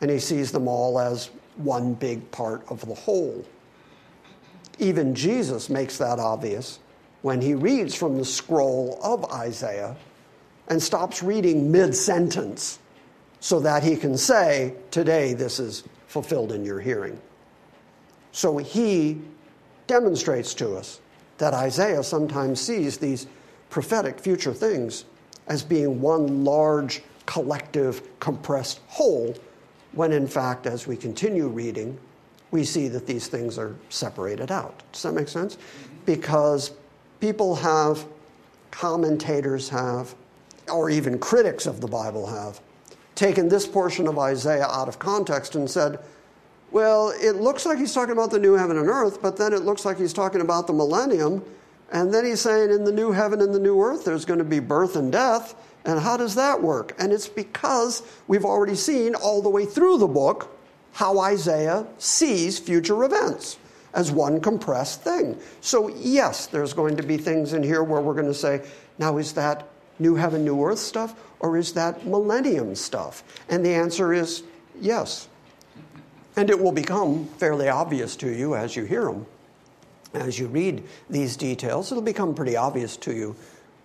and 0.01 0.11
he 0.11 0.18
sees 0.18 0.53
them 0.53 0.68
all 0.68 0.99
as 0.99 1.30
one 1.57 1.95
big 1.95 2.30
part 2.30 2.64
of 2.68 2.84
the 2.87 2.95
whole. 2.95 3.45
Even 4.78 5.14
Jesus 5.14 5.70
makes 5.70 5.97
that 5.99 6.18
obvious 6.18 6.80
when 7.22 7.41
he 7.41 7.55
reads 7.55 7.95
from 7.95 8.18
the 8.18 8.24
scroll 8.24 8.99
of 9.03 9.24
Isaiah 9.32 9.97
and 10.68 10.82
stops 10.82 11.22
reading 11.22 11.70
mid 11.70 11.95
sentence 11.95 12.78
so 13.41 13.61
that 13.61 13.82
he 13.82 13.97
can 13.97 14.16
say, 14.18 14.74
Today 14.91 15.34
this 15.34 15.59
is 15.59 15.84
fulfilled 16.09 16.53
in 16.53 16.64
your 16.64 16.80
hearing. 16.80 17.18
So 18.32 18.59
he 18.59 19.20
demonstrates 19.87 20.53
to 20.55 20.76
us 20.76 21.01
that 21.39 21.55
Isaiah 21.55 22.03
sometimes 22.03 22.61
sees 22.61 22.99
these 22.99 23.26
prophetic 23.70 24.18
future 24.20 24.53
things 24.53 25.05
as 25.49 25.63
being 25.63 26.01
one 26.01 26.45
large, 26.45 27.03
collective, 27.27 28.19
compressed 28.21 28.81
whole, 28.89 29.35
when 29.93 30.13
in 30.13 30.27
fact, 30.27 30.67
as 30.67 30.87
we 30.87 30.97
continue 30.97 31.49
reading, 31.49 31.99
we 32.51 32.65
see 32.65 32.89
that 32.89 33.07
these 33.07 33.29
things 33.29 33.59
are 33.59 33.75
separated 33.89 34.51
out. 34.51 34.83
Does 34.93 35.03
that 35.03 35.13
make 35.13 35.29
sense? 35.29 35.59
Because 36.05 36.73
people 37.21 37.55
have, 37.57 38.07
commentators 38.71 39.69
have, 39.69 40.15
or 40.69 40.91
even 40.91 41.19
critics 41.19 41.67
of 41.67 41.81
the 41.81 41.87
Bible 41.87 42.27
have, 42.27 42.61
taken 43.15 43.49
this 43.49 43.67
portion 43.67 44.07
of 44.07 44.19
Isaiah 44.19 44.67
out 44.67 44.89
of 44.89 44.99
context 44.99 45.55
and 45.55 45.69
said, 45.69 45.99
well, 46.71 47.11
it 47.11 47.37
looks 47.37 47.65
like 47.65 47.79
he's 47.79 47.95
talking 47.95 48.13
about 48.13 48.31
the 48.31 48.39
new 48.39 48.55
heaven 48.55 48.77
and 48.77 48.89
earth, 48.89 49.23
but 49.23 49.37
then 49.37 49.53
it 49.53 49.63
looks 49.63 49.85
like 49.85 49.99
he's 49.99 50.13
talking 50.13 50.41
about 50.41 50.67
the 50.67 50.73
millennium. 50.73 51.43
And 51.93 52.12
then 52.12 52.24
he's 52.24 52.41
saying 52.41 52.70
in 52.70 52.84
the 52.84 52.93
new 52.93 53.12
heaven 53.12 53.41
and 53.41 53.55
the 53.55 53.61
new 53.61 53.80
earth, 53.80 54.05
there's 54.05 54.24
going 54.24 54.39
to 54.39 54.45
be 54.45 54.59
birth 54.59 54.97
and 54.97 55.12
death. 55.12 55.55
And 55.84 56.01
how 56.01 56.16
does 56.16 56.34
that 56.34 56.61
work? 56.61 56.95
And 56.99 57.12
it's 57.12 57.28
because 57.28 58.03
we've 58.26 58.45
already 58.45 58.74
seen 58.74 59.14
all 59.14 59.41
the 59.41 59.49
way 59.49 59.64
through 59.64 59.99
the 59.99 60.09
book 60.09 60.53
how 60.93 61.20
Isaiah 61.20 61.87
sees 61.99 62.59
future 62.59 63.05
events 63.05 63.59
as 63.95 64.11
one 64.11 64.41
compressed 64.41 65.03
thing. 65.03 65.39
So, 65.61 65.89
yes, 65.89 66.47
there's 66.47 66.72
going 66.72 66.97
to 66.97 67.03
be 67.03 67.16
things 67.16 67.53
in 67.53 67.62
here 67.62 67.84
where 67.84 68.01
we're 68.01 68.14
going 68.14 68.26
to 68.26 68.34
say, 68.34 68.66
now 68.99 69.18
is 69.18 69.32
that 69.34 69.68
new 69.99 70.14
heaven, 70.14 70.45
new 70.45 70.62
earth 70.64 70.78
stuff, 70.78 71.14
or 71.41 71.57
is 71.57 71.72
that 71.74 72.07
millennium 72.07 72.74
stuff? 72.74 73.22
And 73.49 73.64
the 73.64 73.74
answer 73.74 74.12
is 74.12 74.43
yes. 74.80 75.28
And 76.37 76.51
it 76.51 76.59
will 76.59 76.72
become 76.72 77.26
fairly 77.39 77.68
obvious 77.68 78.16
to 78.16 78.28
you 78.28 78.55
as 78.55 78.74
you 78.74 78.84
hear 78.84 79.05
them. 79.05 79.26
As 80.15 80.39
you 80.39 80.47
read 80.47 80.83
these 81.11 81.37
details, 81.37 81.91
it'll 81.91 82.03
become 82.03 82.35
pretty 82.35 82.57
obvious 82.57 82.97
to 82.99 83.15
you 83.15 83.37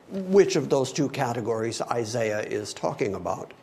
which 0.10 0.56
of 0.56 0.70
those 0.70 0.92
two 0.92 1.10
categories 1.10 1.82
Isaiah 1.82 2.42
is 2.42 2.74
talking 2.74 3.16
about. 3.16 3.54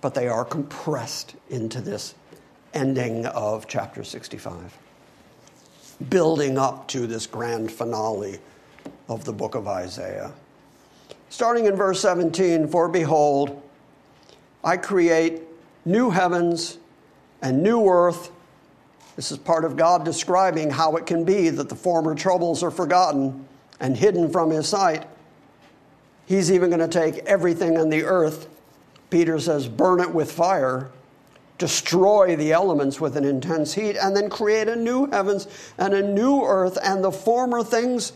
But 0.00 0.14
they 0.14 0.28
are 0.28 0.44
compressed 0.44 1.34
into 1.48 1.80
this 1.80 2.14
ending 2.74 3.26
of 3.26 3.66
chapter 3.66 4.04
65, 4.04 4.76
building 6.10 6.58
up 6.58 6.86
to 6.88 7.06
this 7.06 7.26
grand 7.26 7.72
finale 7.72 8.38
of 9.08 9.24
the 9.24 9.32
book 9.32 9.54
of 9.54 9.66
Isaiah. 9.66 10.32
Starting 11.30 11.66
in 11.66 11.76
verse 11.76 12.00
17 12.00 12.68
For 12.68 12.88
behold, 12.88 13.62
I 14.62 14.76
create 14.76 15.42
new 15.84 16.10
heavens 16.10 16.78
and 17.42 17.62
new 17.62 17.88
earth. 17.88 18.30
This 19.16 19.30
is 19.30 19.38
part 19.38 19.64
of 19.64 19.76
God 19.76 20.04
describing 20.04 20.70
how 20.70 20.96
it 20.96 21.06
can 21.06 21.24
be 21.24 21.48
that 21.50 21.68
the 21.68 21.74
former 21.74 22.14
troubles 22.14 22.62
are 22.62 22.70
forgotten 22.70 23.46
and 23.80 23.96
hidden 23.96 24.30
from 24.30 24.50
his 24.50 24.68
sight. 24.68 25.06
He's 26.26 26.50
even 26.50 26.70
going 26.70 26.80
to 26.80 26.88
take 26.88 27.24
everything 27.26 27.76
on 27.76 27.90
the 27.90 28.04
earth, 28.04 28.48
Peter 29.10 29.38
says, 29.38 29.68
burn 29.68 30.00
it 30.00 30.12
with 30.12 30.32
fire, 30.32 30.90
destroy 31.58 32.34
the 32.34 32.52
elements 32.52 33.00
with 33.00 33.16
an 33.16 33.24
intense 33.24 33.74
heat, 33.74 33.96
and 33.96 34.16
then 34.16 34.28
create 34.28 34.66
a 34.66 34.74
new 34.74 35.06
heavens 35.06 35.46
and 35.78 35.94
a 35.94 36.02
new 36.02 36.42
earth, 36.42 36.78
and 36.82 37.04
the 37.04 37.12
former 37.12 37.62
things 37.62 38.12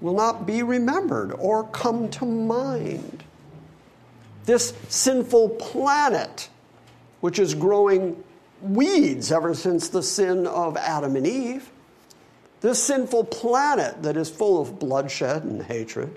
will 0.00 0.14
not 0.14 0.46
be 0.46 0.62
remembered 0.62 1.32
or 1.32 1.64
come 1.68 2.08
to 2.10 2.24
mind. 2.24 3.22
This 4.44 4.74
sinful 4.88 5.50
planet, 5.50 6.48
which 7.20 7.38
is 7.38 7.54
growing 7.54 8.22
weeds 8.64 9.30
ever 9.30 9.54
since 9.54 9.88
the 9.88 10.02
sin 10.02 10.46
of 10.46 10.76
Adam 10.76 11.16
and 11.16 11.26
Eve, 11.26 11.70
this 12.60 12.82
sinful 12.82 13.24
planet 13.24 14.02
that 14.02 14.16
is 14.16 14.30
full 14.30 14.60
of 14.60 14.78
bloodshed 14.78 15.44
and 15.44 15.62
hatred, 15.62 16.14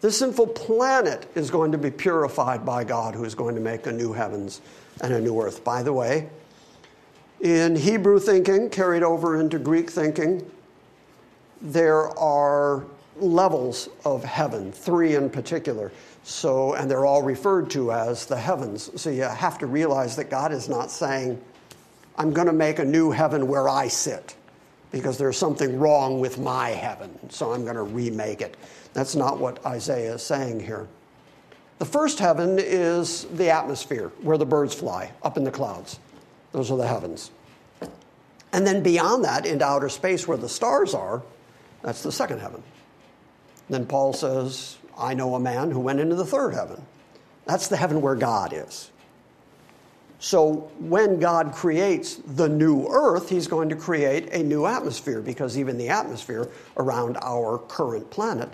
this 0.00 0.18
sinful 0.18 0.46
planet 0.48 1.30
is 1.34 1.50
going 1.50 1.72
to 1.72 1.78
be 1.78 1.90
purified 1.90 2.64
by 2.64 2.84
God, 2.84 3.14
who 3.14 3.24
is 3.24 3.34
going 3.34 3.54
to 3.54 3.60
make 3.60 3.86
a 3.86 3.92
new 3.92 4.12
heavens 4.12 4.60
and 5.02 5.12
a 5.12 5.20
new 5.20 5.40
earth. 5.40 5.64
By 5.64 5.82
the 5.82 5.92
way, 5.92 6.30
in 7.40 7.76
Hebrew 7.76 8.18
thinking, 8.18 8.70
carried 8.70 9.02
over 9.02 9.40
into 9.40 9.58
Greek 9.58 9.90
thinking, 9.90 10.48
there 11.60 12.16
are 12.18 12.84
levels 13.16 13.88
of 14.04 14.24
heaven, 14.24 14.72
three 14.72 15.16
in 15.16 15.28
particular. 15.28 15.92
So, 16.22 16.74
and 16.74 16.90
they're 16.90 17.06
all 17.06 17.22
referred 17.22 17.70
to 17.70 17.92
as 17.92 18.26
the 18.26 18.36
heavens. 18.36 18.90
So 19.00 19.10
you 19.10 19.22
have 19.22 19.58
to 19.58 19.66
realize 19.66 20.14
that 20.16 20.30
God 20.30 20.52
is 20.52 20.68
not 20.68 20.90
saying, 20.90 21.40
I'm 22.18 22.32
going 22.32 22.48
to 22.48 22.52
make 22.52 22.80
a 22.80 22.84
new 22.84 23.12
heaven 23.12 23.46
where 23.46 23.68
I 23.68 23.86
sit 23.86 24.34
because 24.90 25.18
there's 25.18 25.38
something 25.38 25.78
wrong 25.78 26.18
with 26.18 26.38
my 26.38 26.70
heaven, 26.70 27.16
so 27.30 27.52
I'm 27.52 27.62
going 27.62 27.76
to 27.76 27.82
remake 27.82 28.40
it. 28.40 28.56
That's 28.92 29.14
not 29.14 29.38
what 29.38 29.64
Isaiah 29.64 30.14
is 30.14 30.22
saying 30.22 30.60
here. 30.60 30.88
The 31.78 31.84
first 31.84 32.18
heaven 32.18 32.58
is 32.58 33.24
the 33.26 33.50
atmosphere 33.50 34.08
where 34.22 34.36
the 34.36 34.44
birds 34.44 34.74
fly 34.74 35.12
up 35.22 35.36
in 35.36 35.44
the 35.44 35.50
clouds. 35.52 36.00
Those 36.50 36.72
are 36.72 36.76
the 36.76 36.86
heavens. 36.86 37.30
And 38.52 38.66
then 38.66 38.82
beyond 38.82 39.24
that, 39.24 39.46
into 39.46 39.64
outer 39.64 39.88
space 39.88 40.26
where 40.26 40.38
the 40.38 40.48
stars 40.48 40.94
are, 40.94 41.22
that's 41.82 42.02
the 42.02 42.10
second 42.10 42.40
heaven. 42.40 42.64
Then 43.70 43.86
Paul 43.86 44.12
says, 44.12 44.78
I 44.96 45.14
know 45.14 45.36
a 45.36 45.40
man 45.40 45.70
who 45.70 45.78
went 45.78 46.00
into 46.00 46.16
the 46.16 46.26
third 46.26 46.54
heaven. 46.54 46.84
That's 47.44 47.68
the 47.68 47.76
heaven 47.76 48.00
where 48.00 48.16
God 48.16 48.52
is. 48.52 48.90
So 50.20 50.70
when 50.80 51.20
God 51.20 51.52
creates 51.52 52.16
the 52.16 52.48
new 52.48 52.88
earth, 52.88 53.28
he's 53.28 53.46
going 53.46 53.68
to 53.68 53.76
create 53.76 54.32
a 54.32 54.42
new 54.42 54.66
atmosphere 54.66 55.20
because 55.20 55.56
even 55.56 55.78
the 55.78 55.88
atmosphere 55.88 56.48
around 56.76 57.16
our 57.22 57.58
current 57.58 58.10
planet 58.10 58.50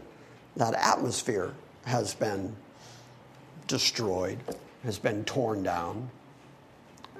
that 0.57 0.75
atmosphere 0.75 1.53
has 1.87 2.15
been 2.15 2.55
destroyed, 3.67 4.39
has 4.85 4.99
been 4.99 5.25
torn 5.25 5.63
down. 5.63 6.11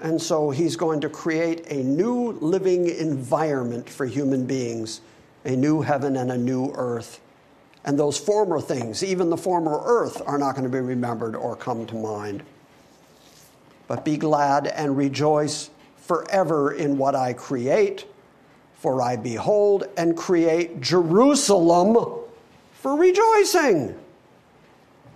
And 0.03 0.21
so 0.21 0.51
he's 0.51 0.77
going 0.77 1.01
to 1.01 1.09
create 1.09 1.67
a 1.71 1.83
new 1.83 2.33
living 2.33 2.89
environment 2.89 3.89
for 3.89 4.07
human 4.07 4.45
beings, 4.45 5.01
a 5.45 5.57
new 5.57 5.81
heaven 5.81 6.17
and 6.17 6.31
a 6.31 6.39
new 6.39 6.71
earth. 6.75 7.21
And 7.85 7.99
those 7.99 8.19
former 8.19 8.61
things, 8.61 9.05
even 9.05 9.31
the 9.31 9.37
former 9.37 9.81
earth, 9.85 10.23
are 10.27 10.39
not 10.39 10.53
going 10.53 10.65
to 10.65 10.71
be 10.71 10.81
remembered 10.81 11.37
or 11.37 11.55
come 11.57 11.87
to 11.87 11.95
mind. 11.95 12.43
But 13.87 14.05
be 14.05 14.17
glad 14.17 14.67
and 14.67 14.97
rejoice 14.97 15.71
forever 15.97 16.73
in 16.73 16.99
what 16.99 17.15
I 17.15 17.33
create, 17.33 18.07
for 18.75 19.01
I 19.03 19.17
behold 19.17 19.85
and 19.97 20.17
create 20.17 20.81
Jerusalem 20.81 21.97
for 22.73 22.97
rejoicing. 22.97 23.95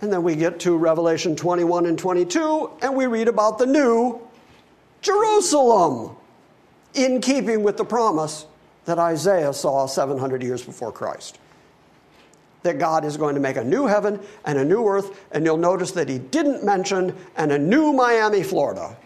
And 0.01 0.13
then 0.13 0.23
we 0.23 0.35
get 0.35 0.59
to 0.61 0.77
Revelation 0.77 1.35
21 1.35 1.85
and 1.85 1.99
22, 1.99 2.71
and 2.81 2.95
we 2.95 3.05
read 3.05 3.27
about 3.27 3.57
the 3.57 3.65
new 3.65 4.19
Jerusalem, 5.01 6.15
in 6.93 7.21
keeping 7.21 7.63
with 7.63 7.77
the 7.77 7.85
promise 7.85 8.45
that 8.85 8.97
Isaiah 8.97 9.53
saw 9.53 9.85
700 9.85 10.41
years 10.41 10.63
before 10.63 10.91
Christ. 10.91 11.37
That 12.63 12.77
God 12.77 13.05
is 13.05 13.15
going 13.15 13.35
to 13.35 13.41
make 13.41 13.55
a 13.55 13.63
new 13.63 13.87
heaven 13.87 14.19
and 14.45 14.57
a 14.57 14.65
new 14.65 14.85
earth, 14.85 15.25
and 15.31 15.45
you'll 15.45 15.57
notice 15.57 15.91
that 15.91 16.09
he 16.09 16.19
didn't 16.19 16.63
mention 16.63 17.15
and 17.37 17.51
a 17.51 17.57
new 17.57 17.93
Miami, 17.93 18.43
Florida, 18.43 18.97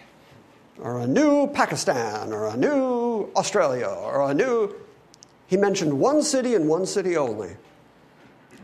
or 0.80 1.00
a 1.00 1.08
new 1.08 1.48
Pakistan, 1.48 2.34
or 2.34 2.48
a 2.48 2.58
new 2.58 3.30
Australia, 3.36 3.88
or 3.88 4.30
a 4.30 4.34
new. 4.34 4.74
He 5.46 5.56
mentioned 5.56 5.94
one 5.94 6.24
city 6.24 6.56
and 6.56 6.68
one 6.68 6.88
city 6.88 7.16
only 7.16 7.56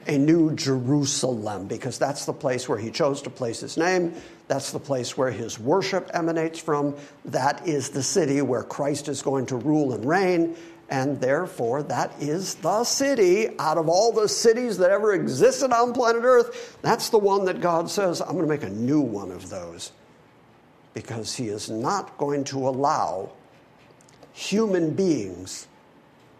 a 0.08 0.18
new 0.18 0.56
Jerusalem, 0.56 1.68
because 1.68 2.00
that's 2.00 2.26
the 2.26 2.34
place 2.34 2.68
where 2.68 2.80
he 2.80 2.90
chose 2.90 3.22
to 3.22 3.30
place 3.30 3.60
his 3.60 3.78
name. 3.78 4.14
That's 4.48 4.72
the 4.72 4.80
place 4.80 5.16
where 5.16 5.30
his 5.30 5.60
worship 5.60 6.10
emanates 6.16 6.60
from. 6.60 6.96
That 7.26 7.68
is 7.68 7.90
the 7.90 8.02
city 8.02 8.42
where 8.42 8.64
Christ 8.64 9.08
is 9.08 9.22
going 9.22 9.46
to 9.48 9.56
rule 9.56 9.94
and 9.94 10.04
reign. 10.04 10.56
And 10.90 11.22
therefore, 11.22 11.84
that 11.84 12.12
is 12.20 12.56
the 12.56 12.84
city 12.84 13.50
out 13.60 13.78
of 13.78 13.88
all 13.88 14.12
the 14.12 14.28
cities 14.28 14.78
that 14.80 14.90
ever 14.90 15.14
existed 15.14 15.72
on 15.72 15.94
planet 15.94 16.24
Earth. 16.24 16.78
That's 16.82 17.10
the 17.10 17.20
one 17.20 17.46
that 17.46 17.62
God 17.62 17.90
says, 17.90 18.22
I'm 18.22 18.30
going 18.30 18.42
to 18.42 18.48
make 18.48 18.64
a 18.64 18.70
new 18.70 19.00
one 19.00 19.32
of 19.32 19.50
those. 19.50 19.92
Because 20.96 21.36
he 21.36 21.50
is 21.50 21.70
not 21.70 22.18
going 22.18 22.44
to 22.46 22.68
allow 22.68 23.32
human 24.34 24.96
beings 24.96 25.68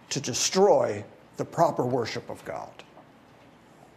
to 0.10 0.20
destroy 0.20 1.04
the 1.38 1.46
proper 1.46 1.86
worship 1.86 2.28
of 2.30 2.44
God. 2.44 2.72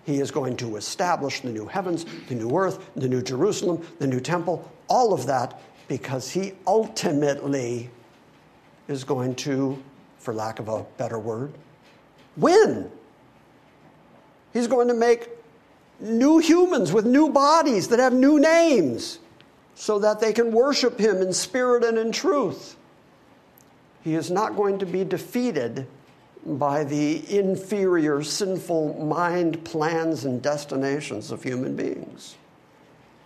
He 0.04 0.20
is 0.20 0.30
going 0.30 0.56
to 0.58 0.76
establish 0.76 1.40
the 1.40 1.50
new 1.50 1.66
heavens, 1.66 2.04
the 2.28 2.34
new 2.34 2.54
earth, 2.56 2.90
the 2.94 3.08
new 3.08 3.22
Jerusalem, 3.22 3.86
the 3.98 4.06
new 4.06 4.20
temple, 4.20 4.70
all 4.88 5.14
of 5.14 5.26
that, 5.26 5.60
because 5.88 6.30
he 6.30 6.52
ultimately 6.66 7.88
is 8.88 9.04
going 9.04 9.34
to, 9.36 9.82
for 10.22 10.32
lack 10.32 10.60
of 10.60 10.68
a 10.68 10.84
better 10.96 11.18
word, 11.18 11.52
win. 12.36 12.90
He's 14.52 14.68
going 14.68 14.88
to 14.88 14.94
make 14.94 15.28
new 16.00 16.38
humans 16.38 16.92
with 16.92 17.04
new 17.04 17.30
bodies 17.30 17.88
that 17.88 17.98
have 17.98 18.12
new 18.12 18.38
names 18.38 19.18
so 19.74 19.98
that 19.98 20.20
they 20.20 20.32
can 20.32 20.52
worship 20.52 20.98
him 20.98 21.20
in 21.20 21.32
spirit 21.32 21.84
and 21.84 21.98
in 21.98 22.12
truth. 22.12 22.76
He 24.02 24.14
is 24.14 24.30
not 24.30 24.56
going 24.56 24.78
to 24.78 24.86
be 24.86 25.04
defeated 25.04 25.86
by 26.44 26.84
the 26.84 27.36
inferior, 27.36 28.22
sinful 28.22 29.04
mind 29.04 29.64
plans 29.64 30.24
and 30.24 30.42
destinations 30.42 31.30
of 31.30 31.42
human 31.42 31.76
beings. 31.76 32.36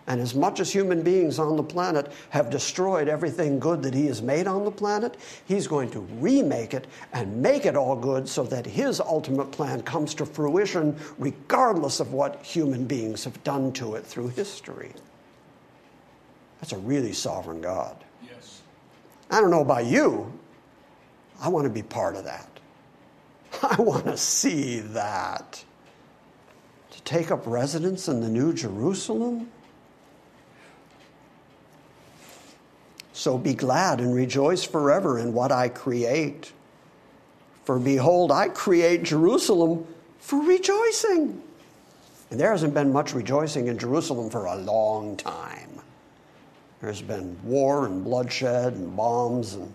And 0.07 0.21
as 0.21 0.33
much 0.33 0.61
as 0.61 0.71
human 0.71 1.03
beings 1.03 1.37
on 1.37 1.57
the 1.57 1.63
planet 1.63 2.11
have 2.29 2.49
destroyed 2.49 3.09
everything 3.09 3.59
good 3.59 3.83
that 3.83 3.93
He 3.93 4.07
has 4.07 4.21
made 4.21 4.47
on 4.47 4.63
the 4.63 4.71
planet, 4.71 5.17
He's 5.45 5.67
going 5.67 5.91
to 5.91 5.99
remake 5.99 6.73
it 6.73 6.87
and 7.11 7.41
make 7.41 7.65
it 7.65 7.75
all 7.75 7.95
good 7.95 8.27
so 8.27 8.43
that 8.43 8.65
His 8.65 9.01
ultimate 9.01 9.51
plan 9.51 9.81
comes 9.81 10.13
to 10.15 10.25
fruition 10.25 10.97
regardless 11.17 11.99
of 11.99 12.13
what 12.13 12.41
human 12.41 12.85
beings 12.85 13.25
have 13.25 13.43
done 13.43 13.73
to 13.73 13.95
it 13.95 14.05
through 14.05 14.29
history. 14.29 14.93
That's 16.61 16.71
a 16.71 16.77
really 16.77 17.13
sovereign 17.13 17.61
God. 17.61 18.01
Yes. 18.23 18.61
I 19.29 19.41
don't 19.41 19.51
know 19.51 19.61
about 19.61 19.85
you, 19.85 20.31
I 21.41 21.49
want 21.49 21.65
to 21.65 21.69
be 21.69 21.83
part 21.83 22.15
of 22.15 22.23
that. 22.23 22.49
I 23.61 23.81
want 23.81 24.05
to 24.05 24.17
see 24.17 24.79
that. 24.79 25.63
To 26.91 27.01
take 27.03 27.29
up 27.29 27.45
residence 27.45 28.07
in 28.07 28.21
the 28.21 28.29
New 28.29 28.53
Jerusalem? 28.53 29.49
So 33.17 33.35
be 33.35 33.55
glad 33.55 33.99
and 33.99 34.13
rejoice 34.13 34.63
forever 34.63 35.17
in 35.17 35.33
what 35.33 35.51
I 35.51 35.69
create. 35.69 36.51
For 37.65 37.79
behold, 37.79 38.31
I 38.31 38.47
create 38.49 39.01
Jerusalem 39.01 39.87
for 40.19 40.39
rejoicing. 40.43 41.41
And 42.29 42.39
there 42.39 42.51
hasn't 42.51 42.75
been 42.75 42.93
much 42.93 43.15
rejoicing 43.15 43.69
in 43.69 43.79
Jerusalem 43.79 44.29
for 44.29 44.45
a 44.45 44.55
long 44.55 45.17
time. 45.17 45.81
There's 46.79 47.01
been 47.01 47.35
war 47.43 47.87
and 47.87 48.03
bloodshed 48.03 48.73
and 48.73 48.95
bombs 48.95 49.55
and 49.55 49.73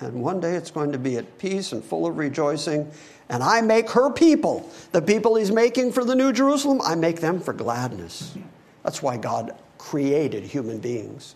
and 0.00 0.22
one 0.22 0.40
day 0.40 0.56
it's 0.56 0.70
going 0.70 0.92
to 0.92 0.98
be 0.98 1.16
at 1.16 1.38
peace 1.38 1.72
and 1.72 1.82
full 1.82 2.06
of 2.06 2.18
rejoicing. 2.18 2.90
And 3.30 3.42
I 3.42 3.62
make 3.62 3.88
her 3.88 4.10
people, 4.10 4.70
the 4.92 5.00
people 5.00 5.36
he's 5.36 5.50
making 5.50 5.92
for 5.92 6.04
the 6.04 6.14
New 6.14 6.34
Jerusalem, 6.34 6.82
I 6.84 6.94
make 6.96 7.20
them 7.20 7.40
for 7.40 7.54
gladness. 7.54 8.36
That's 8.82 9.02
why 9.02 9.16
God 9.16 9.56
created 9.78 10.42
human 10.42 10.80
beings 10.80 11.34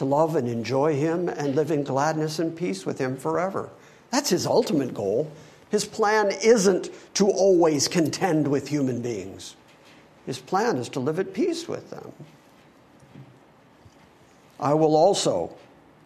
to 0.00 0.04
love 0.04 0.34
and 0.34 0.48
enjoy 0.48 0.96
him 0.96 1.28
and 1.28 1.54
live 1.54 1.70
in 1.70 1.84
gladness 1.84 2.38
and 2.38 2.56
peace 2.56 2.84
with 2.86 2.98
him 2.98 3.16
forever. 3.16 3.68
That's 4.10 4.30
his 4.30 4.46
ultimate 4.46 4.94
goal. 4.94 5.30
His 5.70 5.84
plan 5.84 6.32
isn't 6.42 6.90
to 7.14 7.28
always 7.28 7.86
contend 7.86 8.48
with 8.48 8.66
human 8.66 9.00
beings. 9.00 9.56
His 10.26 10.38
plan 10.38 10.78
is 10.78 10.88
to 10.90 11.00
live 11.00 11.18
at 11.18 11.32
peace 11.32 11.68
with 11.68 11.90
them. 11.90 12.12
I 14.58 14.74
will 14.74 14.96
also 14.96 15.54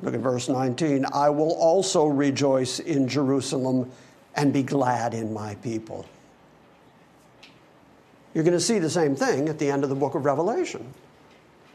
Look 0.05 0.14
at 0.14 0.20
verse 0.20 0.49
19. 0.49 1.07
I 1.14 1.30
will 1.30 1.53
also 1.53 2.05
rejoice 2.05 2.78
in 2.78 3.09
Jerusalem 3.09 3.90
and 4.34 4.53
be 4.53 4.62
glad 4.62 5.14
in 5.14 5.32
my 5.32 5.55
people. 5.57 6.05
You're 8.34 8.45
going 8.45 8.53
to 8.53 8.61
see 8.61 8.78
the 8.78 8.90
same 8.90 9.14
thing 9.16 9.49
at 9.49 9.59
the 9.59 9.70
end 9.70 9.84
of 9.84 9.90
the 9.90 9.97
book 9.97 10.14
of 10.14 10.24
Revelation 10.24 10.92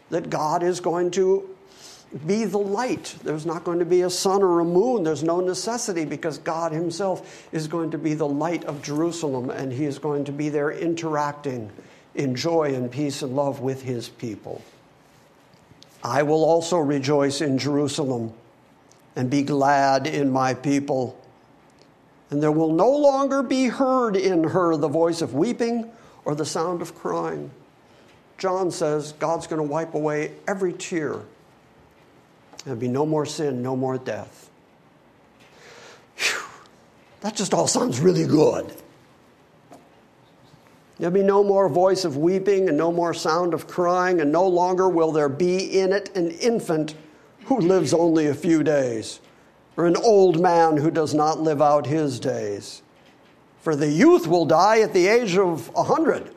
that 0.10 0.30
God 0.30 0.62
is 0.62 0.80
going 0.80 1.12
to 1.12 1.50
be 2.26 2.46
the 2.46 2.58
light. 2.58 3.16
There's 3.24 3.46
not 3.46 3.64
going 3.64 3.80
to 3.80 3.86
be 3.86 4.02
a 4.02 4.10
sun 4.10 4.42
or 4.42 4.60
a 4.60 4.66
moon. 4.66 5.04
There's 5.04 5.24
no 5.24 5.40
necessity 5.40 6.06
because 6.06 6.38
God 6.40 6.72
Himself 6.72 7.48
is 7.52 7.68
going 7.68 7.92
to 7.92 7.98
be 7.98 8.14
the 8.14 8.28
light 8.28 8.64
of 8.66 8.82
Jerusalem 8.82 9.50
and 9.50 9.72
He 9.72 9.86
is 9.86 10.00
going 10.00 10.26
to 10.26 10.32
be 10.32 10.50
there 10.50 10.72
interacting 10.72 11.72
in 12.16 12.36
joy 12.36 12.74
and 12.74 12.92
peace 12.92 13.22
and 13.22 13.36
love 13.36 13.60
with 13.60 13.84
His 13.84 14.10
people. 14.10 14.64
I 16.04 16.24
will 16.24 16.44
also 16.44 16.78
rejoice 16.78 17.42
in 17.42 17.58
Jerusalem 17.58 18.34
and 19.16 19.30
be 19.30 19.44
glad 19.44 20.08
in 20.08 20.32
my 20.32 20.54
people. 20.54 21.20
And 22.30 22.42
there 22.42 22.52
will 22.52 22.74
no 22.74 22.90
longer 22.90 23.44
be 23.44 23.66
heard 23.66 24.16
in 24.16 24.44
her 24.46 24.76
the 24.78 24.88
voice 24.88 25.22
of 25.22 25.34
weeping 25.34 25.92
or 26.26 26.36
the 26.36 26.46
sound 26.46 26.82
of 26.82 26.96
crying. 26.96 27.52
John 28.38 28.72
says 28.72 29.12
God's 29.14 29.48
going 29.48 29.62
to 29.62 29.68
wipe 29.68 29.94
away 29.94 30.32
every 30.48 30.74
tear. 30.74 31.22
There'll 32.64 32.80
be 32.80 32.88
no 32.88 33.06
more 33.06 33.26
sin, 33.26 33.62
no 33.62 33.76
more 33.76 33.98
death. 33.98 34.50
Whew. 36.18 36.42
That 37.22 37.36
just 37.36 37.54
all 37.54 37.68
sounds 37.68 38.00
really 38.00 38.26
good. 38.26 38.74
There'll 40.98 41.14
be 41.14 41.24
no 41.24 41.44
more 41.44 41.70
voice 41.70 42.04
of 42.04 42.18
weeping 42.18 42.68
and 42.68 42.78
no 42.78 42.92
more 42.92 43.14
sound 43.14 43.54
of 43.54 43.68
crying, 43.68 44.20
and 44.20 44.32
no 44.32 44.46
longer 44.46 44.90
will 44.90 45.14
there 45.14 45.30
be 45.30 45.80
in 45.80 45.94
it 45.94 46.16
an 46.16 46.32
infant 46.32 46.96
who 47.46 47.60
lives 47.60 47.94
only 47.94 48.28
a 48.28 48.34
few 48.34 48.64
days, 48.64 49.22
or 49.78 49.86
an 49.86 49.96
old 49.96 50.42
man 50.42 50.76
who 50.76 50.92
does 50.92 51.14
not 51.14 51.40
live 51.40 51.62
out 51.62 51.88
his 51.88 52.20
days. 52.20 52.82
For 53.62 53.76
the 53.76 53.90
youth 53.90 54.28
will 54.28 54.46
die 54.46 54.82
at 54.82 54.94
the 54.94 55.08
age 55.08 55.38
of 55.38 55.72
a 55.76 55.84
hundred. 55.84 56.36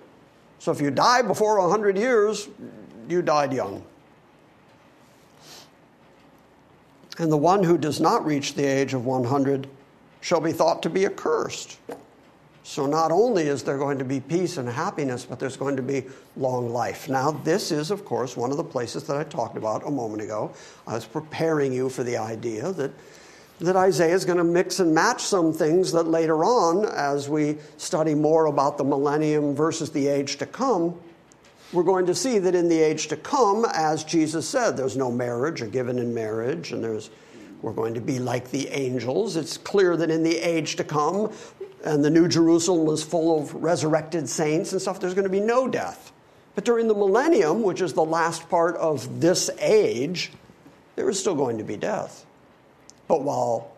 So 0.60 0.70
if 0.70 0.80
you 0.80 0.92
die 0.92 1.22
before 1.22 1.58
a 1.58 1.68
hundred 1.68 1.98
years, 1.98 2.48
you 3.08 3.20
died 3.20 3.52
young. 3.52 3.84
And 7.18 7.30
the 7.30 7.36
one 7.36 7.62
who 7.62 7.76
does 7.76 8.00
not 8.00 8.24
reach 8.24 8.54
the 8.54 8.64
age 8.64 8.94
of 8.94 9.04
100 9.04 9.68
shall 10.20 10.40
be 10.40 10.52
thought 10.52 10.82
to 10.82 10.90
be 10.90 11.04
accursed 11.04 11.78
so 12.64 12.86
not 12.86 13.10
only 13.10 13.44
is 13.44 13.62
there 13.62 13.76
going 13.76 13.98
to 13.98 14.04
be 14.04 14.20
peace 14.20 14.56
and 14.56 14.68
happiness, 14.68 15.24
but 15.24 15.38
there's 15.40 15.56
going 15.56 15.76
to 15.76 15.82
be 15.82 16.04
long 16.36 16.70
life. 16.70 17.08
Now, 17.08 17.32
this 17.32 17.72
is, 17.72 17.90
of 17.90 18.04
course, 18.04 18.36
one 18.36 18.50
of 18.50 18.56
the 18.56 18.64
places 18.64 19.04
that 19.04 19.16
I 19.16 19.24
talked 19.24 19.56
about 19.56 19.86
a 19.86 19.90
moment 19.90 20.22
ago. 20.22 20.52
I 20.86 20.94
was 20.94 21.04
preparing 21.04 21.72
you 21.72 21.88
for 21.88 22.04
the 22.04 22.16
idea 22.16 22.72
that 22.72 22.92
that 23.60 23.76
Isaiah 23.76 24.14
is 24.14 24.24
going 24.24 24.38
to 24.38 24.44
mix 24.44 24.80
and 24.80 24.92
match 24.92 25.22
some 25.22 25.52
things 25.52 25.92
that 25.92 26.08
later 26.08 26.44
on, 26.44 26.84
as 26.86 27.28
we 27.28 27.58
study 27.76 28.12
more 28.12 28.46
about 28.46 28.76
the 28.76 28.82
millennium 28.82 29.54
versus 29.54 29.90
the 29.90 30.08
age 30.08 30.36
to 30.38 30.46
come, 30.46 30.98
we're 31.72 31.82
going 31.82 32.06
to 32.06 32.14
see 32.14 32.38
that 32.38 32.54
in 32.54 32.68
the 32.68 32.78
age 32.78 33.08
to 33.08 33.16
come, 33.16 33.66
as 33.72 34.04
Jesus 34.04 34.48
said, 34.48 34.76
there's 34.76 34.96
no 34.96 35.10
marriage 35.10 35.62
or 35.62 35.66
given 35.66 35.98
in 35.98 36.14
marriage, 36.14 36.72
and 36.72 36.82
there's 36.84 37.10
we're 37.62 37.72
going 37.72 37.94
to 37.94 38.00
be 38.00 38.18
like 38.18 38.50
the 38.50 38.68
angels. 38.68 39.36
It's 39.36 39.56
clear 39.56 39.96
that 39.96 40.10
in 40.10 40.24
the 40.24 40.36
age 40.36 40.76
to 40.76 40.84
come, 40.84 41.32
and 41.84 42.04
the 42.04 42.10
New 42.10 42.26
Jerusalem 42.28 42.86
was 42.86 43.04
full 43.04 43.40
of 43.40 43.54
resurrected 43.54 44.28
saints 44.28 44.72
and 44.72 44.82
stuff, 44.82 45.00
there's 45.00 45.14
going 45.14 45.24
to 45.24 45.30
be 45.30 45.40
no 45.40 45.68
death. 45.68 46.12
But 46.54 46.64
during 46.64 46.88
the 46.88 46.94
millennium, 46.94 47.62
which 47.62 47.80
is 47.80 47.92
the 47.92 48.04
last 48.04 48.48
part 48.50 48.76
of 48.76 49.20
this 49.20 49.48
age, 49.58 50.32
there 50.96 51.08
is 51.08 51.18
still 51.18 51.36
going 51.36 51.56
to 51.58 51.64
be 51.64 51.76
death. 51.76 52.26
But 53.08 53.22
while 53.22 53.72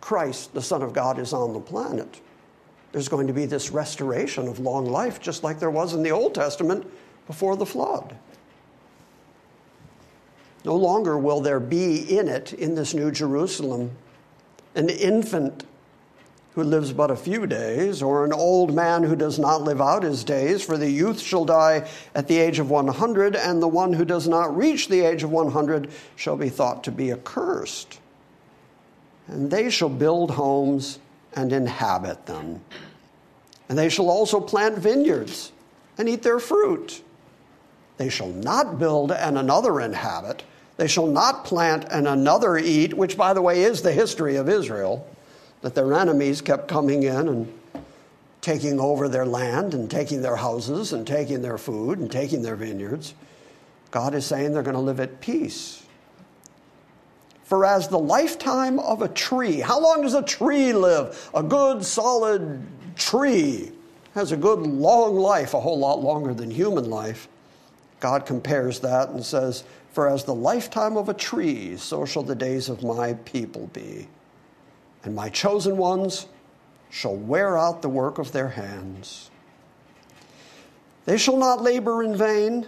Christ, 0.00 0.54
the 0.54 0.62
Son 0.62 0.82
of 0.82 0.92
God, 0.92 1.18
is 1.18 1.32
on 1.32 1.52
the 1.52 1.60
planet, 1.60 2.20
there's 2.92 3.08
going 3.08 3.26
to 3.26 3.32
be 3.32 3.44
this 3.44 3.70
restoration 3.70 4.48
of 4.48 4.60
long 4.60 4.86
life, 4.86 5.20
just 5.20 5.44
like 5.44 5.58
there 5.58 5.70
was 5.70 5.94
in 5.94 6.02
the 6.02 6.10
Old 6.10 6.34
Testament 6.34 6.86
before 7.26 7.56
the 7.56 7.66
flood. 7.66 8.16
No 10.64 10.76
longer 10.76 11.18
will 11.18 11.40
there 11.40 11.60
be 11.60 12.18
in 12.18 12.28
it, 12.28 12.52
in 12.54 12.74
this 12.74 12.94
New 12.94 13.10
Jerusalem, 13.10 13.90
an 14.74 14.88
infant 14.88 15.64
who 16.54 16.62
lives 16.62 16.92
but 16.92 17.10
a 17.10 17.16
few 17.16 17.46
days, 17.46 18.00
or 18.00 18.24
an 18.24 18.32
old 18.32 18.72
man 18.74 19.02
who 19.02 19.16
does 19.16 19.38
not 19.40 19.62
live 19.62 19.80
out 19.80 20.04
his 20.04 20.22
days, 20.22 20.62
for 20.62 20.78
the 20.78 20.88
youth 20.88 21.20
shall 21.20 21.44
die 21.44 21.88
at 22.14 22.28
the 22.28 22.38
age 22.38 22.60
of 22.60 22.70
100, 22.70 23.34
and 23.34 23.60
the 23.60 23.68
one 23.68 23.92
who 23.92 24.04
does 24.04 24.28
not 24.28 24.56
reach 24.56 24.88
the 24.88 25.00
age 25.00 25.24
of 25.24 25.32
100 25.32 25.90
shall 26.14 26.36
be 26.36 26.48
thought 26.48 26.84
to 26.84 26.92
be 26.92 27.10
accursed. 27.10 27.98
And 29.26 29.50
they 29.50 29.68
shall 29.68 29.88
build 29.88 30.30
homes 30.30 31.00
and 31.34 31.52
inhabit 31.52 32.26
them. 32.26 32.60
And 33.68 33.76
they 33.76 33.88
shall 33.88 34.08
also 34.08 34.38
plant 34.38 34.78
vineyards 34.78 35.50
and 35.98 36.08
eat 36.08 36.22
their 36.22 36.38
fruit. 36.38 37.02
They 37.96 38.08
shall 38.08 38.28
not 38.28 38.78
build 38.78 39.12
and 39.12 39.38
another 39.38 39.80
inhabit. 39.80 40.42
They 40.76 40.88
shall 40.88 41.06
not 41.06 41.44
plant 41.44 41.86
and 41.90 42.08
another 42.08 42.56
eat, 42.58 42.94
which, 42.94 43.16
by 43.16 43.32
the 43.32 43.42
way, 43.42 43.62
is 43.62 43.82
the 43.82 43.92
history 43.92 44.36
of 44.36 44.48
Israel 44.48 45.06
that 45.62 45.74
their 45.74 45.94
enemies 45.94 46.40
kept 46.40 46.68
coming 46.68 47.04
in 47.04 47.28
and 47.28 47.52
taking 48.40 48.78
over 48.78 49.08
their 49.08 49.24
land 49.24 49.72
and 49.72 49.90
taking 49.90 50.20
their 50.20 50.36
houses 50.36 50.92
and 50.92 51.06
taking 51.06 51.40
their 51.40 51.56
food 51.56 51.98
and 51.98 52.10
taking 52.10 52.42
their 52.42 52.56
vineyards. 52.56 53.14
God 53.90 54.14
is 54.14 54.26
saying 54.26 54.52
they're 54.52 54.62
going 54.62 54.74
to 54.74 54.80
live 54.80 55.00
at 55.00 55.20
peace. 55.20 55.82
For 57.44 57.64
as 57.64 57.88
the 57.88 57.98
lifetime 57.98 58.78
of 58.80 59.02
a 59.02 59.08
tree, 59.08 59.60
how 59.60 59.80
long 59.80 60.02
does 60.02 60.14
a 60.14 60.22
tree 60.22 60.72
live? 60.72 61.30
A 61.34 61.42
good, 61.42 61.84
solid 61.84 62.60
tree 62.96 63.70
has 64.14 64.32
a 64.32 64.36
good, 64.36 64.60
long 64.60 65.14
life, 65.14 65.54
a 65.54 65.60
whole 65.60 65.78
lot 65.78 66.02
longer 66.02 66.34
than 66.34 66.50
human 66.50 66.90
life. 66.90 67.28
God 68.00 68.26
compares 68.26 68.80
that 68.80 69.10
and 69.10 69.24
says, 69.24 69.64
For 69.92 70.08
as 70.08 70.24
the 70.24 70.34
lifetime 70.34 70.96
of 70.96 71.08
a 71.08 71.14
tree, 71.14 71.76
so 71.76 72.04
shall 72.04 72.22
the 72.22 72.34
days 72.34 72.68
of 72.68 72.82
my 72.82 73.14
people 73.24 73.68
be 73.68 74.08
and 75.04 75.14
my 75.14 75.28
chosen 75.28 75.76
ones 75.76 76.26
shall 76.90 77.14
wear 77.14 77.58
out 77.58 77.82
the 77.82 77.88
work 77.88 78.18
of 78.18 78.32
their 78.32 78.48
hands. 78.48 79.30
They 81.04 81.18
shall 81.18 81.36
not 81.36 81.62
labor 81.62 82.02
in 82.02 82.16
vain 82.16 82.66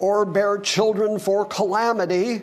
or 0.00 0.24
bear 0.24 0.58
children 0.58 1.18
for 1.18 1.44
calamity, 1.44 2.42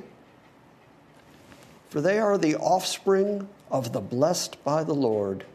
for 1.89 1.99
they 1.99 2.19
are 2.19 2.37
the 2.37 2.55
offspring 2.55 3.47
of 3.69 3.91
the 3.91 3.99
blessed 3.99 4.63
by 4.63 4.83
the 4.83 4.93
Lord, 4.93 5.45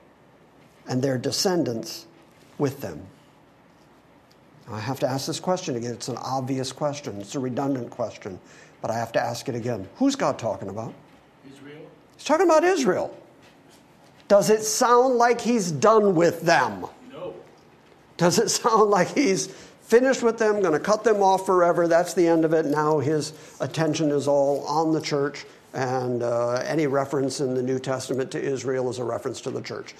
and 0.86 1.00
their 1.00 1.16
descendants 1.16 2.06
with 2.58 2.82
them. 2.82 3.06
I 4.70 4.80
have 4.80 4.98
to 5.00 5.08
ask 5.08 5.26
this 5.26 5.38
question 5.38 5.76
again. 5.76 5.92
It's 5.92 6.08
an 6.08 6.16
obvious 6.16 6.72
question, 6.72 7.20
it's 7.20 7.34
a 7.34 7.40
redundant 7.40 7.90
question, 7.90 8.38
but 8.82 8.90
I 8.90 8.94
have 8.94 9.12
to 9.12 9.20
ask 9.20 9.48
it 9.48 9.54
again. 9.54 9.88
Who's 9.96 10.16
God 10.16 10.38
talking 10.38 10.68
about? 10.68 10.92
Israel. 11.52 11.82
He's 12.16 12.24
talking 12.24 12.46
about 12.46 12.64
Israel. 12.64 13.16
Does 14.28 14.50
it 14.50 14.62
sound 14.62 15.14
like 15.14 15.40
he's 15.40 15.70
done 15.70 16.16
with 16.16 16.42
them? 16.42 16.86
No. 17.12 17.34
Does 18.16 18.38
it 18.38 18.48
sound 18.48 18.90
like 18.90 19.08
he's 19.08 19.46
finished 19.82 20.22
with 20.22 20.36
them, 20.36 20.60
going 20.60 20.72
to 20.72 20.80
cut 20.80 21.04
them 21.04 21.22
off 21.22 21.46
forever? 21.46 21.86
That's 21.86 22.12
the 22.14 22.26
end 22.26 22.44
of 22.44 22.52
it. 22.52 22.66
Now 22.66 22.98
his 22.98 23.34
attention 23.60 24.10
is 24.10 24.26
all 24.26 24.64
on 24.66 24.92
the 24.92 25.00
church, 25.00 25.46
and 25.74 26.24
uh, 26.24 26.54
any 26.66 26.88
reference 26.88 27.40
in 27.40 27.54
the 27.54 27.62
New 27.62 27.78
Testament 27.78 28.32
to 28.32 28.42
Israel 28.42 28.90
is 28.90 28.98
a 28.98 29.04
reference 29.04 29.40
to 29.42 29.50
the 29.52 29.62
church. 29.62 29.94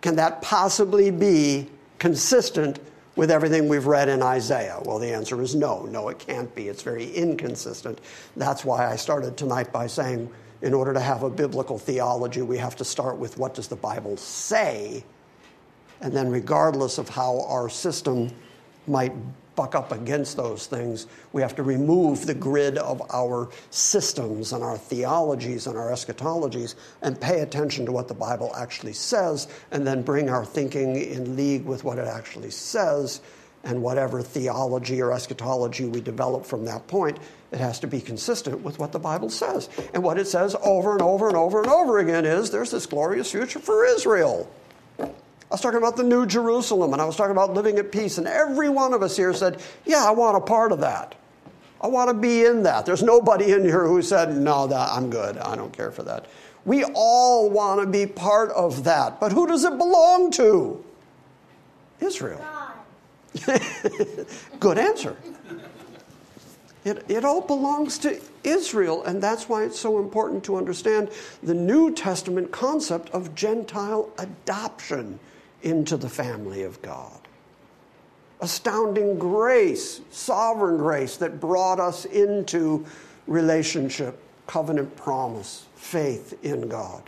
Can 0.00 0.16
that 0.16 0.42
possibly 0.42 1.12
be 1.12 1.70
consistent 2.00 2.80
with 3.16 3.30
everything 3.30 3.68
we've 3.68 3.86
read 3.86 4.08
in 4.08 4.22
Isaiah? 4.22 4.80
Well, 4.84 4.98
the 4.98 5.12
answer 5.12 5.40
is 5.40 5.54
no. 5.54 5.84
No, 5.84 6.08
it 6.08 6.18
can't 6.18 6.52
be. 6.54 6.68
It's 6.68 6.82
very 6.82 7.12
inconsistent. 7.12 8.00
That's 8.36 8.64
why 8.64 8.90
I 8.90 8.96
started 8.96 9.36
tonight 9.36 9.72
by 9.72 9.86
saying 9.86 10.30
in 10.62 10.72
order 10.72 10.94
to 10.94 11.00
have 11.00 11.22
a 11.22 11.30
biblical 11.30 11.78
theology, 11.78 12.42
we 12.42 12.56
have 12.58 12.74
to 12.76 12.84
start 12.84 13.16
with 13.18 13.36
what 13.38 13.54
does 13.54 13.68
the 13.68 13.76
Bible 13.76 14.16
say? 14.16 15.04
And 16.00 16.12
then, 16.12 16.30
regardless 16.30 16.98
of 16.98 17.08
how 17.08 17.44
our 17.48 17.68
system 17.68 18.30
might 18.86 19.12
buck 19.56 19.74
up 19.74 19.92
against 19.92 20.36
those 20.36 20.66
things, 20.66 21.06
we 21.32 21.42
have 21.42 21.54
to 21.56 21.62
remove 21.62 22.26
the 22.26 22.34
grid 22.34 22.78
of 22.78 23.02
our 23.12 23.48
systems 23.70 24.52
and 24.52 24.62
our 24.62 24.76
theologies 24.76 25.66
and 25.66 25.76
our 25.76 25.90
eschatologies 25.90 26.74
and 27.02 27.20
pay 27.20 27.40
attention 27.40 27.86
to 27.86 27.92
what 27.92 28.08
the 28.08 28.14
Bible 28.14 28.52
actually 28.56 28.92
says, 28.92 29.48
and 29.70 29.86
then 29.86 30.02
bring 30.02 30.28
our 30.28 30.44
thinking 30.44 30.96
in 30.96 31.36
league 31.36 31.64
with 31.64 31.84
what 31.84 31.98
it 31.98 32.06
actually 32.06 32.50
says. 32.50 33.20
And 33.66 33.82
whatever 33.82 34.20
theology 34.20 35.00
or 35.00 35.10
eschatology 35.10 35.86
we 35.86 36.02
develop 36.02 36.44
from 36.44 36.66
that 36.66 36.86
point 36.86 37.18
it 37.54 37.60
has 37.60 37.78
to 37.80 37.86
be 37.86 38.00
consistent 38.00 38.62
with 38.62 38.80
what 38.80 38.90
the 38.90 38.98
Bible 38.98 39.30
says. 39.30 39.68
And 39.94 40.02
what 40.02 40.18
it 40.18 40.26
says 40.26 40.56
over 40.64 40.92
and 40.92 41.00
over 41.00 41.28
and 41.28 41.36
over 41.36 41.62
and 41.62 41.70
over 41.70 42.00
again 42.00 42.24
is 42.24 42.50
there's 42.50 42.72
this 42.72 42.84
glorious 42.84 43.30
future 43.30 43.60
for 43.60 43.84
Israel. 43.84 44.50
I 45.54 45.56
was 45.56 45.60
talking 45.60 45.78
about 45.78 45.94
the 45.94 46.02
New 46.02 46.26
Jerusalem 46.26 46.94
and 46.94 47.00
I 47.00 47.04
was 47.04 47.14
talking 47.14 47.30
about 47.30 47.54
living 47.54 47.78
at 47.78 47.92
peace, 47.92 48.18
and 48.18 48.26
every 48.26 48.68
one 48.68 48.92
of 48.92 49.04
us 49.04 49.16
here 49.16 49.32
said, 49.32 49.62
Yeah, 49.86 50.04
I 50.04 50.10
want 50.10 50.36
a 50.36 50.40
part 50.40 50.72
of 50.72 50.80
that. 50.80 51.14
I 51.80 51.86
want 51.86 52.10
to 52.10 52.14
be 52.14 52.44
in 52.44 52.64
that. 52.64 52.84
There's 52.84 53.04
nobody 53.04 53.52
in 53.52 53.62
here 53.62 53.86
who 53.86 54.02
said, 54.02 54.36
No, 54.36 54.66
that, 54.66 54.88
I'm 54.90 55.10
good. 55.10 55.38
I 55.38 55.54
don't 55.54 55.72
care 55.72 55.92
for 55.92 56.02
that. 56.02 56.26
We 56.64 56.82
all 56.92 57.48
want 57.50 57.80
to 57.80 57.86
be 57.86 58.04
part 58.04 58.50
of 58.50 58.82
that. 58.82 59.20
But 59.20 59.30
who 59.30 59.46
does 59.46 59.62
it 59.62 59.78
belong 59.78 60.32
to? 60.32 60.84
Israel. 62.00 62.44
good 64.58 64.76
answer. 64.76 65.16
It, 66.84 67.04
it 67.08 67.24
all 67.24 67.42
belongs 67.42 67.98
to 67.98 68.20
Israel, 68.42 69.04
and 69.04 69.22
that's 69.22 69.48
why 69.48 69.62
it's 69.62 69.78
so 69.78 70.00
important 70.00 70.42
to 70.46 70.56
understand 70.56 71.10
the 71.44 71.54
New 71.54 71.94
Testament 71.94 72.50
concept 72.50 73.08
of 73.10 73.36
Gentile 73.36 74.10
adoption 74.18 75.20
into 75.64 75.96
the 75.96 76.08
family 76.08 76.62
of 76.62 76.80
God. 76.82 77.18
Astounding 78.40 79.18
grace, 79.18 80.00
sovereign 80.10 80.76
grace 80.76 81.16
that 81.16 81.40
brought 81.40 81.80
us 81.80 82.04
into 82.04 82.84
relationship, 83.26 84.20
covenant 84.46 84.94
promise, 84.96 85.66
faith 85.76 86.38
in 86.44 86.68
God. 86.68 87.02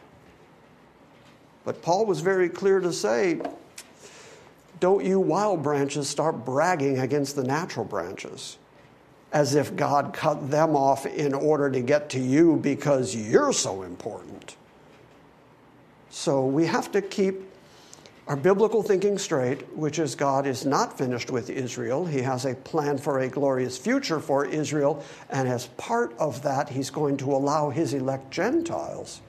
But 1.65 1.83
Paul 1.83 2.07
was 2.07 2.21
very 2.21 2.49
clear 2.49 2.81
to 2.81 2.93
say, 2.93 3.41
don't 4.81 5.05
you 5.05 5.21
wild 5.21 5.63
branches 5.63 6.09
start 6.09 6.45
bragging 6.45 6.99
against 6.99 7.37
the 7.37 7.45
natural 7.45 7.85
branches 7.85 8.57
as 9.33 9.55
if 9.55 9.75
God 9.77 10.13
cut 10.15 10.51
them 10.51 10.77
off 10.77 11.05
in 11.05 11.35
order 11.35 11.71
to 11.71 11.81
get 11.81 12.09
to 12.11 12.21
you 12.21 12.57
because 12.57 13.15
you're 13.15 13.53
so 13.53 13.83
important. 13.83 14.57
So 16.09 16.47
we 16.47 16.65
have 16.67 16.91
to 16.93 17.03
keep 17.03 17.46
our 18.27 18.37
biblical 18.37 18.83
thinking 18.83 19.19
straight, 19.19 19.63
which 19.77 19.99
is 19.99 20.15
God 20.15 20.47
is 20.47 20.67
not 20.67 20.99
finished 20.99 21.31
with 21.31 21.49
Israel. 21.49 22.05
He 22.05 22.21
has 22.23 22.45
a 22.45 22.55
plan 22.55 22.99
for 22.99 23.21
a 23.21 23.29
glorious 23.29 23.79
future 23.79 24.19
for 24.19 24.45
Israel, 24.45 25.05
and 25.31 25.47
as 25.47 25.67
part 25.77 26.13
of 26.19 26.43
that, 26.43 26.69
He's 26.69 26.91
going 26.91 27.17
to 27.19 27.33
allow 27.33 27.71
His 27.71 27.95
elect 27.95 28.31
Gentiles 28.31 29.21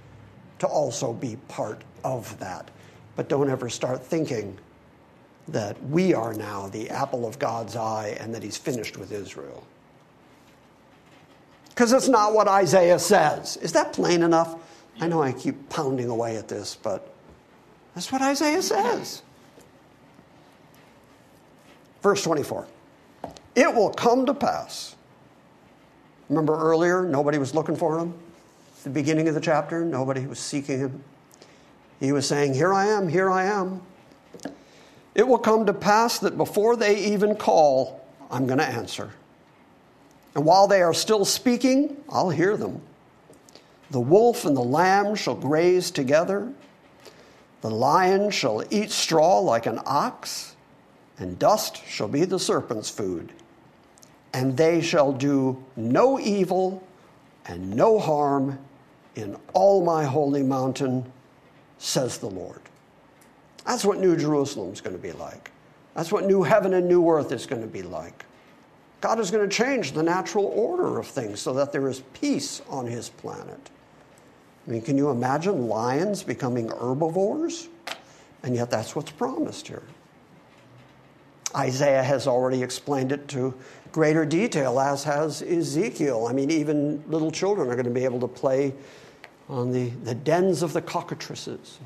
to 0.60 0.68
also 0.68 1.14
be 1.14 1.36
part 1.48 1.84
of 2.04 2.38
that. 2.40 2.72
But 3.16 3.30
don't 3.30 3.50
ever 3.50 3.70
start 3.70 4.04
thinking 4.04 4.58
that 5.48 5.82
we 5.90 6.14
are 6.14 6.34
now 6.34 6.68
the 6.68 6.90
apple 6.90 7.28
of 7.28 7.38
God's 7.38 7.76
eye 7.76 8.18
and 8.20 8.34
that 8.34 8.42
He's 8.42 8.58
finished 8.58 8.98
with 8.98 9.12
Israel 9.12 9.66
because 11.78 11.94
it's 11.94 12.08
not 12.08 12.34
what 12.34 12.48
Isaiah 12.48 12.98
says. 12.98 13.56
Is 13.58 13.74
that 13.74 13.94
plain 13.94 14.24
enough? 14.24 14.56
I 15.00 15.08
know 15.08 15.22
I 15.22 15.32
keep 15.32 15.70
pounding 15.70 16.10
away 16.10 16.36
at 16.36 16.48
this, 16.48 16.74
but 16.74 17.14
that's 17.98 18.12
what 18.12 18.22
Isaiah 18.22 18.62
says. 18.62 19.24
Verse 22.04 22.24
24 22.24 22.68
It 23.56 23.74
will 23.74 23.90
come 23.90 24.28
to 24.28 24.36
pass. 24.36 24.96
Remember 26.30 26.56
earlier, 26.60 27.06
nobody 27.06 27.40
was 27.40 27.56
looking 27.56 27.76
for 27.76 27.98
him? 27.98 28.14
the 28.84 28.92
beginning 28.92 29.28
of 29.28 29.34
the 29.34 29.42
chapter, 29.42 29.84
nobody 29.84 30.28
was 30.28 30.38
seeking 30.38 30.78
him. 30.78 31.04
He 32.00 32.12
was 32.12 32.28
saying, 32.28 32.54
Here 32.54 32.72
I 32.72 32.86
am, 32.86 33.08
here 33.10 33.32
I 33.32 33.46
am. 33.46 33.82
It 35.16 35.28
will 35.28 35.40
come 35.40 35.66
to 35.66 35.74
pass 35.74 36.20
that 36.20 36.38
before 36.38 36.76
they 36.76 37.04
even 37.04 37.36
call, 37.36 38.06
I'm 38.30 38.46
going 38.46 38.60
to 38.60 38.68
answer. 38.68 39.10
And 40.36 40.46
while 40.46 40.68
they 40.68 40.84
are 40.84 40.94
still 40.94 41.26
speaking, 41.26 41.98
I'll 42.10 42.30
hear 42.30 42.56
them. 42.56 42.80
The 43.90 44.00
wolf 44.00 44.46
and 44.46 44.56
the 44.56 44.62
lamb 44.62 45.16
shall 45.16 45.34
graze 45.34 45.90
together. 45.90 46.54
The 47.62 47.72
lion 47.72 48.30
shall 48.30 48.64
eat 48.70 48.92
straw 48.92 49.40
like 49.40 49.66
an 49.66 49.80
ox, 49.86 50.56
and 51.18 51.40
dust 51.40 51.84
shall 51.88 52.08
be 52.08 52.26
the 52.26 52.40
serpent's 52.40 52.90
food. 52.90 53.34
And 54.34 54.56
they 54.56 54.82
shall 54.82 55.12
do 55.12 55.64
no 55.76 56.20
evil 56.20 56.86
and 57.46 57.72
no 57.72 57.98
harm 57.98 58.60
in 59.16 59.36
all 59.54 59.84
my 59.84 60.04
holy 60.04 60.44
mountain, 60.44 61.12
says 61.80 62.20
the 62.20 62.30
Lord. 62.30 62.62
That's 63.66 63.84
what 63.84 64.00
New 64.00 64.16
Jerusalem 64.16 64.72
is 64.72 64.82
going 64.82 64.96
to 64.96 65.02
be 65.02 65.12
like. 65.12 65.52
That's 65.96 66.12
what 66.12 66.26
new 66.26 66.44
heaven 66.44 66.76
and 66.76 66.88
new 66.88 67.10
earth 67.10 67.32
is 67.32 67.48
going 67.48 67.64
to 67.64 67.68
be 67.68 67.82
like. 67.82 68.26
God 69.02 69.20
is 69.20 69.32
going 69.32 69.48
to 69.48 69.56
change 69.56 69.92
the 69.94 70.04
natural 70.04 70.46
order 70.46 71.00
of 71.00 71.08
things 71.08 71.40
so 71.40 71.54
that 71.54 71.72
there 71.72 71.88
is 71.88 72.02
peace 72.14 72.62
on 72.70 72.86
his 72.86 73.10
planet. 73.10 73.70
I 74.68 74.72
mean, 74.72 74.82
can 74.82 74.98
you 74.98 75.10
imagine 75.10 75.68
lions 75.68 76.24
becoming 76.24 76.70
herbivores? 76.70 77.70
And 78.44 78.54
yet 78.56 78.70
that's 78.70 78.96
what's 78.96 79.12
promised 79.12 79.68
here. 79.68 79.84
Isaiah 81.56 82.04
has 82.04 82.28
already 82.28 82.62
explained 82.62 83.12
it 83.12 83.28
to 83.30 83.54
greater 83.92 84.26
detail, 84.26 84.80
as 84.80 85.04
has 85.06 85.42
Ezekiel. 85.42 86.28
I 86.28 86.34
mean, 86.34 86.52
even 86.52 87.04
little 87.08 87.32
children 87.32 87.70
are 87.70 87.76
going 87.76 87.86
to 87.86 87.92
be 87.92 88.04
able 88.04 88.20
to 88.20 88.28
play 88.28 88.74
on 89.50 89.72
the, 89.72 89.90
the 90.04 90.14
dens 90.14 90.62
of 90.62 90.74
the 90.74 90.82
cockatrices, 90.82 91.78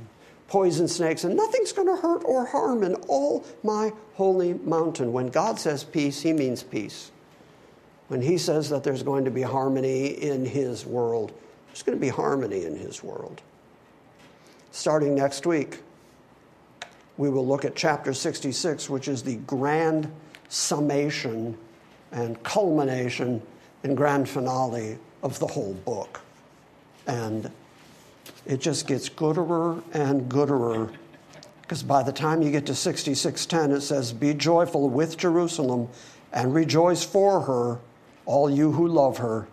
poison 0.47 0.87
snakes, 0.87 1.23
and 1.23 1.37
nothing's 1.37 1.71
going 1.71 1.87
to 1.87 1.95
hurt 1.95 2.23
or 2.25 2.45
harm 2.45 2.83
in 2.83 2.95
all 3.07 3.45
my 3.63 3.93
holy 4.15 4.55
mountain. 4.55 5.13
When 5.13 5.27
God 5.27 5.59
says 5.59 5.83
peace, 5.83 6.21
he 6.21 6.33
means 6.33 6.63
peace. 6.63 7.11
When 8.07 8.21
he 8.21 8.39
says 8.39 8.69
that 8.71 8.83
there's 8.83 9.03
going 9.03 9.25
to 9.25 9.31
be 9.31 9.43
harmony 9.43 10.07
in 10.07 10.43
his 10.43 10.85
world, 10.85 11.31
there's 11.71 11.83
going 11.83 11.97
to 11.97 12.01
be 12.01 12.09
harmony 12.09 12.65
in 12.65 12.75
his 12.75 13.01
world. 13.01 13.41
Starting 14.71 15.15
next 15.15 15.45
week, 15.45 15.79
we 17.17 17.29
will 17.29 17.47
look 17.47 17.63
at 17.63 17.75
chapter 17.75 18.13
66, 18.13 18.89
which 18.89 19.07
is 19.07 19.23
the 19.23 19.37
grand 19.37 20.11
summation 20.49 21.57
and 22.11 22.41
culmination 22.43 23.41
and 23.83 23.95
grand 23.95 24.27
finale 24.27 24.97
of 25.23 25.39
the 25.39 25.47
whole 25.47 25.73
book. 25.85 26.19
And 27.07 27.49
it 28.45 28.59
just 28.59 28.85
gets 28.85 29.07
gooder 29.07 29.81
and 29.93 30.27
gooder 30.27 30.89
because 31.61 31.83
by 31.83 32.03
the 32.03 32.11
time 32.11 32.41
you 32.41 32.51
get 32.51 32.65
to 32.65 32.75
6610 32.75 33.77
it 33.77 33.81
says 33.81 34.11
be 34.11 34.33
joyful 34.33 34.89
with 34.89 35.17
Jerusalem 35.17 35.87
and 36.33 36.53
rejoice 36.53 37.03
for 37.03 37.41
her 37.41 37.79
all 38.25 38.49
you 38.49 38.71
who 38.71 38.87
love 38.87 39.17
her 39.17 39.47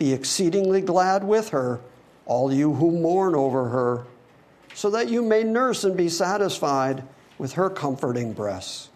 be 0.00 0.14
exceedingly 0.14 0.80
glad 0.80 1.22
with 1.22 1.50
her, 1.50 1.78
all 2.24 2.50
you 2.50 2.72
who 2.72 2.90
mourn 2.90 3.34
over 3.34 3.68
her, 3.68 4.06
so 4.74 4.88
that 4.88 5.10
you 5.10 5.22
may 5.22 5.44
nurse 5.44 5.84
and 5.84 5.94
be 5.94 6.08
satisfied 6.08 7.04
with 7.36 7.52
her 7.52 7.68
comforting 7.68 8.32
breasts, 8.32 8.88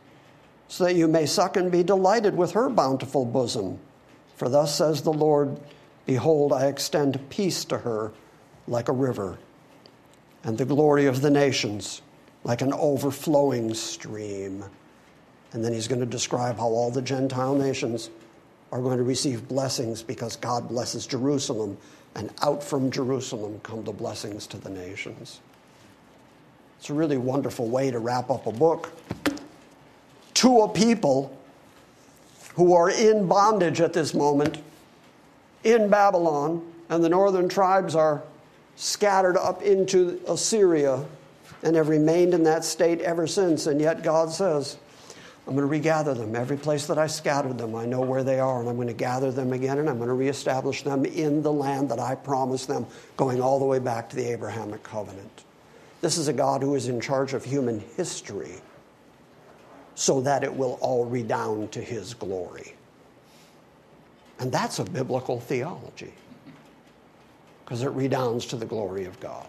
so 0.67 0.85
that 0.85 0.95
you 0.95 1.07
may 1.07 1.27
suck 1.27 1.59
and 1.59 1.71
be 1.71 1.83
delighted 1.83 2.35
with 2.35 2.53
her 2.53 2.71
bountiful 2.71 3.27
bosom. 3.27 3.79
For 4.37 4.49
thus 4.49 4.75
says 4.75 5.03
the 5.03 5.13
Lord 5.13 5.61
Behold, 6.07 6.55
I 6.55 6.67
extend 6.67 7.29
peace 7.29 7.67
to 7.67 7.79
her 7.79 8.11
like 8.67 8.89
a 8.89 8.93
river, 8.93 9.39
and 10.43 10.57
the 10.57 10.65
glory 10.65 11.05
of 11.05 11.21
the 11.21 11.31
nations 11.31 12.01
like 12.45 12.63
an 12.63 12.73
overflowing 12.73 13.75
stream. 13.75 14.65
And 15.53 15.63
then 15.63 15.75
he's 15.75 15.89
going 15.89 16.01
to 16.01 16.07
describe 16.07 16.57
how 16.57 16.69
all 16.69 16.91
the 16.91 17.03
Gentile 17.03 17.55
nations 17.55 18.09
are 18.75 18.81
going 18.81 18.99
to 18.99 19.05
receive 19.05 19.47
blessings 19.47 20.03
because 20.03 20.35
God 20.35 20.69
blesses 20.69 21.07
Jerusalem, 21.07 21.79
and 22.17 22.33
out 22.43 22.63
from 22.63 22.91
Jerusalem 22.91 23.61
come 23.63 23.85
the 23.85 23.93
blessings 23.93 24.49
to 24.49 24.59
the 24.59 24.69
nations. 24.69 25.41
It's 26.79 26.91
a 26.91 26.95
really 26.95 27.17
wonderful 27.17 27.69
way 27.69 27.93
to 27.93 28.01
wrap 28.01 28.31
up 28.31 28.49
a 28.49 28.53
book 28.53 28.93
to 30.35 30.63
a 30.63 30.69
people 30.69 31.39
who 32.55 32.75
are 32.75 32.91
in 32.91 33.29
bondage 33.29 33.81
at 33.81 33.93
this 33.93 34.13
moment 34.13 34.59
in 35.63 35.89
Babylon, 35.89 36.61
and 36.89 37.03
the 37.03 37.09
northern 37.09 37.49
tribes 37.49 37.95
are 37.95 38.25
scattered 38.75 39.37
up 39.37 39.63
into 39.63 40.21
Assyria 40.27 41.05
and 41.63 41.77
have 41.77 41.89
remained 41.89 42.35
in 42.35 42.43
that 42.43 42.65
state 42.65 43.01
ever 43.01 43.29
since. 43.29 43.69
And 43.69 43.81
yet 43.81 44.03
God 44.03 44.33
says, 44.33 44.77
I'm 45.47 45.55
going 45.55 45.67
to 45.67 45.71
regather 45.71 46.15
them. 46.15 46.35
Every 46.35 46.57
place 46.57 46.87
that 46.87 46.97
I 46.97 47.07
scattered 47.07 47.59
them, 47.59 47.75
I 47.75 47.85
know 47.85 48.01
where 48.01 48.25
they 48.25 48.41
are, 48.41 48.61
and 48.61 48.69
I'm 48.69 48.77
going 48.77 48.89
to 48.89 48.95
gather 48.95 49.31
them 49.31 49.53
again, 49.53 49.79
and 49.79 49.91
I'm 49.91 49.99
going 49.99 50.09
to 50.09 50.15
reestablish 50.15 50.83
them 50.83 51.05
in 51.05 51.43
the 51.43 51.53
land 51.53 51.91
that 51.91 51.99
I 51.99 52.15
promised 52.15 52.67
them, 52.67 52.87
going 53.19 53.43
all 53.43 53.59
the 53.59 53.67
way 53.67 53.79
back 53.79 54.09
to 54.11 54.17
the 54.17 54.27
Abrahamic 54.33 54.83
covenant. 54.83 55.45
This 56.01 56.17
is 56.17 56.29
a 56.29 56.33
God 56.33 56.63
who 56.63 56.75
is 56.75 56.89
in 56.89 56.99
charge 56.99 57.35
of 57.35 57.45
human 57.45 57.81
history 57.97 58.55
so 59.95 60.21
that 60.23 60.43
it 60.45 60.55
will 60.55 60.79
all 60.81 61.05
redound 61.05 61.73
to 61.73 61.81
his 61.81 62.15
glory. 62.15 62.75
And 64.39 64.51
that's 64.51 64.79
a 64.79 64.85
biblical 64.85 65.41
theology 65.41 66.13
because 67.65 67.83
it 67.83 67.91
redounds 67.91 68.47
to 68.47 68.57
the 68.57 68.67
glory 68.67 69.05
of 69.05 69.19
God. 69.21 69.49